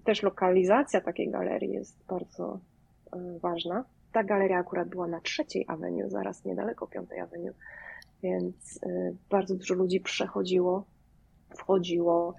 Też 0.04 0.24
lokalizacja 0.24 1.02
takiej 1.02 1.30
galerii 1.30 1.72
jest 1.72 2.06
bardzo 2.08 2.60
e, 3.14 3.40
ważna. 3.40 3.86
Ta 4.12 4.24
galeria 4.24 4.58
akurat 4.58 4.88
była 4.90 5.08
na 5.08 5.22
trzeciej 5.22 5.66
Avenue, 5.68 6.10
zaraz 6.10 6.46
niedaleko 6.46 6.88
piątej 6.88 7.20
Avenue, 7.20 7.54
więc 8.24 8.80
e, 8.84 9.14
bardzo 9.30 9.56
dużo 9.56 9.74
ludzi 9.74 10.00
przechodziło, 10.00 10.86
wchodziło 11.58 12.36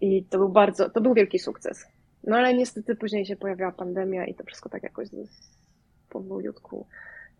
i 0.00 0.24
to 0.24 0.38
był 0.38 0.48
bardzo, 0.48 0.90
to 0.90 1.00
był 1.00 1.14
wielki 1.14 1.38
sukces. 1.38 1.86
No 2.24 2.36
ale 2.36 2.54
niestety 2.54 2.96
później 2.96 3.26
się 3.26 3.36
pojawiła 3.36 3.72
pandemia 3.72 4.26
i 4.26 4.34
to 4.34 4.44
wszystko 4.44 4.68
tak 4.68 4.82
jakoś 4.82 5.08
powolutku 6.10 6.86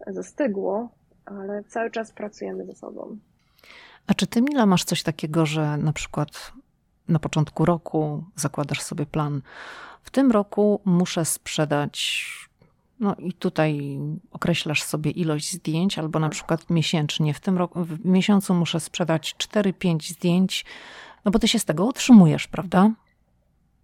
zastygło, 0.07 0.89
ale 1.25 1.65
cały 1.65 1.91
czas 1.91 2.13
pracujemy 2.13 2.65
ze 2.65 2.75
sobą. 2.75 3.17
A 4.07 4.15
czy 4.15 4.27
ty, 4.27 4.43
Mila, 4.43 4.67
masz 4.67 4.85
coś 4.85 5.03
takiego, 5.03 5.47
że 5.47 5.77
na 5.77 5.93
przykład 5.93 6.53
na 7.09 7.19
początku 7.19 7.65
roku 7.65 8.25
zakładasz 8.37 8.81
sobie 8.81 9.07
plan. 9.07 9.43
W 10.03 10.11
tym 10.11 10.31
roku 10.31 10.81
muszę 10.85 11.25
sprzedać, 11.25 12.27
no 13.01 13.15
i 13.15 13.33
tutaj 13.33 13.99
określasz 14.31 14.83
sobie 14.83 15.11
ilość 15.11 15.53
zdjęć, 15.53 15.99
albo 15.99 16.19
na 16.19 16.29
przykład 16.29 16.71
miesięcznie. 16.71 17.35
W 17.35 17.41
tym 17.41 17.59
roku, 17.59 17.85
w 17.85 18.05
miesiącu 18.05 18.55
muszę 18.55 18.81
sprzedać 18.81 19.35
4-5 19.39 20.13
zdjęć, 20.13 20.65
no 21.25 21.31
bo 21.31 21.39
ty 21.39 21.49
się 21.49 21.59
z 21.59 21.65
tego 21.65 21.85
utrzymujesz, 21.85 22.49
prawda? 22.49 22.91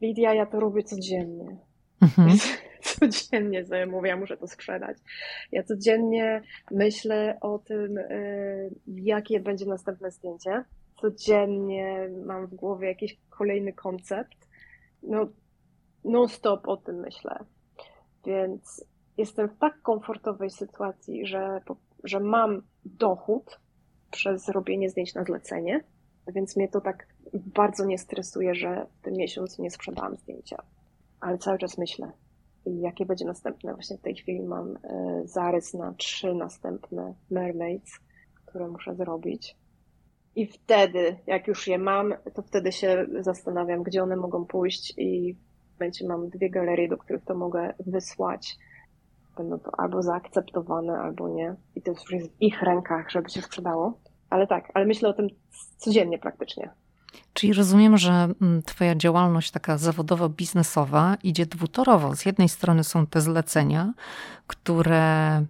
Lidia, 0.01 0.35
ja 0.35 0.47
to 0.47 0.61
robię 0.61 0.83
codziennie. 0.83 1.57
Mhm. 2.01 2.39
codziennie 3.01 3.65
sobie 3.65 3.87
mówię, 3.87 4.09
ja 4.09 4.17
muszę 4.17 4.37
to 4.37 4.49
sprzedać. 4.49 4.97
Ja 5.53 5.63
codziennie 5.63 6.43
myślę 6.71 7.39
o 7.41 7.59
tym, 7.59 7.99
y, 7.99 8.71
jakie 8.87 9.41
będzie 9.41 9.67
następne 9.67 10.11
zdjęcie 10.11 10.65
codziennie 11.03 12.11
mam 12.27 12.47
w 12.47 12.55
głowie 12.55 12.89
jakiś 12.89 13.19
kolejny 13.31 13.73
koncept. 13.73 14.49
No, 15.03 15.27
non-stop 16.05 16.69
o 16.69 16.77
tym 16.77 16.97
myślę. 16.97 17.39
Więc 18.27 18.85
jestem 19.19 19.49
w 19.49 19.59
tak 19.59 19.83
komfortowej 19.83 20.51
sytuacji, 20.51 21.27
że, 21.27 21.61
że 22.05 22.21
mam 22.21 22.63
dochód 22.85 23.61
przez 24.11 24.49
robienie 24.49 24.91
zdjęć 24.91 25.15
na 25.15 25.25
zlecenie, 25.25 25.85
więc 26.35 26.57
mnie 26.57 26.69
to 26.69 26.81
tak 26.81 27.07
bardzo 27.33 27.85
nie 27.85 27.99
stresuje, 27.99 28.55
że 28.55 28.87
w 28.99 29.05
tym 29.05 29.15
miesiącu 29.15 29.63
nie 29.63 29.71
sprzedałam 29.71 30.17
zdjęcia. 30.17 30.63
Ale 31.21 31.39
cały 31.39 31.59
czas 31.59 31.79
myślę, 31.79 32.13
jakie 32.67 33.07
będzie 33.07 33.25
następne. 33.25 33.75
Właśnie 33.75 33.99
w 33.99 34.01
tej 34.01 34.15
chwili 34.15 34.43
mam 34.43 34.77
e, 34.77 35.23
zarys 35.25 35.75
na 35.75 35.95
trzy 35.95 36.35
następne 36.35 37.15
mermaids, 37.31 38.01
które 38.47 38.69
muszę 38.69 38.95
zrobić. 38.95 39.57
I 40.37 40.47
wtedy, 40.47 41.17
jak 41.27 41.47
już 41.47 41.69
je 41.69 41.79
mam, 41.79 42.15
to 42.35 42.43
wtedy 42.43 42.73
się 42.73 43.07
zastanawiam, 43.21 43.83
gdzie 43.83 44.03
one 44.03 44.17
mogą 44.17 44.45
pójść 44.45 44.95
i 44.97 45.37
momencie 45.83 46.07
mam 46.07 46.29
dwie 46.29 46.51
galerie, 46.51 46.89
do 46.89 46.97
których 46.97 47.25
to 47.25 47.35
mogę 47.35 47.75
wysłać. 47.87 48.59
Będą 49.37 49.59
to 49.59 49.71
albo 49.79 50.03
zaakceptowane, 50.03 50.99
albo 50.99 51.29
nie. 51.29 51.55
I 51.77 51.83
to 51.83 51.91
już 51.91 52.13
jest 52.13 52.33
w 52.33 52.43
ich 52.43 52.63
rękach, 52.63 53.11
żeby 53.11 53.31
się 53.31 53.43
sprzedało. 53.43 54.01
Ale 54.31 54.47
tak, 54.47 54.71
ale 54.75 54.87
myślę 54.87 55.09
o 55.09 55.13
tym 55.13 55.29
codziennie 55.77 56.19
praktycznie. 56.19 56.71
Czyli 57.35 57.53
rozumiem, 57.53 57.99
że 57.99 58.13
mm, 58.13 58.63
Twoja 58.63 58.95
działalność 58.95 59.51
taka 59.51 59.77
zawodowo-biznesowa 59.77 61.17
idzie 61.23 61.47
dwutorowo. 61.47 62.17
Z 62.17 62.27
jednej 62.27 62.49
strony 62.49 62.85
są 62.85 63.07
te 63.07 63.21
zlecenia, 63.21 63.93
które 64.47 65.45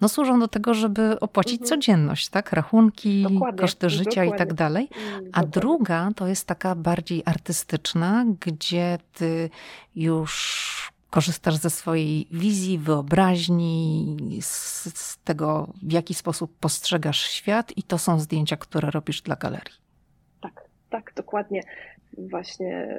no, 0.00 0.08
służą 0.08 0.40
do 0.40 0.48
tego, 0.48 0.74
żeby 0.74 1.20
opłacić 1.20 1.60
mhm. 1.60 1.68
codzienność, 1.68 2.28
tak? 2.28 2.52
Rachunki, 2.52 3.22
dokładnie, 3.22 3.60
koszty 3.60 3.90
życia 3.90 4.10
dokładnie. 4.10 4.34
i 4.34 4.38
tak 4.38 4.54
dalej. 4.54 4.88
Mm, 4.96 5.14
A 5.16 5.20
dokładnie. 5.20 5.50
druga 5.50 6.10
to 6.16 6.26
jest 6.26 6.46
taka 6.46 6.74
bardziej 6.74 7.22
artystyczna, 7.26 8.24
gdzie 8.40 8.98
ty 9.12 9.50
już 9.96 10.66
korzystasz 11.10 11.56
ze 11.56 11.70
swojej 11.70 12.28
wizji, 12.30 12.78
wyobraźni, 12.78 14.16
z, 14.40 14.98
z 14.98 15.18
tego, 15.18 15.68
w 15.82 15.92
jaki 15.92 16.14
sposób 16.14 16.58
postrzegasz 16.60 17.20
świat, 17.20 17.72
i 17.76 17.82
to 17.82 17.98
są 17.98 18.20
zdjęcia, 18.20 18.56
które 18.56 18.90
robisz 18.90 19.22
dla 19.22 19.36
galerii. 19.36 19.85
Dokładnie. 21.26 21.62
Właśnie 22.18 22.98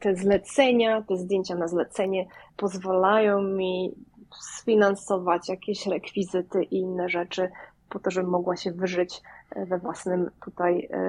te 0.00 0.16
zlecenia, 0.16 1.02
te 1.02 1.16
zdjęcia 1.16 1.54
na 1.54 1.68
zlecenie 1.68 2.26
pozwalają 2.56 3.42
mi 3.42 3.94
sfinansować 4.40 5.48
jakieś 5.48 5.86
rekwizyty 5.86 6.62
i 6.62 6.76
inne 6.76 7.08
rzeczy 7.08 7.50
po 7.88 7.98
to, 7.98 8.10
żebym 8.10 8.30
mogła 8.30 8.56
się 8.56 8.72
wyżyć 8.72 9.22
e, 9.50 9.66
we 9.66 9.78
własnym 9.78 10.30
tutaj 10.44 10.88
e, 10.92 11.00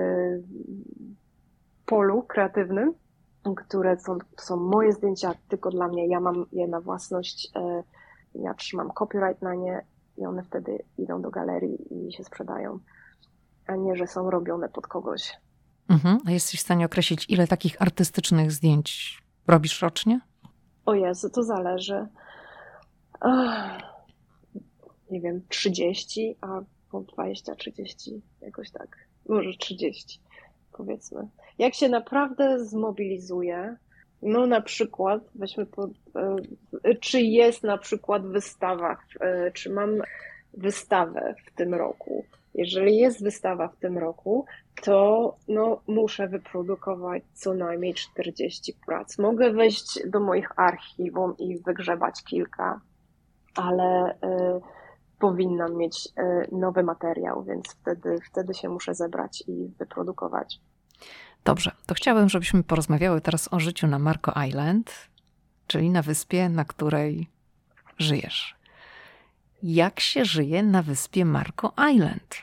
polu 1.85 2.23
kreatywnym, 2.23 2.93
które 3.57 3.99
są, 3.99 4.17
są 4.37 4.57
moje 4.57 4.93
zdjęcia 4.93 5.33
tylko 5.47 5.69
dla 5.69 5.87
mnie. 5.87 6.07
Ja 6.07 6.19
mam 6.19 6.45
je 6.51 6.67
na 6.67 6.81
własność, 6.81 7.51
e, 7.55 7.83
ja 8.35 8.53
trzymam 8.53 8.91
copyright 8.99 9.41
na 9.41 9.55
nie 9.55 9.85
i 10.17 10.25
one 10.25 10.43
wtedy 10.43 10.83
idą 10.97 11.21
do 11.21 11.29
galerii 11.29 12.07
i 12.07 12.13
się 12.13 12.23
sprzedają, 12.23 12.79
a 13.67 13.75
nie, 13.75 13.95
że 13.95 14.07
są 14.07 14.29
robione 14.29 14.69
pod 14.69 14.87
kogoś. 14.87 15.44
Mhm. 15.89 16.19
A 16.25 16.31
jesteś 16.31 16.59
w 16.59 16.63
stanie 16.63 16.85
określić, 16.85 17.25
ile 17.29 17.47
takich 17.47 17.81
artystycznych 17.81 18.51
zdjęć 18.51 19.19
robisz 19.47 19.81
rocznie? 19.81 20.19
O 20.85 20.93
Jezu, 20.93 21.29
to 21.29 21.43
zależy 21.43 22.07
nie 25.11 25.21
wiem, 25.21 25.41
30 25.49 26.35
albo 26.41 27.01
20, 27.13 27.55
30, 27.55 28.21
jakoś 28.41 28.71
tak. 28.71 29.07
Może 29.29 29.49
30, 29.59 30.19
powiedzmy. 30.71 31.27
Jak 31.57 31.73
się 31.73 31.89
naprawdę 31.89 32.65
zmobilizuje, 32.65 33.75
no 34.21 34.47
na 34.47 34.61
przykład, 34.61 35.23
weźmy 35.35 35.65
pod, 35.65 35.91
e, 36.83 36.95
czy 36.95 37.21
jest 37.21 37.63
na 37.63 37.77
przykład 37.77 38.27
wystawa, 38.27 38.97
e, 39.19 39.51
czy 39.51 39.69
mam 39.69 39.89
wystawę 40.53 41.35
w 41.45 41.55
tym 41.55 41.73
roku. 41.73 42.25
Jeżeli 42.55 42.97
jest 42.97 43.23
wystawa 43.23 43.67
w 43.67 43.77
tym 43.77 43.97
roku, 43.97 44.45
to 44.83 45.35
no, 45.47 45.81
muszę 45.87 46.27
wyprodukować 46.27 47.23
co 47.33 47.53
najmniej 47.53 47.93
40 47.93 48.73
prac. 48.85 49.17
Mogę 49.17 49.53
wejść 49.53 49.99
do 50.07 50.19
moich 50.19 50.59
archiwum 50.59 51.37
i 51.37 51.59
wygrzebać 51.59 52.23
kilka 52.23 52.81
ale 53.55 54.17
powinnam 55.19 55.77
mieć 55.77 56.09
nowy 56.51 56.83
materiał, 56.83 57.43
więc 57.43 57.67
wtedy, 57.67 58.17
wtedy 58.31 58.53
się 58.53 58.69
muszę 58.69 58.95
zebrać 58.95 59.43
i 59.47 59.67
wyprodukować. 59.79 60.59
Dobrze, 61.43 61.71
to 61.85 61.95
chciałabym, 61.95 62.29
żebyśmy 62.29 62.63
porozmawiały 62.63 63.21
teraz 63.21 63.53
o 63.53 63.59
życiu 63.59 63.87
na 63.87 63.99
Marco 63.99 64.33
Island, 64.47 65.09
czyli 65.67 65.89
na 65.89 66.01
wyspie, 66.01 66.49
na 66.49 66.65
której 66.65 67.29
żyjesz. 67.97 68.55
Jak 69.67 69.99
się 69.99 70.25
żyje 70.25 70.63
na 70.63 70.81
wyspie 70.81 71.25
Marco 71.25 71.73
Island? 71.93 72.35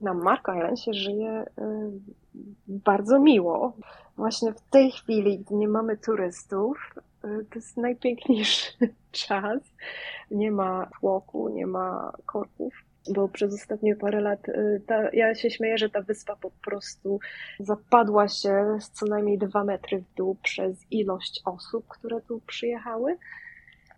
Na 0.00 0.14
Marco 0.14 0.54
Island 0.54 0.80
się 0.80 0.92
żyje 0.92 1.44
y, 1.58 1.62
bardzo 2.68 3.18
miło. 3.18 3.72
Właśnie 4.16 4.52
w 4.52 4.60
tej 4.60 4.92
chwili, 4.92 5.38
gdy 5.38 5.54
nie 5.54 5.68
mamy 5.68 5.96
turystów, 5.96 6.94
y, 7.24 7.44
to 7.50 7.54
jest 7.54 7.76
najpiękniejszy 7.76 8.72
czas. 9.26 9.62
Nie 10.30 10.50
ma 10.50 10.88
tłoku, 11.00 11.48
nie 11.48 11.66
ma 11.66 12.12
korków 12.26 12.74
bo 13.14 13.28
przez 13.28 13.54
ostatnie 13.54 13.96
parę 13.96 14.20
lat 14.20 14.48
y, 14.48 14.82
ta, 14.86 15.10
ja 15.12 15.34
się 15.34 15.50
śmieję, 15.50 15.78
że 15.78 15.90
ta 15.90 16.02
wyspa 16.02 16.36
po 16.36 16.50
prostu 16.50 17.20
zapadła 17.60 18.28
się 18.28 18.78
z 18.80 18.90
co 18.90 19.06
najmniej 19.06 19.38
dwa 19.38 19.64
metry 19.64 19.98
w 19.98 20.14
dół 20.14 20.36
przez 20.42 20.76
ilość 20.90 21.42
osób, 21.44 21.88
które 21.88 22.20
tu 22.20 22.40
przyjechały. 22.46 23.18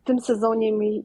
W 0.01 0.05
tym 0.05 0.21
sezonie 0.21 0.73
mi 0.73 1.05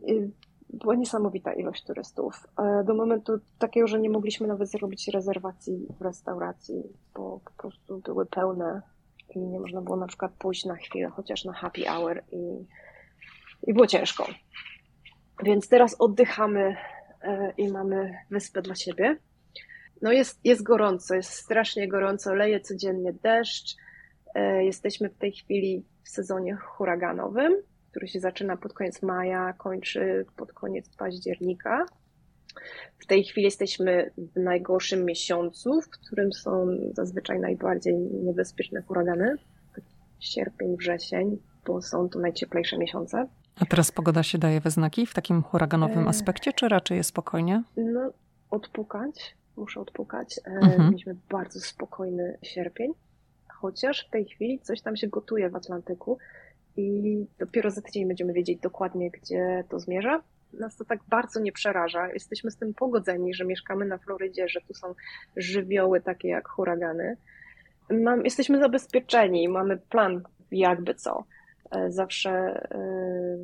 była 0.70 0.96
niesamowita 0.96 1.54
ilość 1.54 1.84
turystów. 1.84 2.48
Do 2.86 2.94
momentu 2.94 3.40
takiego, 3.60 3.88
że 3.88 4.00
nie 4.00 4.10
mogliśmy 4.10 4.48
nawet 4.48 4.70
zrobić 4.70 5.08
rezerwacji 5.08 5.88
w 6.00 6.02
restauracji, 6.02 6.84
bo 7.16 7.40
po 7.46 7.52
prostu 7.62 8.00
były 8.00 8.26
pełne 8.26 8.82
i 9.36 9.40
nie 9.40 9.60
można 9.60 9.82
było 9.82 9.98
na 9.98 10.08
przykład 10.08 10.32
pójść 10.40 10.66
na 10.66 10.76
chwilę, 10.76 11.10
chociaż 11.10 11.46
na 11.46 11.54
happy 11.54 11.82
hour 11.82 12.24
i, 12.32 12.66
i 13.68 13.74
było 13.74 13.88
ciężko. 13.88 14.28
Więc 15.44 15.70
teraz 15.70 15.96
oddychamy 16.00 16.76
E, 17.22 17.54
i 17.58 17.72
mamy 17.72 18.18
wyspę 18.32 18.62
dla 18.62 18.76
siebie. 18.76 19.18
No 20.02 20.12
jest, 20.12 20.40
jest 20.44 20.64
gorąco, 20.64 21.16
jest 21.16 21.32
strasznie 21.32 21.88
gorąco, 21.88 22.34
leje 22.34 22.60
codziennie 22.60 23.14
deszcz. 23.14 23.76
E, 24.36 24.66
jesteśmy 24.66 25.10
w 25.10 25.18
tej 25.18 25.32
chwili 25.32 25.86
w 26.04 26.10
sezonie 26.10 26.56
huraganowym, 26.56 27.54
który 27.90 28.08
się 28.08 28.20
zaczyna 28.20 28.58
pod 28.58 28.74
koniec 28.74 29.02
maja, 29.02 29.54
kończy 29.54 30.26
pod 30.36 30.54
koniec 30.54 30.90
października. 30.90 31.86
W 33.00 33.06
tej 33.06 33.24
chwili 33.24 33.46
jesteśmy 33.46 34.12
w 34.18 34.40
najgorszym 34.40 35.06
miesiącu, 35.06 35.82
w 35.82 35.90
którym 35.90 36.34
są 36.34 36.68
zazwyczaj 36.94 37.40
najbardziej 37.40 37.96
niebezpieczne 37.98 38.82
huragany. 38.82 39.36
Sierpień, 40.20 40.78
wrzesień, 40.78 41.38
bo 41.66 41.82
są 41.82 42.10
to 42.10 42.20
najcieplejsze 42.20 42.78
miesiące. 42.78 43.28
A 43.60 43.66
teraz 43.66 43.92
pogoda 43.92 44.24
się 44.24 44.38
daje 44.38 44.60
we 44.62 44.72
znaki 44.72 45.06
w 45.06 45.14
takim 45.14 45.44
huraganowym 45.44 46.06
e, 46.06 46.10
aspekcie, 46.10 46.54
czy 46.54 46.70
raczej 46.70 46.98
jest 46.98 47.10
spokojnie? 47.10 47.64
No, 47.78 48.14
odpukać. 48.50 49.36
Muszę 49.58 49.80
odpukać. 49.80 50.40
E, 50.46 50.52
mhm. 50.52 50.86
Mieliśmy 50.86 51.16
bardzo 51.30 51.60
spokojny 51.60 52.38
sierpień, 52.44 52.92
chociaż 53.48 54.08
w 54.08 54.10
tej 54.10 54.26
chwili 54.26 54.60
coś 54.60 54.82
tam 54.82 54.96
się 54.96 55.08
gotuje 55.08 55.50
w 55.50 55.56
Atlantyku 55.56 56.18
i 56.78 57.26
dopiero 57.40 57.72
za 57.72 57.82
tydzień 57.82 58.08
będziemy 58.08 58.34
wiedzieć 58.34 58.60
dokładnie, 58.60 59.12
gdzie 59.12 59.64
to 59.70 59.80
zmierza. 59.80 60.24
Nas 60.54 60.78
to 60.78 60.86
tak 60.86 61.00
bardzo 61.10 61.40
nie 61.40 61.52
przeraża. 61.52 62.14
Jesteśmy 62.14 62.52
z 62.52 62.58
tym 62.58 62.74
pogodzeni, 62.74 63.34
że 63.34 63.46
mieszkamy 63.46 63.86
na 63.86 63.98
Florydzie, 63.98 64.50
że 64.50 64.62
tu 64.62 64.74
są 64.74 64.96
żywioły 65.36 66.02
takie 66.02 66.28
jak 66.28 66.48
huragany. 66.48 67.18
Mam, 67.90 68.24
jesteśmy 68.24 68.60
zabezpieczeni, 68.60 69.50
mamy 69.50 69.78
plan 69.78 70.24
jakby 70.52 70.96
co. 70.96 71.24
E, 71.72 71.92
zawsze 71.92 72.30
e, 72.30 72.80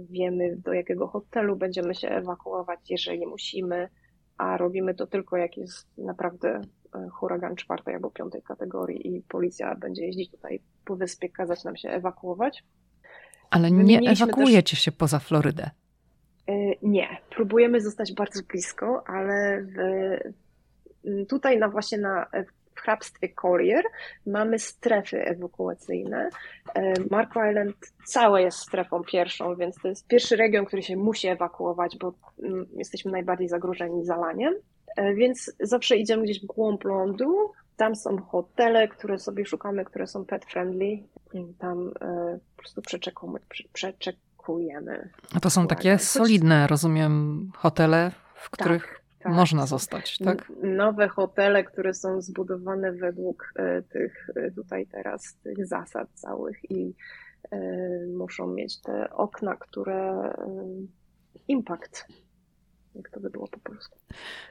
wiemy, 0.09 0.55
do 0.57 0.73
jakiego 0.73 1.07
hotelu 1.07 1.55
będziemy 1.55 1.95
się 1.95 2.09
ewakuować, 2.09 2.79
jeżeli 2.89 3.25
musimy, 3.27 3.89
a 4.37 4.57
robimy 4.57 4.95
to 4.95 5.07
tylko 5.07 5.37
jak 5.37 5.57
jest 5.57 5.97
naprawdę 5.97 6.61
e, 6.95 7.09
huragan 7.09 7.55
czwartej 7.55 7.93
albo 7.93 8.11
piątej 8.11 8.41
kategorii 8.41 9.15
i 9.15 9.21
policja 9.21 9.75
będzie 9.75 10.05
jeździć 10.05 10.31
tutaj 10.31 10.61
po 10.85 10.95
wyspie, 10.95 11.29
kazać 11.29 11.63
nam 11.63 11.77
się 11.77 11.89
ewakuować. 11.89 12.63
Ale 13.55 13.71
nie 13.71 14.11
ewakuujecie 14.11 14.75
też... 14.75 14.83
się 14.83 14.91
poza 14.91 15.19
Florydę. 15.19 15.69
Nie, 16.81 17.07
próbujemy 17.29 17.81
zostać 17.81 18.13
bardzo 18.13 18.43
blisko, 18.43 19.03
ale 19.07 19.61
w, 19.61 19.77
tutaj 21.27 21.57
na 21.57 21.69
właśnie 21.69 21.97
na 21.97 22.27
w 22.75 22.81
hrabstwie 22.81 23.29
Collier 23.29 23.83
mamy 24.25 24.59
strefy 24.59 25.25
ewakuacyjne. 25.25 26.29
E, 26.75 26.93
Marco 27.11 27.49
Island 27.49 27.75
całe 28.05 28.41
jest 28.41 28.57
strefą 28.57 29.03
pierwszą, 29.03 29.55
więc 29.55 29.75
to 29.81 29.87
jest 29.87 30.07
pierwszy 30.07 30.35
region, 30.35 30.65
który 30.65 30.81
się 30.81 30.97
musi 30.97 31.27
ewakuować, 31.27 31.97
bo 31.97 32.13
jesteśmy 32.77 33.11
najbardziej 33.11 33.49
zagrożeni 33.49 34.05
zalaniem. 34.05 34.53
E, 34.95 35.13
więc 35.13 35.55
zawsze 35.59 35.97
idziemy 35.97 36.23
gdzieś 36.23 36.41
w 36.41 36.45
głąb 36.45 36.83
lądu. 36.83 37.51
Tam 37.77 37.95
są 37.95 38.21
hotele, 38.21 38.87
które 38.87 39.19
sobie 39.19 39.45
szukamy, 39.45 39.85
które 39.85 40.07
są 40.07 40.25
pet 40.25 40.45
friendly. 40.45 41.03
Tam 41.59 41.91
e, 42.01 42.39
po 42.55 42.61
prostu 42.61 42.81
przeczekujemy. 42.81 43.39
przeczekujemy. 43.73 45.09
A 45.35 45.39
to 45.39 45.49
są 45.49 45.67
takie 45.67 45.97
solidne, 45.97 46.67
rozumiem, 46.67 47.51
hotele, 47.55 48.11
w 48.35 48.49
których 48.49 48.87
tak 48.87 49.05
tak. 49.23 49.33
można 49.33 49.65
zostać, 49.65 50.17
tak? 50.17 50.51
Nowe 50.63 51.07
hotele, 51.07 51.63
które 51.63 51.93
są 51.93 52.21
zbudowane 52.21 52.91
według 52.91 53.53
e, 53.55 53.81
tych 53.81 54.29
e, 54.35 54.51
tutaj 54.51 54.87
teraz 54.87 55.35
tych 55.43 55.67
zasad 55.67 56.07
całych 56.13 56.71
i 56.71 56.95
muszą 58.17 58.47
mieć 58.47 58.81
te 58.81 59.09
okna, 59.09 59.55
które 59.55 60.33
impact 61.47 62.05
jak 62.95 63.09
to 63.09 63.19
by 63.19 63.29
było 63.29 63.47
po 63.47 63.59
polsku. 63.59 63.97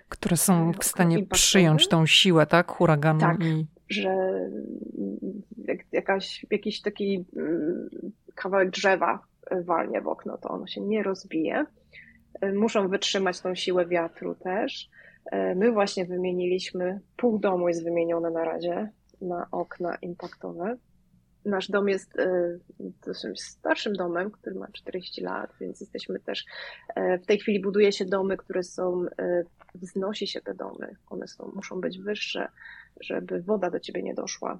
Które 0.09 0.37
są 0.37 0.73
w 0.73 0.85
stanie 0.85 1.27
przyjąć 1.27 1.89
tą 1.89 2.07
siłę, 2.07 2.47
tak? 2.47 2.71
Huraganu. 2.71 3.21
Tak, 3.21 3.45
i... 3.45 3.67
że 3.89 4.15
jakaś, 5.93 6.47
jakiś 6.51 6.81
taki 6.81 7.25
mm, 7.37 7.89
kawałek 8.35 8.71
drzewa 8.71 9.23
walnie 9.65 10.01
w 10.01 10.09
okno, 10.09 10.39
to 10.39 10.49
ono 10.49 10.67
się 10.67 10.81
nie 10.81 11.03
rozbije 11.03 11.65
muszą 12.55 12.89
wytrzymać 12.89 13.41
tą 13.41 13.55
siłę 13.55 13.87
wiatru 13.87 14.35
też. 14.35 14.89
E, 15.33 15.55
my 15.55 15.73
właśnie 15.73 16.05
wymieniliśmy, 16.05 17.01
pół 17.17 17.39
domu 17.39 17.69
jest 17.69 17.85
wymienione 17.85 18.31
na 18.31 18.45
razie 18.45 18.89
na 19.21 19.47
okna 19.51 19.97
impaktowe. 20.03 20.77
Nasz 21.45 21.69
dom 21.69 21.89
jest 21.89 22.19
e, 22.19 22.59
dosyć 23.07 23.43
starszym 23.43 23.93
domem, 23.93 24.31
który 24.31 24.55
ma 24.55 24.69
40 24.73 25.21
lat, 25.21 25.51
więc 25.61 25.81
jesteśmy 25.81 26.21
też, 26.21 26.45
e, 26.95 27.19
w 27.19 27.27
tej 27.27 27.39
chwili 27.39 27.61
buduje 27.61 27.93
się 27.93 28.05
domy, 28.05 28.37
które 28.37 28.63
są, 28.63 29.05
wznosi 29.75 30.27
się 30.27 30.41
te 30.41 30.55
domy, 30.55 30.97
one 31.07 31.29
są, 31.29 31.53
muszą 31.55 31.81
być 31.81 31.99
wyższe, 31.99 32.49
żeby 33.01 33.43
woda 33.43 33.71
do 33.71 33.81
ciebie 33.81 34.03
nie 34.03 34.15
doszła. 34.15 34.59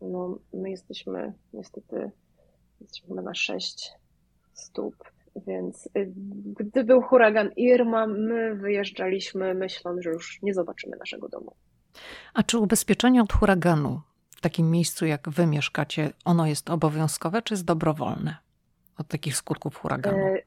No, 0.00 0.38
my 0.54 0.70
jesteśmy 0.70 1.32
niestety, 1.52 2.10
jesteśmy 2.80 3.22
na 3.22 3.34
6 3.34 3.92
stóp 4.54 4.94
więc 5.46 5.88
gdy 6.60 6.84
był 6.84 7.02
huragan 7.02 7.50
Irma, 7.56 8.06
my 8.06 8.54
wyjeżdżaliśmy 8.54 9.54
myśląc, 9.54 10.02
że 10.02 10.10
już 10.10 10.42
nie 10.42 10.54
zobaczymy 10.54 10.96
naszego 10.96 11.28
domu. 11.28 11.54
A 12.34 12.42
czy 12.42 12.58
ubezpieczenie 12.58 13.22
od 13.22 13.32
huraganu 13.32 14.00
takim 14.46 14.70
miejscu, 14.70 15.06
jak 15.06 15.28
wy 15.28 15.46
mieszkacie, 15.46 16.12
ono 16.24 16.46
jest 16.46 16.70
obowiązkowe 16.70 17.42
czy 17.42 17.54
jest 17.54 17.64
dobrowolne 17.64 18.36
od 18.98 19.08
takich 19.08 19.36
skutków 19.36 19.76
huraganu? 19.76 20.18
E, 20.18 20.42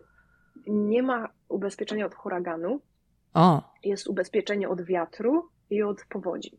nie 0.68 1.04
ma 1.04 1.30
ubezpieczenia 1.50 2.06
od 2.06 2.16
huraganu. 2.16 2.82
O. 3.34 3.62
Jest 3.84 4.08
ubezpieczenie 4.08 4.70
od 4.70 4.82
wiatru 4.82 5.50
i 5.70 5.84
od 5.84 6.06
powodzi. 6.10 6.58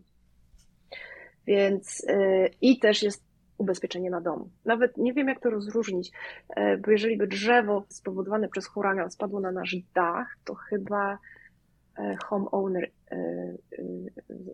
Więc 1.46 2.02
yy, 2.08 2.50
i 2.60 2.78
też 2.78 3.02
jest 3.02 3.24
ubezpieczenie 3.58 4.10
na 4.10 4.20
dom. 4.20 4.50
Nawet 4.64 4.96
nie 4.96 5.12
wiem, 5.12 5.28
jak 5.28 5.40
to 5.40 5.50
rozróżnić, 5.50 6.10
e, 6.48 6.76
bo 6.76 6.90
jeżeli 6.90 7.16
by 7.16 7.26
drzewo 7.26 7.84
spowodowane 7.88 8.48
przez 8.48 8.66
huragan 8.66 9.10
spadło 9.10 9.40
na 9.40 9.52
nasz 9.52 9.76
dach, 9.94 10.36
to 10.44 10.54
chyba 10.54 11.12
e, 11.12 11.18
homeowner 12.24 12.90
e, 13.10 13.16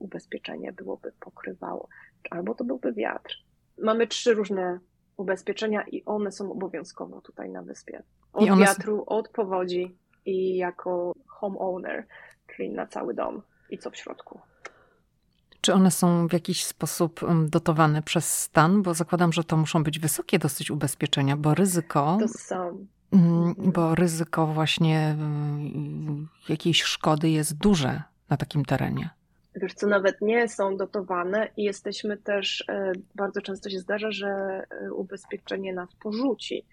ubezpieczenie 0.01 0.73
byłoby 0.73 1.13
pokrywało, 1.21 1.89
albo 2.31 2.55
to 2.55 2.65
byłby 2.65 2.93
wiatr. 2.93 3.37
Mamy 3.79 4.07
trzy 4.07 4.35
różne 4.35 4.79
ubezpieczenia 5.17 5.83
i 5.83 6.05
one 6.05 6.33
są 6.33 6.53
obowiązkowo 6.53 7.21
tutaj 7.21 7.51
na 7.51 7.63
wyspie. 7.63 8.03
Od 8.33 8.51
one... 8.51 8.65
wiatru, 8.65 9.05
od 9.07 9.29
powodzi 9.29 9.97
i 10.25 10.57
jako 10.57 11.13
homeowner, 11.27 12.07
czyli 12.47 12.71
na 12.71 12.87
cały 12.87 13.15
dom 13.15 13.43
i 13.71 13.79
co 13.79 13.91
w 13.91 13.97
środku. 13.97 14.41
Czy 15.61 15.75
one 15.75 15.91
są 15.91 16.29
w 16.29 16.33
jakiś 16.33 16.65
sposób 16.65 17.21
dotowane 17.49 18.03
przez 18.03 18.39
stan? 18.39 18.83
Bo 18.83 18.95
zakładam, 18.95 19.33
że 19.33 19.45
to 19.45 19.57
muszą 19.57 19.85
być 19.85 19.99
wysokie 19.99 20.39
dosyć 20.39 20.71
ubezpieczenia, 20.71 21.37
bo 21.37 21.55
ryzyko. 21.55 22.19
To 22.21 22.29
są. 22.29 22.87
Mm, 23.13 23.55
bo 23.59 23.95
ryzyko 23.95 24.47
właśnie 24.47 25.17
jakiejś 26.49 26.83
szkody 26.83 27.31
jest 27.31 27.59
duże 27.59 28.03
na 28.31 28.37
takim 28.37 28.65
terenie. 28.65 29.11
Wiesz 29.55 29.75
co, 29.75 29.87
nawet 29.87 30.21
nie 30.21 30.49
są 30.49 30.77
dotowane 30.77 31.49
i 31.57 31.63
jesteśmy 31.63 32.17
też, 32.17 32.65
e, 32.69 32.93
bardzo 33.15 33.43
często 33.43 33.71
się 33.71 33.79
zdarza, 33.79 34.11
że 34.11 34.29
e, 34.29 34.93
ubezpieczenie 34.93 35.75
nas 35.75 35.89
porzuci. 35.95 36.65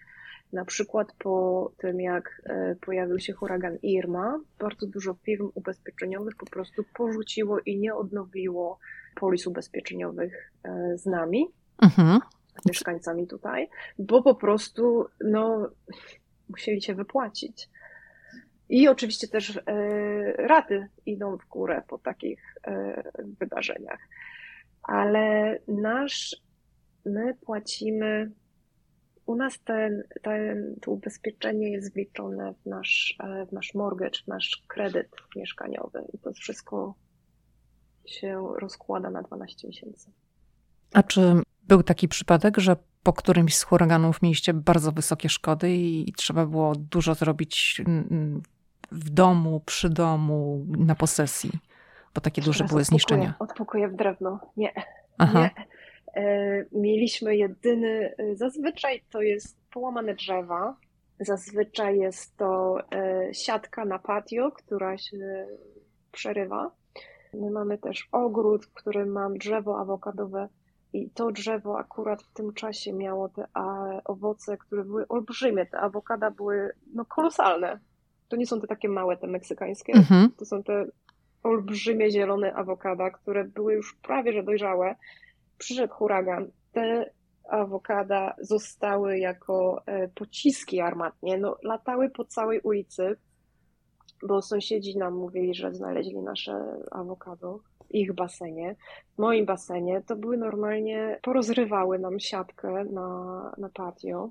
Na 0.53 0.65
przykład 0.65 1.07
po 1.19 1.71
tym, 1.77 2.01
jak 2.01 2.41
pojawił 2.81 3.19
się 3.19 3.33
huragan 3.33 3.77
Irma, 3.81 4.39
bardzo 4.59 4.87
dużo 4.87 5.13
firm 5.13 5.51
ubezpieczeniowych 5.53 6.35
po 6.35 6.45
prostu 6.45 6.83
porzuciło 6.93 7.59
i 7.59 7.77
nie 7.77 7.95
odnowiło 7.95 8.79
polis 9.15 9.47
ubezpieczeniowych 9.47 10.51
z 10.95 11.05
nami, 11.05 11.47
mhm. 11.81 12.19
mieszkańcami 12.65 13.27
tutaj, 13.27 13.69
bo 13.99 14.21
po 14.21 14.35
prostu 14.35 15.05
no, 15.25 15.69
musieli 16.49 16.81
się 16.81 16.95
wypłacić. 16.95 17.69
I 18.69 18.87
oczywiście 18.87 19.27
też 19.27 19.57
e, 19.57 19.61
raty 20.33 20.87
idą 21.05 21.37
w 21.37 21.45
górę 21.47 21.81
po 21.87 21.97
takich 21.97 22.55
wydarzeniach. 23.39 23.99
Ale 24.83 25.59
nasz, 25.67 26.35
my 27.05 27.35
płacimy 27.35 28.31
u 29.25 29.35
nas 29.35 29.59
ten, 29.63 30.03
ten, 30.21 30.75
to 30.81 30.91
ubezpieczenie 30.91 31.71
jest 31.71 31.93
wliczone 31.93 32.53
w 32.53 32.65
nasz, 32.65 33.15
e, 33.23 33.45
w 33.45 33.51
nasz 33.51 33.73
mortgage, 33.73 34.19
w 34.23 34.27
nasz 34.27 34.63
kredyt 34.67 35.09
mieszkaniowy 35.35 36.03
i 36.13 36.17
to 36.19 36.33
wszystko 36.33 36.95
się 38.05 38.47
rozkłada 38.59 39.09
na 39.09 39.21
12 39.21 39.67
miesięcy. 39.67 40.11
A 40.93 41.03
czy 41.03 41.21
był 41.63 41.83
taki 41.83 42.07
przypadek, 42.07 42.57
że 42.57 42.75
po 43.03 43.13
którymś 43.13 43.55
z 43.55 43.63
huraganów 43.63 44.21
mieliście 44.21 44.53
bardzo 44.53 44.91
wysokie 44.91 45.29
szkody 45.29 45.71
i 45.75 46.13
trzeba 46.17 46.45
było 46.45 46.73
dużo 46.75 47.15
zrobić 47.15 47.81
w 48.91 49.09
domu, 49.09 49.61
przy 49.65 49.89
domu, 49.89 50.65
na 50.77 50.95
posesji? 50.95 51.51
Bo 52.15 52.21
takie 52.21 52.41
duże 52.41 52.63
były 52.63 52.83
zniszczenia. 52.83 53.33
Od 53.39 53.53
pokoju 53.53 53.89
w 53.89 53.95
drewno. 53.95 54.39
Nie. 54.57 54.73
Aha. 55.17 55.41
Nie. 55.41 55.65
E, 56.15 56.65
mieliśmy 56.71 57.35
jedyny, 57.35 58.15
e, 58.17 58.35
zazwyczaj 58.35 59.01
to 59.09 59.21
jest 59.21 59.57
połamane 59.71 60.13
drzewa, 60.13 60.75
zazwyczaj 61.19 61.99
jest 61.99 62.37
to 62.37 62.77
e, 62.91 63.33
siatka 63.33 63.85
na 63.85 63.99
patio, 63.99 64.51
która 64.51 64.97
się 64.97 65.47
przerywa. 66.11 66.71
My 67.33 67.51
mamy 67.51 67.77
też 67.77 68.09
ogród, 68.11 68.65
w 68.65 68.73
którym 68.73 69.09
mam 69.09 69.37
drzewo 69.37 69.79
awokadowe 69.79 70.49
i 70.93 71.09
to 71.09 71.31
drzewo 71.31 71.79
akurat 71.79 72.23
w 72.23 72.33
tym 72.33 72.53
czasie 72.53 72.93
miało 72.93 73.29
te 73.29 73.47
owoce, 74.05 74.57
które 74.57 74.83
były 74.83 75.07
olbrzymie. 75.07 75.65
Te 75.65 75.79
awokada 75.79 76.31
były 76.31 76.73
no, 76.93 77.05
kolosalne. 77.05 77.79
To 78.27 78.35
nie 78.35 78.47
są 78.47 78.61
te 78.61 78.67
takie 78.67 78.89
małe, 78.89 79.17
te 79.17 79.27
meksykańskie. 79.27 79.93
Mhm. 79.93 80.31
To 80.37 80.45
są 80.45 80.63
te 80.63 80.85
olbrzymie 81.43 82.11
zielone 82.11 82.53
awokada, 82.53 83.09
które 83.09 83.43
były 83.43 83.73
już 83.73 83.95
prawie 83.95 84.33
że 84.33 84.43
dojrzałe 84.43 84.95
przyszedł 85.57 85.93
huragan, 85.93 86.51
te 86.71 87.11
awokada 87.49 88.35
zostały 88.39 89.19
jako 89.19 89.83
e, 89.85 90.07
pociski 90.07 90.81
armatnie, 90.81 91.37
no, 91.37 91.57
latały 91.63 92.09
po 92.09 92.25
całej 92.25 92.59
ulicy, 92.59 93.15
bo 94.27 94.41
sąsiedzi 94.41 94.97
nam 94.97 95.13
mówili, 95.13 95.55
że 95.55 95.73
znaleźli 95.73 96.21
nasze 96.21 96.65
awokado 96.91 97.57
w 97.57 97.95
ich 97.95 98.13
basenie. 98.13 98.75
W 99.15 99.17
moim 99.17 99.45
basenie 99.45 100.01
to 100.01 100.15
były 100.15 100.37
normalnie, 100.37 101.19
porozrywały 101.21 101.99
nam 101.99 102.19
siatkę 102.19 102.85
na, 102.85 103.51
na 103.57 103.69
patio, 103.69 104.29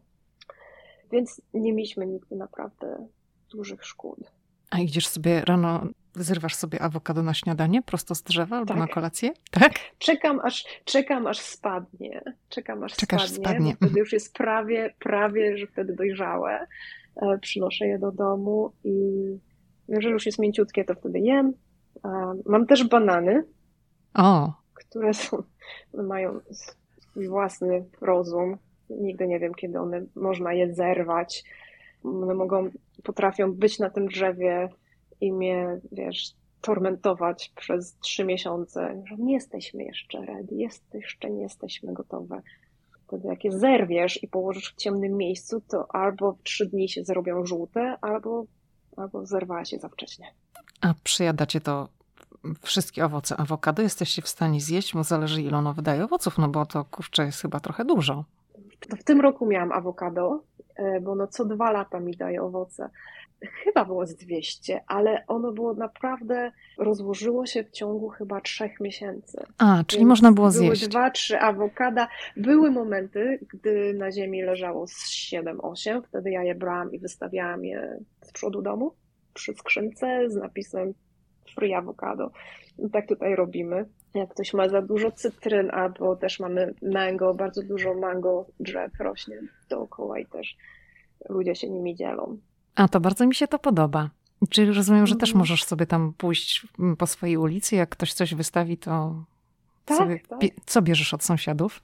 więc 1.12 1.42
nie 1.54 1.72
mieliśmy 1.72 2.06
nigdy 2.06 2.36
naprawdę 2.36 3.06
dużych 3.50 3.84
szkód. 3.84 4.18
A 4.70 4.78
idziesz 4.78 5.08
sobie 5.08 5.40
rano 5.40 5.86
Zrywasz 6.14 6.54
sobie 6.54 6.82
awokado 6.82 7.22
na 7.22 7.34
śniadanie 7.34 7.82
prosto 7.82 8.14
z 8.14 8.22
drzewa 8.22 8.56
albo 8.56 8.68
tak. 8.68 8.78
na 8.78 8.86
kolację? 8.86 9.30
Tak? 9.50 9.72
Czekam 9.98 10.40
aż, 10.40 10.64
czekam 10.84 11.26
aż 11.26 11.38
spadnie. 11.38 12.22
Czekam 12.48 12.84
aż 12.84 12.96
Czekasz, 12.96 13.28
spadnie. 13.28 13.44
spadnie. 13.44 13.76
Wtedy 13.76 14.00
już 14.00 14.12
jest 14.12 14.34
prawie, 14.34 14.94
prawie, 14.98 15.58
że 15.58 15.66
wtedy 15.66 15.94
dojrzałe. 15.96 16.66
E, 17.16 17.38
przynoszę 17.38 17.86
je 17.86 17.98
do 17.98 18.12
domu 18.12 18.72
i 18.84 18.94
jeżeli 19.96 20.12
już 20.12 20.26
jest 20.26 20.38
mięciutkie, 20.38 20.84
to 20.84 20.94
wtedy 20.94 21.18
jem. 21.18 21.52
Mam 22.46 22.66
też 22.66 22.88
banany, 22.88 23.44
o. 24.14 24.52
które 24.74 25.14
są, 25.14 25.42
mają 25.94 26.40
swój 26.50 27.28
własny 27.28 27.84
rozum. 28.00 28.58
Nigdy 28.90 29.26
nie 29.26 29.38
wiem, 29.38 29.54
kiedy 29.54 29.80
one 29.80 30.04
można 30.14 30.52
je 30.52 30.74
zerwać. 30.74 31.44
One 32.04 32.34
mogą, 32.34 32.70
potrafią 33.02 33.52
być 33.52 33.78
na 33.78 33.90
tym 33.90 34.06
drzewie 34.06 34.68
i 35.20 35.32
mnie, 35.32 35.80
wiesz, 35.92 36.34
tormentować 36.60 37.52
przez 37.56 37.98
trzy 37.98 38.24
miesiące, 38.24 39.02
że 39.06 39.16
nie 39.16 39.34
jesteśmy 39.34 39.84
jeszcze 39.84 40.20
ready, 40.20 40.54
jest, 40.54 40.94
jeszcze 40.94 41.30
nie 41.30 41.42
jesteśmy 41.42 41.92
gotowe. 41.92 42.42
Wtedy 43.06 43.28
jak 43.28 43.44
je 43.44 43.52
zerwiesz 43.52 44.22
i 44.22 44.28
położysz 44.28 44.72
w 44.72 44.76
ciemnym 44.76 45.16
miejscu, 45.16 45.60
to 45.60 45.94
albo 45.94 46.32
w 46.32 46.42
trzy 46.42 46.66
dni 46.66 46.88
się 46.88 47.04
zrobią 47.04 47.46
żółte, 47.46 47.96
albo, 48.00 48.44
albo 48.96 49.26
zerwała 49.26 49.64
się 49.64 49.78
za 49.78 49.88
wcześnie. 49.88 50.26
A 50.80 50.94
przyjadacie 51.04 51.60
to 51.60 51.88
wszystkie 52.62 53.04
owoce 53.04 53.36
awokado 53.36 53.82
jesteście 53.82 54.22
w 54.22 54.28
stanie 54.28 54.60
zjeść, 54.60 54.94
bo 54.94 55.04
zależy 55.04 55.42
ile 55.42 55.58
ono 55.58 55.74
wydaje 55.74 56.04
owoców, 56.04 56.38
no 56.38 56.48
bo 56.48 56.66
to 56.66 56.84
kurczę 56.84 57.24
jest 57.24 57.42
chyba 57.42 57.60
trochę 57.60 57.84
dużo. 57.84 58.24
W 58.98 59.04
tym 59.04 59.20
roku 59.20 59.46
miałam 59.46 59.72
awokado, 59.72 60.42
e, 60.74 61.00
bo 61.00 61.14
no 61.14 61.26
co 61.26 61.44
dwa 61.44 61.70
lata 61.70 62.00
mi 62.00 62.16
daje 62.16 62.42
owoce 62.42 62.90
chyba 63.64 63.84
było 63.84 64.06
z 64.06 64.14
200, 64.14 64.80
ale 64.86 65.24
ono 65.26 65.52
było 65.52 65.74
naprawdę, 65.74 66.52
rozłożyło 66.78 67.46
się 67.46 67.64
w 67.64 67.70
ciągu 67.70 68.08
chyba 68.08 68.40
trzech 68.40 68.80
miesięcy. 68.80 69.44
A, 69.58 69.84
czyli 69.86 70.00
Więc 70.00 70.08
można 70.08 70.32
było 70.32 70.50
zjeść. 70.50 70.80
Były 70.80 70.90
dwa, 70.90 71.10
trzy 71.10 71.38
awokada. 71.38 72.08
Były 72.36 72.70
momenty, 72.70 73.38
gdy 73.54 73.94
na 73.94 74.12
ziemi 74.12 74.42
leżało 74.42 74.86
z 74.86 75.10
7-8, 75.10 76.02
wtedy 76.08 76.30
ja 76.30 76.42
je 76.42 76.54
brałam 76.54 76.92
i 76.92 76.98
wystawiałam 76.98 77.64
je 77.64 77.98
z 78.22 78.32
przodu 78.32 78.62
domu 78.62 78.94
przy 79.34 79.54
skrzynce 79.54 80.30
z 80.30 80.36
napisem 80.36 80.94
free 81.54 81.74
avocado. 81.74 82.30
I 82.78 82.90
tak 82.90 83.08
tutaj 83.08 83.36
robimy. 83.36 83.86
Jak 84.14 84.30
ktoś 84.30 84.54
ma 84.54 84.68
za 84.68 84.82
dużo 84.82 85.10
cytryn, 85.10 85.70
albo 85.70 86.16
też 86.16 86.40
mamy 86.40 86.74
mango, 86.82 87.34
bardzo 87.34 87.62
dużo 87.62 87.94
mango 87.94 88.46
drzew 88.60 88.92
rośnie 89.00 89.38
dookoła 89.70 90.18
i 90.18 90.26
też 90.26 90.56
ludzie 91.28 91.54
się 91.54 91.70
nimi 91.70 91.94
dzielą. 91.94 92.38
A 92.74 92.88
to 92.88 93.00
bardzo 93.00 93.26
mi 93.26 93.34
się 93.34 93.48
to 93.48 93.58
podoba. 93.58 94.10
Czyli 94.50 94.72
rozumiem, 94.72 95.06
że 95.06 95.16
też 95.16 95.28
mhm. 95.28 95.38
możesz 95.38 95.64
sobie 95.64 95.86
tam 95.86 96.12
pójść 96.18 96.66
mm, 96.78 96.96
po 96.96 97.06
swojej 97.06 97.36
ulicy, 97.36 97.76
jak 97.76 97.88
ktoś 97.88 98.12
coś 98.12 98.34
wystawi, 98.34 98.78
to 98.78 99.14
tak, 99.84 99.98
sobie, 99.98 100.20
tak. 100.28 100.40
co 100.66 100.82
bierzesz 100.82 101.14
od 101.14 101.22
sąsiadów? 101.22 101.82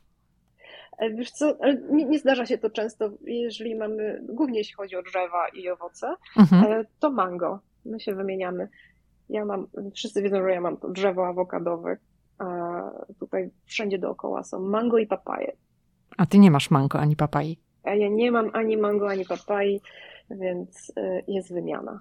E, 0.99 1.11
wiesz 1.11 1.31
co, 1.31 1.57
nie, 1.91 2.05
nie, 2.05 2.19
zdarza 2.19 2.47
się 2.47 2.59
to 2.59 2.71
często, 2.71 3.11
jeżeli 3.25 3.75
mamy, 3.75 4.23
głównie 4.29 4.59
jeśli 4.59 4.75
chodzi 4.75 4.97
o 4.97 5.03
drzewa 5.03 5.49
i 5.49 5.69
owoce, 5.69 6.15
mhm. 6.37 6.73
E, 6.73 6.85
to 7.01 7.11
mango. 7.11 7.59
My 7.85 8.01
się 8.01 8.15
wymieniamy. 8.15 8.69
Ja 9.29 9.45
mam, 9.45 9.67
wszyscy 9.95 10.23
wiedzą, 10.23 10.43
że 10.43 10.51
ja 10.51 10.61
mam 10.61 10.77
to 10.77 10.89
drzewo 10.89 11.27
awokadowe, 11.27 11.97
a 12.39 12.47
tutaj 13.21 13.51
wszędzie 13.67 13.99
dookoła 13.99 14.43
są 14.43 14.61
mango 14.61 14.99
i 14.99 15.07
papaje. 15.07 15.53
A 16.17 16.27
ty 16.27 16.39
nie 16.39 16.51
masz 16.51 16.71
mango 16.71 16.99
ani 16.99 17.17
papai? 17.17 17.59
A 17.85 17.95
ja 17.95 18.09
nie 18.09 18.33
mam 18.33 18.51
ani 18.53 18.77
mango, 18.77 19.11
ani 19.11 19.25
papai 19.25 19.81
więc 20.31 20.93
y, 20.99 21.25
jest 21.29 21.53
wymiana. 21.53 22.01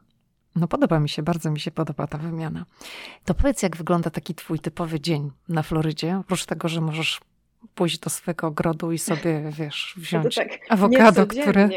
No 0.56 0.68
podoba 0.68 1.00
mi 1.00 1.10
się, 1.10 1.24
bardzo 1.24 1.52
mi 1.52 1.60
się 1.60 1.72
podoba 1.72 2.08
ta 2.08 2.18
wymiana. 2.18 2.66
To 3.26 3.34
powiedz, 3.34 3.64
jak 3.64 3.78
wygląda 3.78 4.10
taki 4.10 4.36
twój 4.36 4.60
typowy 4.60 5.00
dzień 5.00 5.32
na 5.50 5.64
Florydzie? 5.64 6.18
Oprócz 6.18 6.46
tego, 6.46 6.68
że 6.68 6.82
możesz 6.82 7.20
pójść 7.76 8.00
do 8.00 8.10
swojego 8.10 8.48
ogrodu 8.48 8.92
i 8.92 8.98
sobie, 8.98 9.52
wiesz, 9.52 9.94
wziąć 9.98 10.36
tak, 10.36 10.48
awokado, 10.70 11.28
które... 11.28 11.70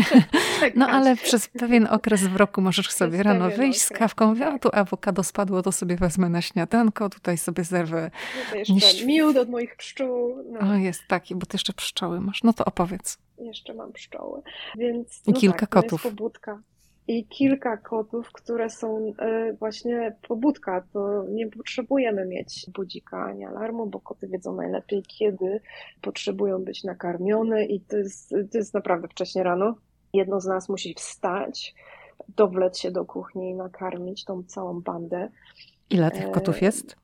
no 0.74 0.88
ale 0.88 1.16
przez 1.16 1.48
pewien 1.48 1.86
okres 1.90 2.26
w 2.26 2.36
roku 2.36 2.60
możesz 2.60 2.90
sobie 2.90 3.22
rano 3.22 3.50
wyjść 3.50 3.80
z 3.80 3.88
kawką, 3.88 4.36
tak. 4.36 4.54
a 4.54 4.58
tu 4.58 4.68
awokado 4.72 5.22
spadło, 5.22 5.62
to 5.62 5.72
sobie 5.72 5.96
wezmę 5.96 6.28
na 6.28 6.42
śniadanko, 6.42 7.08
tutaj 7.08 7.38
sobie 7.38 7.64
zerwę... 7.64 8.10
No 8.52 8.74
jeszcze 8.74 9.06
miód 9.06 9.36
od 9.36 9.50
moich 9.50 9.76
pszczół. 9.76 10.44
No. 10.52 10.70
O, 10.70 10.74
jest 10.74 11.02
taki, 11.08 11.34
bo 11.34 11.46
ty 11.46 11.54
jeszcze 11.54 11.72
pszczoły 11.72 12.20
masz. 12.20 12.42
No 12.42 12.52
to 12.52 12.64
opowiedz. 12.64 13.18
Jeszcze 13.38 13.74
mam 13.74 13.92
pszczoły, 13.92 14.42
więc... 14.78 15.22
I 15.26 15.32
no 15.32 15.40
kilka 15.40 15.58
tak, 15.58 15.70
kotów. 15.70 16.02
pobudka 16.02 16.62
i 17.08 17.26
kilka 17.26 17.76
kotów, 17.76 18.32
które 18.32 18.70
są 18.70 19.12
e, 19.18 19.52
właśnie 19.52 20.16
pobudka. 20.28 20.84
To 20.92 21.24
nie 21.28 21.50
potrzebujemy 21.50 22.26
mieć 22.26 22.66
budzika 22.74 23.24
ani 23.24 23.44
alarmu, 23.44 23.86
bo 23.86 24.00
koty 24.00 24.28
wiedzą 24.28 24.54
najlepiej, 24.54 25.02
kiedy 25.02 25.60
potrzebują 26.02 26.64
być 26.64 26.84
nakarmione 26.84 27.64
i 27.64 27.80
to 27.80 27.96
jest, 27.96 28.30
to 28.30 28.58
jest 28.58 28.74
naprawdę 28.74 29.08
wcześnie 29.08 29.42
rano. 29.42 29.74
Jedno 30.12 30.40
z 30.40 30.46
nas 30.46 30.68
musi 30.68 30.94
wstać, 30.94 31.74
dowleć 32.28 32.80
się 32.80 32.90
do 32.90 33.04
kuchni 33.04 33.50
i 33.50 33.54
nakarmić 33.54 34.24
tą 34.24 34.42
całą 34.42 34.80
bandę. 34.80 35.28
Ile 35.90 36.10
tych 36.10 36.30
kotów 36.30 36.62
jest? 36.62 36.96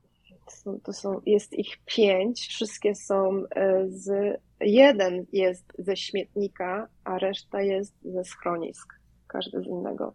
Są, 0.65 0.81
to 0.81 0.93
są, 0.93 1.21
jest 1.27 1.53
ich 1.53 1.77
pięć. 1.87 2.41
Wszystkie 2.41 2.95
są 2.95 3.43
e, 3.51 3.89
z. 3.89 4.41
Jeden 4.61 5.27
jest 5.33 5.73
ze 5.79 5.97
śmietnika, 5.97 6.89
a 7.05 7.19
reszta 7.19 7.63
jest 7.63 7.95
ze 8.03 8.25
schronisk 8.25 8.95
każdy 9.27 9.63
z 9.63 9.67
innego. 9.67 10.15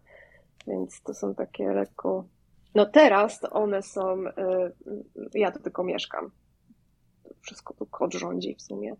Więc 0.66 1.02
to 1.02 1.14
są 1.14 1.34
takie 1.34 1.72
lekko. 1.72 2.24
No 2.74 2.86
teraz 2.86 3.40
to 3.40 3.50
one 3.50 3.82
są. 3.82 4.26
Y, 4.26 4.32
ja 5.34 5.52
tu 5.52 5.58
tylko 5.58 5.84
mieszkam. 5.84 6.30
Wszystko 7.40 7.74
tu 7.74 7.86
kot 7.86 8.14
rządzi 8.14 8.54
w 8.54 8.62
sumie. 8.62 8.94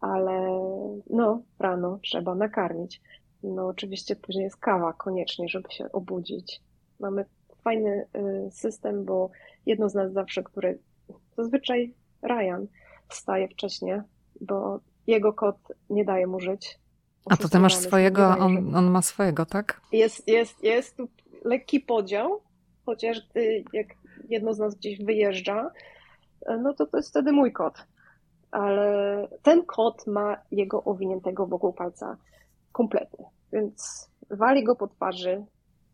ale 0.00 0.60
no, 1.10 1.42
rano 1.58 1.98
trzeba 2.02 2.34
nakarmić. 2.34 3.00
No, 3.42 3.66
oczywiście 3.66 4.16
później 4.16 4.44
jest 4.44 4.56
kawa 4.56 4.92
koniecznie, 4.92 5.48
żeby 5.48 5.70
się 5.70 5.92
obudzić. 5.92 6.60
Mamy 7.00 7.24
fajny 7.68 8.06
y, 8.16 8.50
system, 8.50 9.04
bo 9.04 9.30
jedno 9.66 9.88
z 9.88 9.94
nas 9.94 10.12
zawsze, 10.12 10.42
które 10.42 10.74
zazwyczaj 11.36 11.94
Ryan 12.22 12.66
wstaje 13.08 13.48
wcześniej, 13.48 14.00
bo 14.40 14.80
jego 15.06 15.32
kot 15.32 15.56
nie 15.90 16.04
daje 16.04 16.26
mu 16.26 16.40
żyć. 16.40 16.78
A 17.30 17.36
to 17.36 17.48
ty 17.48 17.58
masz 17.58 17.76
swojego, 17.76 18.28
on, 18.28 18.74
on 18.76 18.90
ma 18.90 19.02
swojego, 19.02 19.46
tak? 19.46 19.80
Jest, 19.92 20.28
jest, 20.28 20.64
jest 20.64 20.96
tu 20.96 21.08
lekki 21.44 21.80
podział, 21.80 22.40
chociaż 22.86 23.18
jak 23.72 23.86
jedno 24.28 24.54
z 24.54 24.58
nas 24.58 24.74
gdzieś 24.74 25.04
wyjeżdża, 25.04 25.70
no 26.62 26.74
to 26.74 26.86
to 26.86 26.96
jest 26.96 27.10
wtedy 27.10 27.32
mój 27.32 27.52
kot. 27.52 27.74
Ale 28.50 29.28
ten 29.42 29.64
kot 29.66 30.06
ma 30.06 30.36
jego 30.50 30.84
owiniętego 30.84 31.46
wokół 31.46 31.72
palca 31.72 32.16
kompletnie, 32.72 33.24
więc 33.52 34.08
wali 34.30 34.64
go 34.64 34.76
po 34.76 34.88
twarzy, 34.88 35.44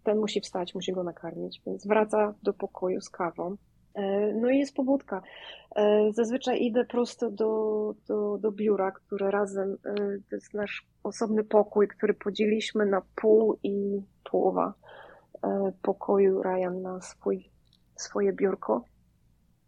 ten 0.05 0.19
musi 0.19 0.41
wstać, 0.41 0.75
musi 0.75 0.93
go 0.93 1.03
nakarmić, 1.03 1.63
więc 1.67 1.87
wraca 1.87 2.35
do 2.43 2.53
pokoju 2.53 3.01
z 3.01 3.11
kawą. 3.11 3.57
E, 3.95 4.33
no 4.33 4.51
i 4.51 4.59
jest 4.59 4.75
pobudka. 4.75 5.23
E, 5.77 6.13
zazwyczaj 6.13 6.63
idę 6.63 6.85
prosto 6.85 7.31
do, 7.31 7.95
do, 8.09 8.39
do 8.39 8.53
biura, 8.53 8.91
które 8.91 9.31
razem, 9.31 9.77
e, 9.85 9.95
to 10.31 10.37
jest 10.37 10.55
nasz 10.55 10.87
osobny 11.03 11.45
pokój, 11.45 11.89
który 11.89 12.15
podzieliliśmy 12.15 12.87
na 12.87 13.03
pół 13.15 13.59
i 13.63 14.03
połowa 14.31 14.75
pokoju. 15.83 16.43
Ryan 16.43 16.83
ma 16.83 17.01
swój, 17.01 17.51
swoje 17.97 18.33
biurko. 18.33 18.85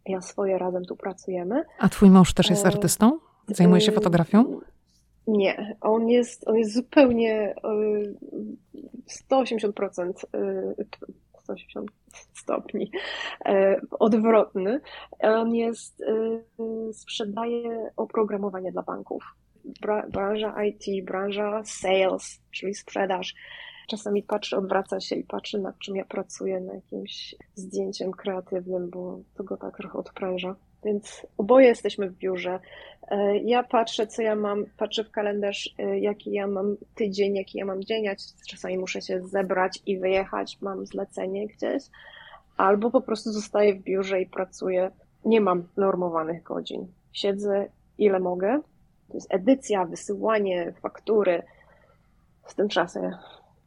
Ja 0.07 0.20
swoje 0.20 0.59
razem 0.59 0.84
tu 0.84 0.97
pracujemy. 0.97 1.64
A 1.78 1.89
twój 1.89 2.11
mąż 2.11 2.34
też 2.34 2.51
jest 2.51 2.66
artystą? 2.66 3.18
Zajmuje 3.49 3.80
się 3.80 3.93
fotografią? 3.93 4.61
Nie, 5.27 5.77
on 5.81 6.09
jest, 6.09 6.49
on 6.49 6.57
jest 6.57 6.74
zupełnie 6.74 7.55
180%, 9.31 10.12
180 11.47 11.91
stopni 12.35 12.91
e, 13.45 13.81
odwrotny. 13.91 14.81
On 15.20 15.55
jest, 15.55 16.01
e, 16.01 16.93
sprzedaje 16.93 17.91
oprogramowanie 17.97 18.72
dla 18.72 18.83
banków. 18.83 19.24
Branża 20.09 20.64
IT, 20.64 21.05
branża 21.05 21.62
sales, 21.64 22.41
czyli 22.51 22.74
sprzedaż. 22.74 23.35
Czasami 23.89 24.22
patrzy, 24.22 24.57
odwraca 24.57 25.01
się 25.01 25.16
i 25.16 25.24
patrzy, 25.24 25.59
nad 25.59 25.79
czym 25.79 25.97
ja 25.97 26.05
pracuję, 26.05 26.61
na 26.61 26.74
jakimś 26.74 27.35
zdjęciem 27.55 28.11
kreatywnym, 28.12 28.91
bo 28.91 29.20
to 29.35 29.45
go 29.45 29.57
tak 29.57 29.77
trochę 29.77 29.99
odpręża. 29.99 30.57
Więc 30.87 31.26
oboje 31.39 31.66
jesteśmy 31.66 32.11
w 32.11 32.16
biurze. 32.16 32.61
E, 33.09 33.39
ja 33.39 33.62
patrzę, 33.62 34.07
co 34.07 34.22
ja 34.22 34.37
mam, 34.37 34.66
patrzę 34.76 35.05
w 35.05 35.11
kalendarz, 35.11 35.74
e, 35.78 35.99
jaki 35.99 36.32
ja 36.32 36.47
mam 36.47 36.76
tydzień, 36.95 37.37
jaki 37.37 37.59
ja 37.59 37.64
mam 37.64 37.84
dzień. 37.84 38.05
Czasami 38.49 38.78
muszę 38.78 39.03
się 39.03 39.20
zebrać 39.28 39.82
i 39.87 39.99
wyjechać, 39.99 40.59
mam 40.61 40.87
zlecenie 40.87 41.47
gdzieś, 41.47 41.82
albo 42.57 42.91
po 42.91 43.01
prostu 43.01 43.32
zostaję 43.32 43.74
w 43.74 43.82
biurze 43.82 44.20
i 44.20 44.26
pracuję. 44.26 44.91
Nie 45.24 45.41
mam 45.41 45.68
normowanych 45.76 46.43
godzin. 46.43 46.87
Siedzę 47.12 47.68
ile 47.99 48.20
mogę. 48.20 48.61
To 49.09 49.14
jest 49.14 49.34
edycja, 49.34 49.84
wysyłanie, 49.84 50.72
faktury. 50.82 51.43
Z 52.47 52.55
tym 52.55 52.68
czasem 52.68 53.11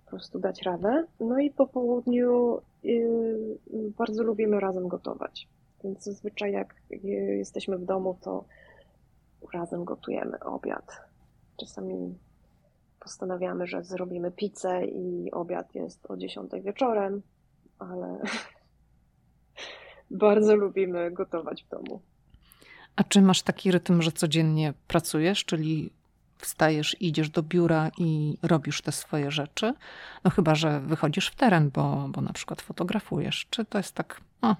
po 0.05 0.09
prostu 0.09 0.39
dać 0.39 0.61
radę. 0.61 1.03
No 1.20 1.39
i 1.39 1.51
po 1.51 1.67
południu 1.67 2.61
yy, 2.84 3.57
bardzo 3.97 4.24
lubimy 4.24 4.59
razem 4.59 4.88
gotować. 4.88 5.47
Więc 5.84 6.03
zazwyczaj 6.03 6.51
jak 6.51 6.75
jesteśmy 7.38 7.77
w 7.77 7.86
domu, 7.86 8.17
to 8.21 8.45
razem 9.53 9.86
gotujemy 9.86 10.39
obiad. 10.39 11.01
Czasami 11.57 12.17
postanawiamy, 12.99 13.67
że 13.67 13.84
zrobimy 13.84 14.32
pizzę 14.32 14.86
i 14.86 15.32
obiad 15.32 15.75
jest 15.75 16.11
o 16.11 16.17
10 16.17 16.51
wieczorem, 16.63 17.21
ale 17.80 18.21
bardzo 20.11 20.55
lubimy 20.55 21.11
gotować 21.11 21.63
w 21.63 21.69
domu. 21.69 22.01
A 22.95 23.03
czy 23.03 23.21
masz 23.21 23.41
taki 23.41 23.71
rytm, 23.71 24.01
że 24.01 24.11
codziennie 24.11 24.73
pracujesz, 24.88 25.45
czyli 25.45 25.89
wstajesz, 26.38 26.95
idziesz 26.99 27.30
do 27.30 27.43
biura 27.43 27.91
i 27.97 28.38
robisz 28.41 28.82
te 28.82 28.91
swoje 28.91 29.32
rzeczy? 29.32 29.73
No 30.23 30.32
chyba, 30.32 30.55
że 30.55 30.80
wychodzisz 30.80 31.30
w 31.30 31.36
teren, 31.36 31.69
bo, 31.69 32.09
bo 32.09 32.21
na 32.21 32.34
przykład 32.34 32.61
fotografujesz. 32.61 33.47
Czy 33.49 33.65
to 33.65 33.77
jest 33.77 33.95
tak, 33.95 34.21
o, 34.41 34.55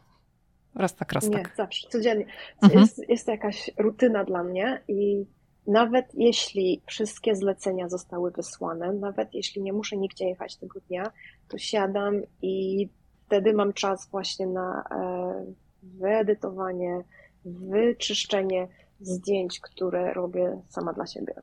raz 0.76 0.96
tak, 0.96 1.14
raz 1.14 1.24
Nie, 1.24 1.38
tak? 1.38 1.48
Nie, 1.48 1.56
zawsze, 1.56 1.88
codziennie. 1.90 2.26
Mhm. 2.62 2.82
Jest, 2.82 3.10
jest 3.10 3.26
to 3.26 3.32
jakaś 3.32 3.72
rutyna 3.78 4.24
dla 4.24 4.44
mnie 4.44 4.82
i 4.88 5.26
nawet 5.68 6.06
jeśli 6.14 6.82
wszystkie 6.86 7.36
zlecenia 7.36 7.90
zostały 7.90 8.32
wysłane, 8.32 8.94
nawet 8.94 9.34
jeśli 9.34 9.62
nie 9.62 9.74
muszę 9.74 9.98
nigdzie 9.98 10.26
jechać 10.26 10.56
tego 10.56 10.80
dnia, 10.88 11.12
to 11.48 11.58
siadam 11.58 12.22
i 12.42 12.88
wtedy 13.26 13.54
mam 13.54 13.74
czas 13.74 14.10
właśnie 14.10 14.48
na 14.48 14.84
e, 14.92 15.46
wyedytowanie, 15.84 17.04
wyczyszczenie 17.46 18.68
zdjęć, 19.00 19.60
które 19.60 20.14
robię 20.14 20.62
sama 20.70 20.94
dla 20.94 21.08
siebie. 21.08 21.34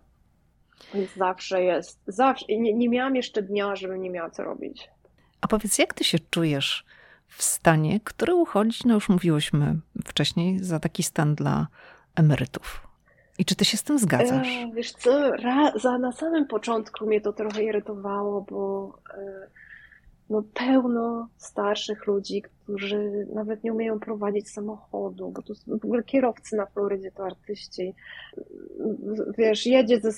Więc 0.94 1.14
zawsze 1.14 1.62
jest, 1.62 2.00
zawsze, 2.06 2.46
nie, 2.48 2.74
nie 2.74 2.88
miałam 2.88 3.16
jeszcze 3.16 3.42
dnia, 3.42 3.76
żebym 3.76 4.02
nie 4.02 4.10
miała 4.10 4.30
co 4.30 4.44
robić. 4.44 4.90
A 5.40 5.48
powiedz, 5.48 5.78
jak 5.78 5.94
ty 5.94 6.04
się 6.04 6.18
czujesz 6.18 6.84
w 7.28 7.42
stanie, 7.42 8.00
który 8.04 8.34
uchodzi, 8.34 8.80
no 8.84 8.94
już 8.94 9.08
mówiłyśmy 9.08 9.76
wcześniej, 10.04 10.58
za 10.64 10.80
taki 10.80 11.02
stan 11.02 11.34
dla 11.34 11.66
emerytów? 12.16 12.86
I 13.38 13.44
czy 13.44 13.56
ty 13.56 13.64
się 13.64 13.76
z 13.76 13.82
tym 13.82 13.98
zgadzasz? 13.98 14.48
E, 14.48 14.70
wiesz 14.74 14.92
co, 14.92 15.30
ra, 15.30 15.72
za, 15.78 15.98
na 15.98 16.12
samym 16.12 16.46
początku 16.46 17.06
mnie 17.06 17.20
to 17.20 17.32
trochę 17.32 17.64
irytowało, 17.64 18.40
bo 18.50 18.92
e, 19.18 19.48
no, 20.30 20.42
pełno 20.54 21.28
starszych 21.36 22.06
ludzi, 22.06 22.42
którzy 22.42 23.26
nawet 23.34 23.64
nie 23.64 23.72
umieją 23.72 24.00
prowadzić 24.00 24.50
samochodu, 24.50 25.30
bo 25.30 25.42
tu 25.42 25.54
w 25.66 25.84
ogóle 25.84 26.02
kierowcy 26.02 26.56
na 26.56 26.66
Florydzie 26.66 27.10
to 27.10 27.24
artyści. 27.24 27.94
Wiesz, 29.38 29.66
jedzie, 29.66 30.00
ze, 30.00 30.10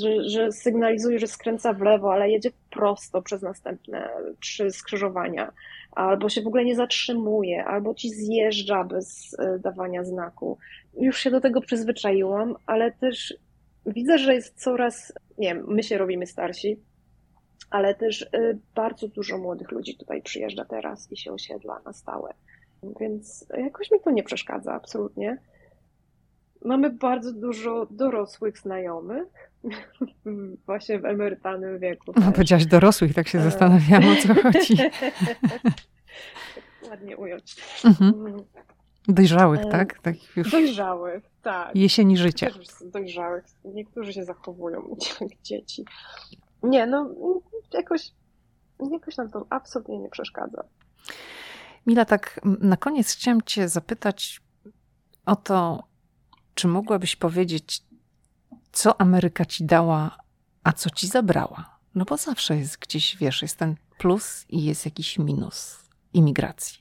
że, 0.00 0.28
że 0.28 0.52
sygnalizuje, 0.52 1.18
że 1.18 1.26
skręca 1.26 1.72
w 1.72 1.80
lewo, 1.80 2.12
ale 2.12 2.30
jedzie 2.30 2.50
prosto 2.70 3.22
przez 3.22 3.42
następne 3.42 4.08
trzy 4.40 4.70
skrzyżowania, 4.70 5.52
albo 5.94 6.28
się 6.28 6.42
w 6.42 6.46
ogóle 6.46 6.64
nie 6.64 6.76
zatrzymuje, 6.76 7.64
albo 7.64 7.94
ci 7.94 8.10
zjeżdża 8.10 8.84
bez 8.84 9.36
e, 9.38 9.58
dawania 9.58 10.04
znaku. 10.04 10.58
Już 11.00 11.18
się 11.18 11.30
do 11.30 11.40
tego 11.40 11.60
przyzwyczaiłam, 11.60 12.54
ale 12.66 12.92
też 12.92 13.34
widzę, 13.86 14.18
że 14.18 14.34
jest 14.34 14.62
coraz, 14.62 15.12
nie 15.38 15.54
wiem, 15.54 15.64
my 15.68 15.82
się 15.82 15.98
robimy 15.98 16.26
starsi, 16.26 16.80
ale 17.70 17.94
też 17.94 18.22
y, 18.22 18.58
bardzo 18.74 19.08
dużo 19.08 19.38
młodych 19.38 19.70
ludzi 19.70 19.96
tutaj 19.96 20.22
przyjeżdża 20.22 20.64
teraz 20.64 21.12
i 21.12 21.16
się 21.16 21.32
osiedla 21.32 21.80
na 21.84 21.92
stałe. 21.92 22.34
Więc 23.00 23.46
jakoś 23.58 23.90
mi 23.90 24.00
to 24.00 24.10
nie 24.10 24.22
przeszkadza 24.22 24.72
absolutnie. 24.72 25.38
Mamy 26.64 26.90
bardzo 26.90 27.32
dużo 27.32 27.86
dorosłych 27.90 28.58
znajomych, 28.58 29.24
właśnie 30.66 30.98
w 30.98 31.04
emerytalnym 31.04 31.78
wieku. 31.78 32.12
No, 32.20 32.32
powiedziałaś 32.32 32.66
dorosłych, 32.66 33.14
tak 33.14 33.28
się 33.28 33.38
e. 33.38 33.42
zastanawiałam, 33.42 34.08
o 34.08 34.16
co 34.16 34.34
chodzi. 34.42 34.76
Ładnie 36.90 37.16
ująć. 37.16 37.56
Mhm. 37.84 38.14
Mm. 38.14 38.44
Dojrzałych, 39.08 39.60
e, 39.60 39.68
tak? 39.70 39.98
tak 39.98 40.14
już 40.36 40.50
dojrzałych, 40.50 41.24
tak. 41.42 41.76
Jesieni 41.76 42.16
życia. 42.16 42.46
Też 42.46 42.68
dojrzałych. 42.84 43.44
Niektórzy 43.64 44.12
się 44.12 44.24
zachowują 44.24 44.96
jak 45.20 45.42
dzieci. 45.42 45.84
Nie, 46.62 46.86
no 46.86 47.10
jakoś, 47.72 48.12
jakoś 48.92 49.16
nam 49.16 49.30
to 49.30 49.46
absolutnie 49.50 49.98
nie 49.98 50.08
przeszkadza. 50.08 50.64
Mila, 51.86 52.04
tak 52.04 52.40
na 52.44 52.76
koniec 52.76 53.12
chciałam 53.12 53.42
Cię 53.42 53.68
zapytać 53.68 54.40
o 55.26 55.36
to, 55.36 55.84
czy 56.54 56.68
mogłabyś 56.68 57.16
powiedzieć, 57.16 57.82
co 58.72 59.00
Ameryka 59.00 59.44
Ci 59.44 59.64
dała, 59.64 60.16
a 60.64 60.72
co 60.72 60.90
Ci 60.90 61.06
zabrała? 61.06 61.78
No 61.94 62.04
bo 62.04 62.16
zawsze 62.16 62.56
jest 62.56 62.78
gdzieś, 62.78 63.16
wiesz, 63.16 63.42
jest 63.42 63.58
ten 63.58 63.74
plus 63.98 64.44
i 64.48 64.64
jest 64.64 64.84
jakiś 64.84 65.18
minus 65.18 65.88
imigracji. 66.12 66.78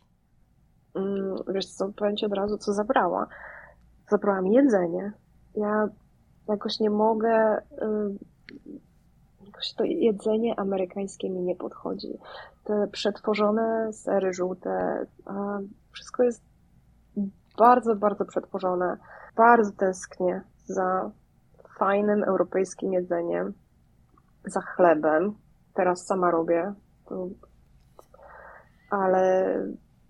Mm, 0.96 1.36
wiesz 1.54 1.66
co, 1.66 1.90
powiem 1.90 2.18
Ci 2.18 2.26
od 2.26 2.34
razu, 2.34 2.58
co 2.58 2.74
zabrała. 2.74 3.28
Zabrała 4.10 4.42
mi 4.42 4.54
jedzenie. 4.54 5.14
Ja 5.56 5.88
jakoś 6.48 6.80
nie 6.80 6.90
mogę 6.90 7.62
jakoś 9.46 9.74
to 9.74 9.84
jedzenie 9.84 10.60
amerykańskie 10.60 11.30
mi 11.30 11.42
nie 11.42 11.56
podchodzi. 11.56 12.14
Te 12.64 12.88
przetworzone 12.92 13.94
sery 13.94 14.34
żółte, 14.34 15.06
wszystko 15.92 16.24
jest 16.24 16.42
bardzo, 17.58 17.96
bardzo 17.96 18.26
przetworzone. 18.26 18.98
Bardzo 19.36 19.72
tęsknię 19.72 20.42
za 20.66 21.12
fajnym 21.78 22.24
europejskim 22.24 22.94
jedzeniem, 22.94 23.54
za 24.46 24.62
chlebem. 24.62 25.36
Teraz 25.74 26.06
sama 26.06 26.32
robię, 26.32 26.74
ale 28.90 29.56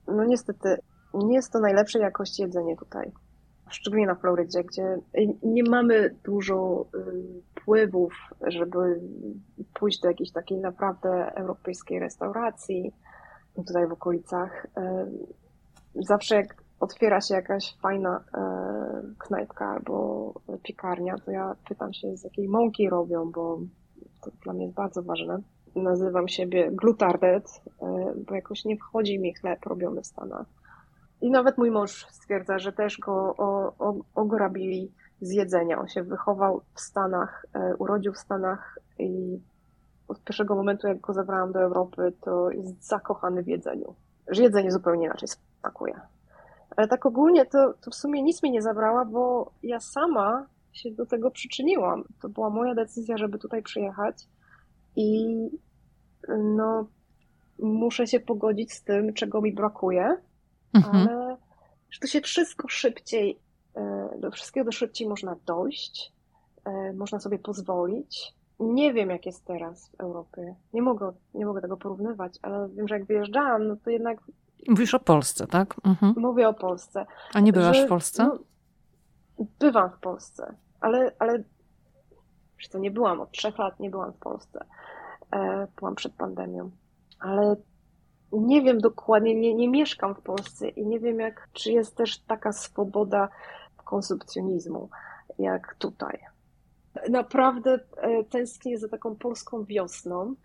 no 0.08 0.24
niestety 0.24 0.78
nie 1.14 1.36
jest 1.36 1.52
to 1.52 1.60
najlepszej 1.60 2.02
jakości 2.02 2.42
jedzenie 2.42 2.78
tutaj. 2.78 3.12
szczególnie 3.70 4.08
na 4.08 4.16
Florydzie, 4.16 4.64
gdzie 4.64 4.98
nie 5.44 5.64
mamy 5.64 6.16
dużo 6.24 6.86
y, 6.96 7.42
wpływów, 7.62 8.14
żeby 8.48 9.02
pójść 9.74 10.02
do 10.02 10.08
jakiejś 10.08 10.32
takiej 10.32 10.60
naprawdę 10.60 11.36
europejskiej 11.36 12.00
restauracji 12.00 12.94
tutaj 13.56 13.88
w 13.88 13.92
okolicach. 13.92 14.66
Y, 14.66 16.04
zawsze 16.04 16.36
jak 16.36 16.63
otwiera 16.84 17.22
się 17.22 17.34
jakaś 17.34 17.78
fajna 17.82 18.18
y, 18.18 19.16
knajpka 19.18 19.68
albo 19.68 20.34
piekarnia, 20.64 21.16
to 21.26 21.32
ja 21.32 21.56
pytam 21.70 21.94
się, 21.94 22.18
z 22.18 22.24
jakiej 22.24 22.48
mąki 22.48 22.90
robią, 22.90 23.32
bo 23.32 23.60
to 24.22 24.32
dla 24.44 24.54
mnie 24.54 24.64
jest 24.64 24.76
bardzo 24.76 25.04
ważne. 25.04 25.40
Nazywam 25.76 26.28
siebie 26.28 26.72
glutardet, 26.72 27.62
bo 28.28 28.36
jakoś 28.36 28.66
nie 28.66 28.78
wchodzi 28.78 29.20
mi 29.20 29.34
chleb 29.34 29.66
robiony 29.66 30.02
w 30.02 30.08
Stanach 30.08 30.46
i 31.24 31.32
nawet 31.32 31.58
mój 31.58 31.72
mąż 31.72 32.08
stwierdza, 32.12 32.60
że 32.60 32.74
też 32.74 32.98
go 32.98 33.36
ograbili 34.16 34.92
z 35.22 35.32
jedzenia. 35.32 35.80
On 35.80 35.88
się 35.88 36.04
wychował 36.04 36.62
w 36.74 36.82
Stanach, 36.82 37.46
e, 37.54 37.76
urodził 37.76 38.14
w 38.14 38.18
Stanach 38.18 38.80
i 39.00 39.40
od 40.08 40.24
pierwszego 40.24 40.56
momentu, 40.56 40.88
jak 40.88 41.00
go 41.00 41.14
zabrałam 41.14 41.52
do 41.52 41.60
Europy, 41.62 42.14
to 42.22 42.52
jest 42.52 42.88
zakochany 42.88 43.44
w 43.44 43.48
jedzeniu. 43.48 43.96
Że 44.28 44.44
jedzenie 44.44 44.72
zupełnie 44.72 45.06
inaczej 45.06 45.30
smakuje. 45.60 46.00
Ale 46.76 46.88
tak 46.88 47.06
ogólnie 47.06 47.46
to, 47.46 47.74
to 47.82 47.92
w 47.92 47.96
sumie 47.96 48.24
nic 48.24 48.44
mi 48.44 48.52
nie 48.52 48.62
zabrała, 48.62 49.06
bo 49.06 49.52
ja 49.64 49.80
sama 49.80 50.48
się 50.74 50.92
do 50.92 51.06
tego 51.06 51.32
przyczyniłam. 51.32 52.04
To 52.22 52.30
była 52.30 52.50
moja 52.50 52.76
decyzja, 52.76 53.18
żeby 53.18 53.40
tutaj 53.40 53.64
przyjechać 53.64 54.28
i 54.96 55.38
no, 56.40 56.88
muszę 57.60 58.08
się 58.08 58.20
pogodzić 58.20 58.74
z 58.74 58.84
tym, 58.84 59.14
czego 59.14 59.42
mi 59.42 59.54
brakuje 59.54 60.18
mhm. 60.74 61.08
ale 61.10 61.38
że 61.94 62.00
to 62.00 62.08
się 62.08 62.22
wszystko 62.22 62.68
szybciej, 62.68 63.40
e, 63.76 64.10
do 64.20 64.32
wszystkiego 64.32 64.72
szybciej 64.72 65.08
można 65.08 65.36
dojść, 65.46 66.14
e, 66.66 66.94
można 66.94 67.20
sobie 67.20 67.40
pozwolić. 67.40 68.34
Nie 68.60 68.94
wiem, 68.94 69.10
jak 69.10 69.26
jest 69.26 69.46
teraz 69.46 69.90
w 69.90 70.02
Europie. 70.02 70.56
Nie 70.74 70.82
mogę, 70.82 71.14
nie 71.34 71.46
mogę 71.46 71.62
tego 71.62 71.78
porównywać, 71.78 72.40
ale 72.42 72.70
wiem, 72.70 72.88
że 72.88 72.96
jak 72.96 73.06
wyjeżdżałam, 73.06 73.68
no 73.68 73.76
to 73.76 73.90
jednak. 73.90 74.18
Mówisz 74.68 74.94
o 74.94 75.00
Polsce, 75.00 75.48
tak? 75.48 75.76
Mhm. 75.86 76.14
Mówię 76.18 76.50
o 76.50 76.54
Polsce. 76.54 77.06
A 77.34 77.40
nie 77.40 77.54
byłaś 77.54 77.78
że, 77.78 77.86
w 77.86 77.90
Polsce? 77.90 78.24
No, 78.24 78.40
bywam 79.60 79.90
w 79.90 80.00
Polsce, 80.00 80.56
ale, 80.82 81.12
ale 81.20 81.44
to 82.72 82.80
nie 82.80 82.92
byłam 82.92 83.22
od 83.22 83.32
trzech 83.32 83.58
lat, 83.58 83.80
nie 83.80 83.90
byłam 83.90 84.14
w 84.14 84.18
Polsce. 84.18 84.66
E, 85.32 85.68
byłam 85.80 85.96
przed 85.96 86.14
pandemią. 86.14 86.72
Ale 87.20 87.56
nie 88.32 88.62
wiem 88.62 88.80
dokładnie, 88.80 89.36
nie, 89.36 89.54
nie 89.54 89.70
mieszkam 89.70 90.16
w 90.16 90.22
Polsce 90.22 90.70
i 90.70 90.86
nie 90.86 91.00
wiem, 91.00 91.20
jak, 91.20 91.48
czy 91.54 91.72
jest 91.72 91.96
też 91.96 92.20
taka 92.20 92.54
swoboda 92.54 93.30
konsumpcjonizmu 93.84 94.90
jak 95.40 95.76
tutaj. 95.76 96.20
Naprawdę 97.10 97.80
e, 97.98 98.24
tęsknię 98.24 98.78
za 98.78 98.90
taką 98.90 99.16
polską 99.16 99.64
wiosną, 99.64 100.36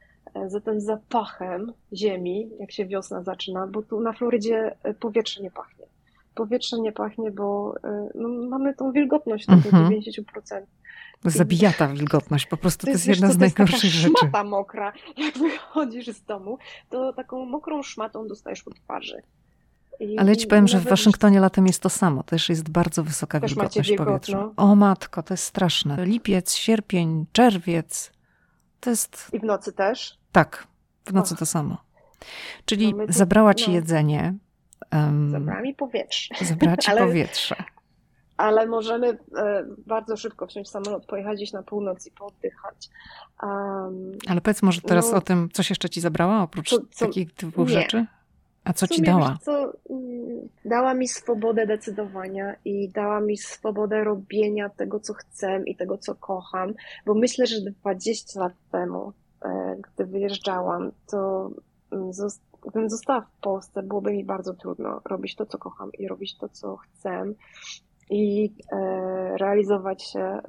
za 0.47 0.61
tym 0.61 0.81
zapachem 0.81 1.73
ziemi, 1.93 2.51
jak 2.61 2.73
się 2.73 2.87
wiosna 2.87 3.23
zaczyna, 3.23 3.67
bo 3.67 3.83
tu 3.83 4.01
na 4.01 4.13
Florydzie 4.13 4.77
e, 4.83 4.95
powietrze 4.95 5.43
nie 5.43 5.51
pachnie. 5.51 5.87
Powietrze 6.35 6.79
nie 6.81 6.93
pachnie, 6.93 7.31
bo 7.31 7.75
no, 8.15 8.29
mamy 8.29 8.75
tą 8.75 8.93
wilgotność 8.93 9.47
do 9.47 9.53
mhm. 9.53 9.91
90%. 9.91 10.61
Zabija 11.25 11.73
ta 11.73 11.89
wilgotność, 11.89 12.47
po 12.47 12.57
prostu 12.57 12.87
to 12.87 12.93
jest, 12.93 13.05
to 13.05 13.11
jest 13.11 13.21
jedna 13.21 13.35
z 13.35 13.39
najgorszych 13.39 13.91
rzeczy. 13.91 14.03
To 14.03 14.09
jest 14.09 14.19
szmata 14.19 14.45
mokra. 14.45 14.93
Jak 15.25 15.39
wychodzisz 15.39 16.07
z 16.07 16.25
domu, 16.25 16.59
to 16.91 17.13
taką 17.13 17.45
mokrą 17.45 17.83
szmatą 17.83 18.29
dostajesz 18.29 18.63
po 18.63 18.71
twarzy. 18.71 19.23
I, 20.01 20.19
Ale 20.19 20.31
ja 20.31 20.37
ci 20.37 20.47
powiem, 20.47 20.69
że 20.69 20.81
w 20.81 20.85
Waszyngtonie 20.85 21.41
latem 21.41 21.67
jest 21.67 21.83
to 21.83 21.89
samo. 21.89 22.23
Też 22.23 22.49
jest 22.49 22.69
bardzo 22.69 23.05
wysoka 23.05 23.41
wilgotność 23.41 23.93
powietrza. 23.97 24.51
O 24.57 24.75
matko, 24.75 25.23
to 25.23 25.35
jest 25.35 25.45
straszne. 25.45 26.07
Lipiec, 26.07 26.55
sierpień, 26.55 27.27
czerwiec. 27.33 28.13
To 28.81 28.91
jest... 28.91 29.31
I 29.33 29.39
w 29.39 29.45
nocy 29.45 29.73
też? 29.73 30.19
Tak, 30.33 30.67
w 31.07 31.13
nocy 31.13 31.35
Och. 31.35 31.39
to 31.39 31.47
samo. 31.47 31.77
Czyli 32.65 32.95
tu, 32.95 32.99
zabrała 33.09 33.55
ci 33.55 33.71
no. 33.71 33.75
jedzenie. 33.75 34.35
Um, 34.93 35.31
zabrała 35.31 35.61
mi 35.61 35.75
powietrze. 35.75 36.35
Zabrała 36.45 36.77
ci 36.77 36.91
Ale... 36.91 37.01
powietrze 37.01 37.65
ale 38.39 38.67
możemy 38.67 39.19
e, 39.37 39.65
bardzo 39.87 40.17
szybko 40.17 40.47
wsiąść 40.47 40.71
w 40.71 40.73
samolot, 40.73 41.07
pojechać 41.07 41.37
gdzieś 41.37 41.53
na 41.53 41.63
północ 41.63 42.07
i 42.07 42.11
pooddychać. 42.11 42.89
Um, 43.43 44.13
ale 44.29 44.41
powiedz 44.41 44.63
może 44.63 44.81
teraz 44.81 45.11
no, 45.11 45.17
o 45.17 45.21
tym, 45.21 45.49
coś 45.53 45.71
jeszcze 45.71 45.91
ci 45.91 46.01
zabrała 46.01 46.43
oprócz 46.43 46.71
co, 46.71 46.79
co, 46.91 47.07
takich 47.07 47.35
typów 47.35 47.69
rzeczy? 47.69 48.07
A 48.69 48.73
co 48.73 48.87
ci 48.87 49.03
dała? 49.03 49.39
Co, 49.43 49.73
mm, 49.91 50.49
dała 50.65 50.95
mi 50.95 51.09
swobodę 51.09 51.67
decydowania 51.67 52.55
i 52.65 52.89
dała 52.89 53.21
mi 53.21 53.37
swobodę 53.37 54.05
robienia 54.05 54.69
tego, 54.69 55.01
co 55.01 55.15
chcę 55.15 55.63
i 55.67 55.77
tego, 55.77 55.99
co 55.99 56.15
kocham, 56.15 56.75
bo 57.07 57.15
myślę, 57.15 57.47
że 57.47 57.61
20 57.61 58.41
lat 58.41 58.53
temu, 58.73 59.13
e, 59.45 59.77
gdy 59.77 60.07
wyjeżdżałam, 60.07 60.93
to 61.11 61.51
mm, 61.93 62.11
gdybym 62.63 62.91
została 62.91 63.21
w 63.21 63.41
Polsce, 63.41 63.83
byłoby 63.83 64.13
mi 64.13 64.25
bardzo 64.25 64.55
trudno 64.55 65.01
robić 65.05 65.35
to, 65.35 65.47
co 65.47 65.59
kocham 65.59 65.93
i 65.99 66.09
robić 66.09 66.37
to, 66.37 66.49
co 66.49 66.77
chcę 66.77 67.25
i 68.11 68.53
e, 68.73 68.77
realizować 69.37 70.03
się 70.03 70.21
e, 70.21 70.41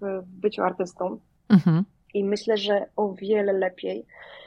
w 0.00 0.22
byciu 0.26 0.62
artystą. 0.62 1.18
Mhm. 1.48 1.84
I 2.14 2.24
myślę, 2.24 2.56
że 2.56 2.86
o 2.96 3.12
wiele 3.12 3.52
lepiej. 3.52 4.06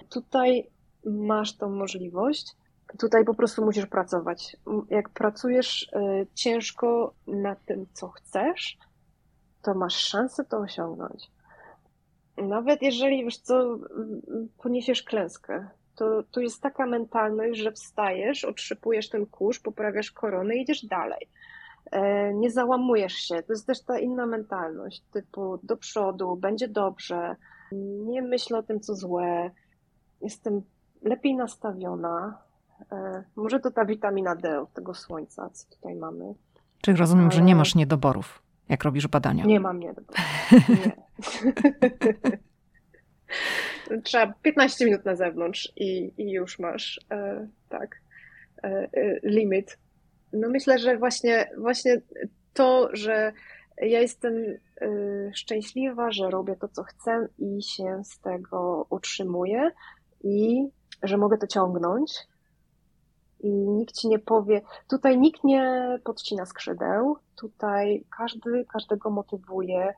Tutaj 0.10 0.68
masz 1.06 1.58
tą 1.58 1.70
możliwość. 1.70 2.56
Tutaj 3.00 3.26
po 3.26 3.34
prostu 3.34 3.66
musisz 3.66 3.86
pracować. 3.86 4.58
Jak 4.90 5.10
pracujesz 5.10 5.90
e, 5.94 6.26
ciężko 6.34 7.14
nad 7.28 7.66
tym, 7.66 7.86
co 7.94 8.10
chcesz, 8.10 8.78
to 9.62 9.74
masz 9.74 9.96
szansę 9.96 10.46
to 10.46 10.58
osiągnąć. 10.58 11.32
Nawet 12.38 12.82
jeżeli, 12.82 13.24
wiesz 13.24 13.38
co, 13.38 13.78
poniesiesz 14.58 15.04
klęskę, 15.04 15.68
to, 15.96 16.24
to 16.32 16.40
jest 16.40 16.62
taka 16.62 16.86
mentalność, 16.86 17.60
że 17.60 17.72
wstajesz, 17.72 18.46
otrzypujesz 18.46 19.10
ten 19.10 19.26
kurz, 19.26 19.60
poprawiasz 19.60 20.12
koronę 20.12 20.56
i 20.56 20.62
idziesz 20.62 20.86
dalej. 20.86 21.30
E, 21.92 22.34
nie 22.34 22.52
załamujesz 22.52 23.14
się. 23.14 23.44
To 23.44 23.54
jest 23.54 23.68
też 23.68 23.82
ta 23.82 24.00
inna 24.00 24.26
mentalność, 24.26 25.04
typu 25.12 25.60
do 25.64 25.78
przodu, 25.78 26.36
będzie 26.36 26.68
dobrze, 26.68 27.36
nie 28.06 28.22
myślę 28.22 28.58
o 28.58 28.64
tym, 28.64 28.80
co 28.80 28.96
złe, 28.96 29.52
jestem 30.22 30.62
lepiej 31.02 31.36
nastawiona. 31.36 32.38
E, 32.92 33.24
może 33.36 33.60
to 33.60 33.72
ta 33.72 33.86
witamina 33.86 34.36
D 34.36 34.62
od 34.62 34.74
tego 34.74 34.94
słońca, 34.94 35.50
co 35.50 35.76
tutaj 35.76 35.96
mamy. 35.96 36.34
Czyli 36.82 36.98
rozumiem, 36.98 37.26
Ale... 37.26 37.34
że 37.34 37.42
nie 37.42 37.56
masz 37.56 37.76
niedoborów, 37.76 38.44
jak 38.70 38.84
robisz 38.84 39.08
badania. 39.08 39.46
Nie 39.46 39.60
mam 39.60 39.80
niedoborów. 39.80 40.16
Nie. 40.70 40.92
Trzeba 44.04 44.34
15 44.42 44.86
minut 44.86 45.06
na 45.06 45.16
zewnątrz 45.16 45.74
i, 45.76 46.14
i 46.18 46.32
już 46.32 46.60
masz 46.60 47.00
e, 47.12 47.48
tak 47.70 48.02
e, 48.64 48.68
e 48.94 49.20
limit 49.24 49.78
no 50.34 50.50
myślę, 50.50 50.80
że 50.80 50.98
właśnie, 50.98 51.50
właśnie 51.58 52.02
to, 52.54 52.90
że 52.94 53.34
ja 53.78 54.02
jestem 54.02 54.34
y, 54.36 55.32
szczęśliwa, 55.36 56.12
że 56.12 56.30
robię 56.30 56.56
to, 56.56 56.68
co 56.68 56.84
chcę 56.84 57.28
i 57.40 57.64
się 57.64 58.02
z 58.04 58.20
tego 58.20 58.88
utrzymuję 58.90 59.72
i 60.24 60.68
że 61.04 61.18
mogę 61.18 61.38
to 61.38 61.48
ciągnąć. 61.48 62.14
I 63.44 63.50
nikt 63.50 63.96
ci 63.96 64.08
nie 64.08 64.20
powie, 64.20 64.62
tutaj 64.90 65.20
nikt 65.20 65.44
nie 65.44 65.98
podcina 66.04 66.46
skrzydeł, 66.46 67.18
tutaj 67.36 68.06
każdy 68.18 68.66
każdego 68.66 69.10
motywuje, 69.10 69.94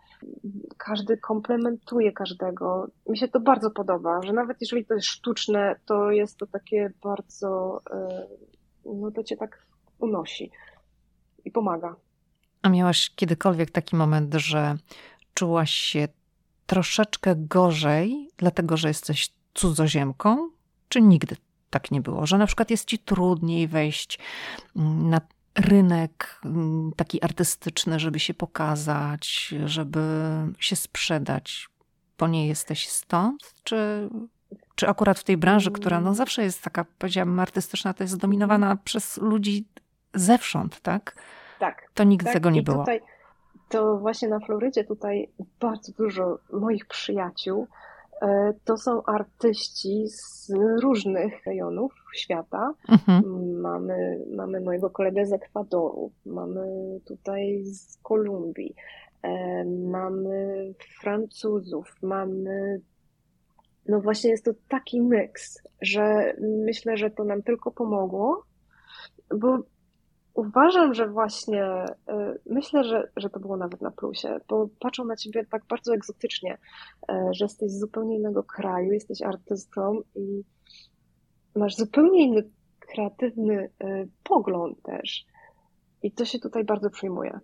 każdy 0.77 1.17
komplementuje 1.17 2.11
każdego. 2.11 2.87
Mi 3.09 3.17
się 3.17 3.27
to 3.27 3.39
bardzo 3.39 3.71
podoba, 3.71 4.21
że 4.21 4.33
nawet 4.33 4.57
jeżeli 4.61 4.85
to 4.85 4.93
jest 4.93 5.07
sztuczne, 5.07 5.75
to 5.85 6.11
jest 6.11 6.37
to 6.37 6.47
takie 6.47 6.93
bardzo, 7.03 7.81
y, 8.85 8.93
no 8.95 9.11
to 9.11 9.23
cię 9.23 9.37
tak 9.37 9.65
unosi 9.99 10.51
i 11.45 11.51
pomaga. 11.51 11.95
A 12.61 12.69
miałaś 12.69 13.11
kiedykolwiek 13.15 13.71
taki 13.71 13.95
moment, 13.95 14.33
że 14.33 14.75
czułaś 15.33 15.71
się 15.71 16.07
troszeczkę 16.65 17.35
gorzej, 17.35 18.29
dlatego 18.37 18.77
że 18.77 18.87
jesteś 18.87 19.33
cudzoziemką? 19.53 20.49
Czy 20.89 21.01
nigdy 21.01 21.35
tak 21.73 21.91
nie 21.91 22.01
było? 22.01 22.25
Że 22.25 22.37
na 22.37 22.45
przykład 22.45 22.71
jest 22.71 22.85
ci 22.85 22.99
trudniej 22.99 23.67
wejść 23.67 24.19
mm, 24.75 25.09
na 25.09 25.21
rynek 25.55 26.39
mm, 26.45 26.91
taki 26.95 27.23
artystyczny, 27.23 27.99
żeby 27.99 28.19
się 28.19 28.33
pokazać, 28.33 29.53
żeby 29.65 30.01
się 30.59 30.75
sprzedać, 30.75 31.69
bo 32.19 32.27
nie 32.27 32.47
jesteś 32.47 32.89
stąd? 32.89 33.53
Czy, 33.63 34.09
czy 34.75 34.87
akurat 34.87 35.19
w 35.19 35.23
tej 35.23 35.37
branży, 35.37 35.71
która 35.71 36.01
no 36.01 36.13
zawsze 36.13 36.43
jest 36.43 36.61
taka, 36.61 36.85
powiedziałabym, 36.97 37.39
artystyczna, 37.39 37.93
to 37.93 38.03
jest 38.03 38.13
zdominowana 38.13 38.75
przez 38.75 39.17
ludzi 39.17 39.65
zewsząd, 40.13 40.81
tak? 40.81 41.15
Tak. 41.59 41.89
To 41.93 42.03
nigdy 42.03 42.25
tak. 42.25 42.33
tego 42.33 42.49
nie 42.49 42.63
było. 42.63 42.79
Tutaj, 42.79 43.01
to 43.69 43.97
właśnie 43.97 44.27
na 44.27 44.39
Florydzie 44.39 44.83
tutaj 44.83 45.29
bardzo 45.59 45.91
dużo 45.91 46.39
moich 46.53 46.85
przyjaciół 46.85 47.67
to 48.65 48.77
są 48.77 49.03
artyści 49.03 50.05
z 50.07 50.51
różnych 50.81 51.45
rejonów 51.45 51.93
świata. 52.15 52.73
Mhm. 52.89 53.61
Mamy, 53.61 54.25
mamy 54.35 54.61
mojego 54.61 54.89
kolegę 54.89 55.25
z 55.25 55.33
Ekwadoru, 55.33 56.11
mamy 56.25 56.99
tutaj 57.05 57.63
z 57.65 57.97
Kolumbii, 57.97 58.75
e, 59.23 59.65
mamy 59.65 60.73
Francuzów, 61.01 61.95
mamy. 62.01 62.81
No 63.87 64.01
właśnie 64.01 64.29
jest 64.29 64.45
to 64.45 64.51
taki 64.69 65.01
miks, 65.01 65.63
że 65.81 66.33
myślę, 66.65 66.97
że 66.97 67.09
to 67.09 67.23
nam 67.23 67.43
tylko 67.43 67.71
pomogło, 67.71 68.43
bo 69.35 69.59
Uważam, 70.33 70.93
że 70.93 71.07
właśnie, 71.07 71.63
e, 71.63 72.35
myślę, 72.45 72.83
że, 72.83 73.11
że 73.17 73.29
to 73.29 73.39
było 73.39 73.57
nawet 73.57 73.81
na 73.81 73.91
plusie, 73.91 74.39
bo 74.49 74.69
patrzą 74.79 75.05
na 75.05 75.15
ciebie 75.15 75.45
tak 75.45 75.65
bardzo 75.65 75.93
egzotycznie, 75.93 76.57
e, 77.09 77.29
że 77.31 77.45
jesteś 77.45 77.71
z 77.71 77.79
zupełnie 77.79 78.17
innego 78.17 78.43
kraju, 78.43 78.91
jesteś 78.91 79.21
artystą 79.21 80.01
i 80.15 80.43
masz 81.55 81.75
zupełnie 81.75 82.23
inny 82.23 82.49
kreatywny 82.79 83.69
e, 83.79 84.05
pogląd 84.23 84.81
też. 84.81 85.25
I 86.03 86.11
to 86.11 86.25
się 86.25 86.39
tutaj 86.39 86.63
bardzo 86.63 86.89
przyjmuje. 86.89 87.39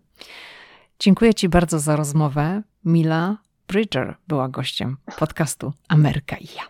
Dziękuję 0.99 1.33
Ci 1.33 1.49
bardzo 1.49 1.79
za 1.79 1.95
rozmowę. 1.95 2.63
Mila 2.85 3.37
Bridger 3.67 4.15
była 4.27 4.49
gościem 4.49 4.97
podcastu 5.19 5.73
Ameryka 5.87 6.37
i 6.37 6.45
ja. 6.45 6.63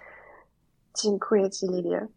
Dziękuję 1.03 1.49
Ci, 1.49 1.65
Lilię. 1.67 2.07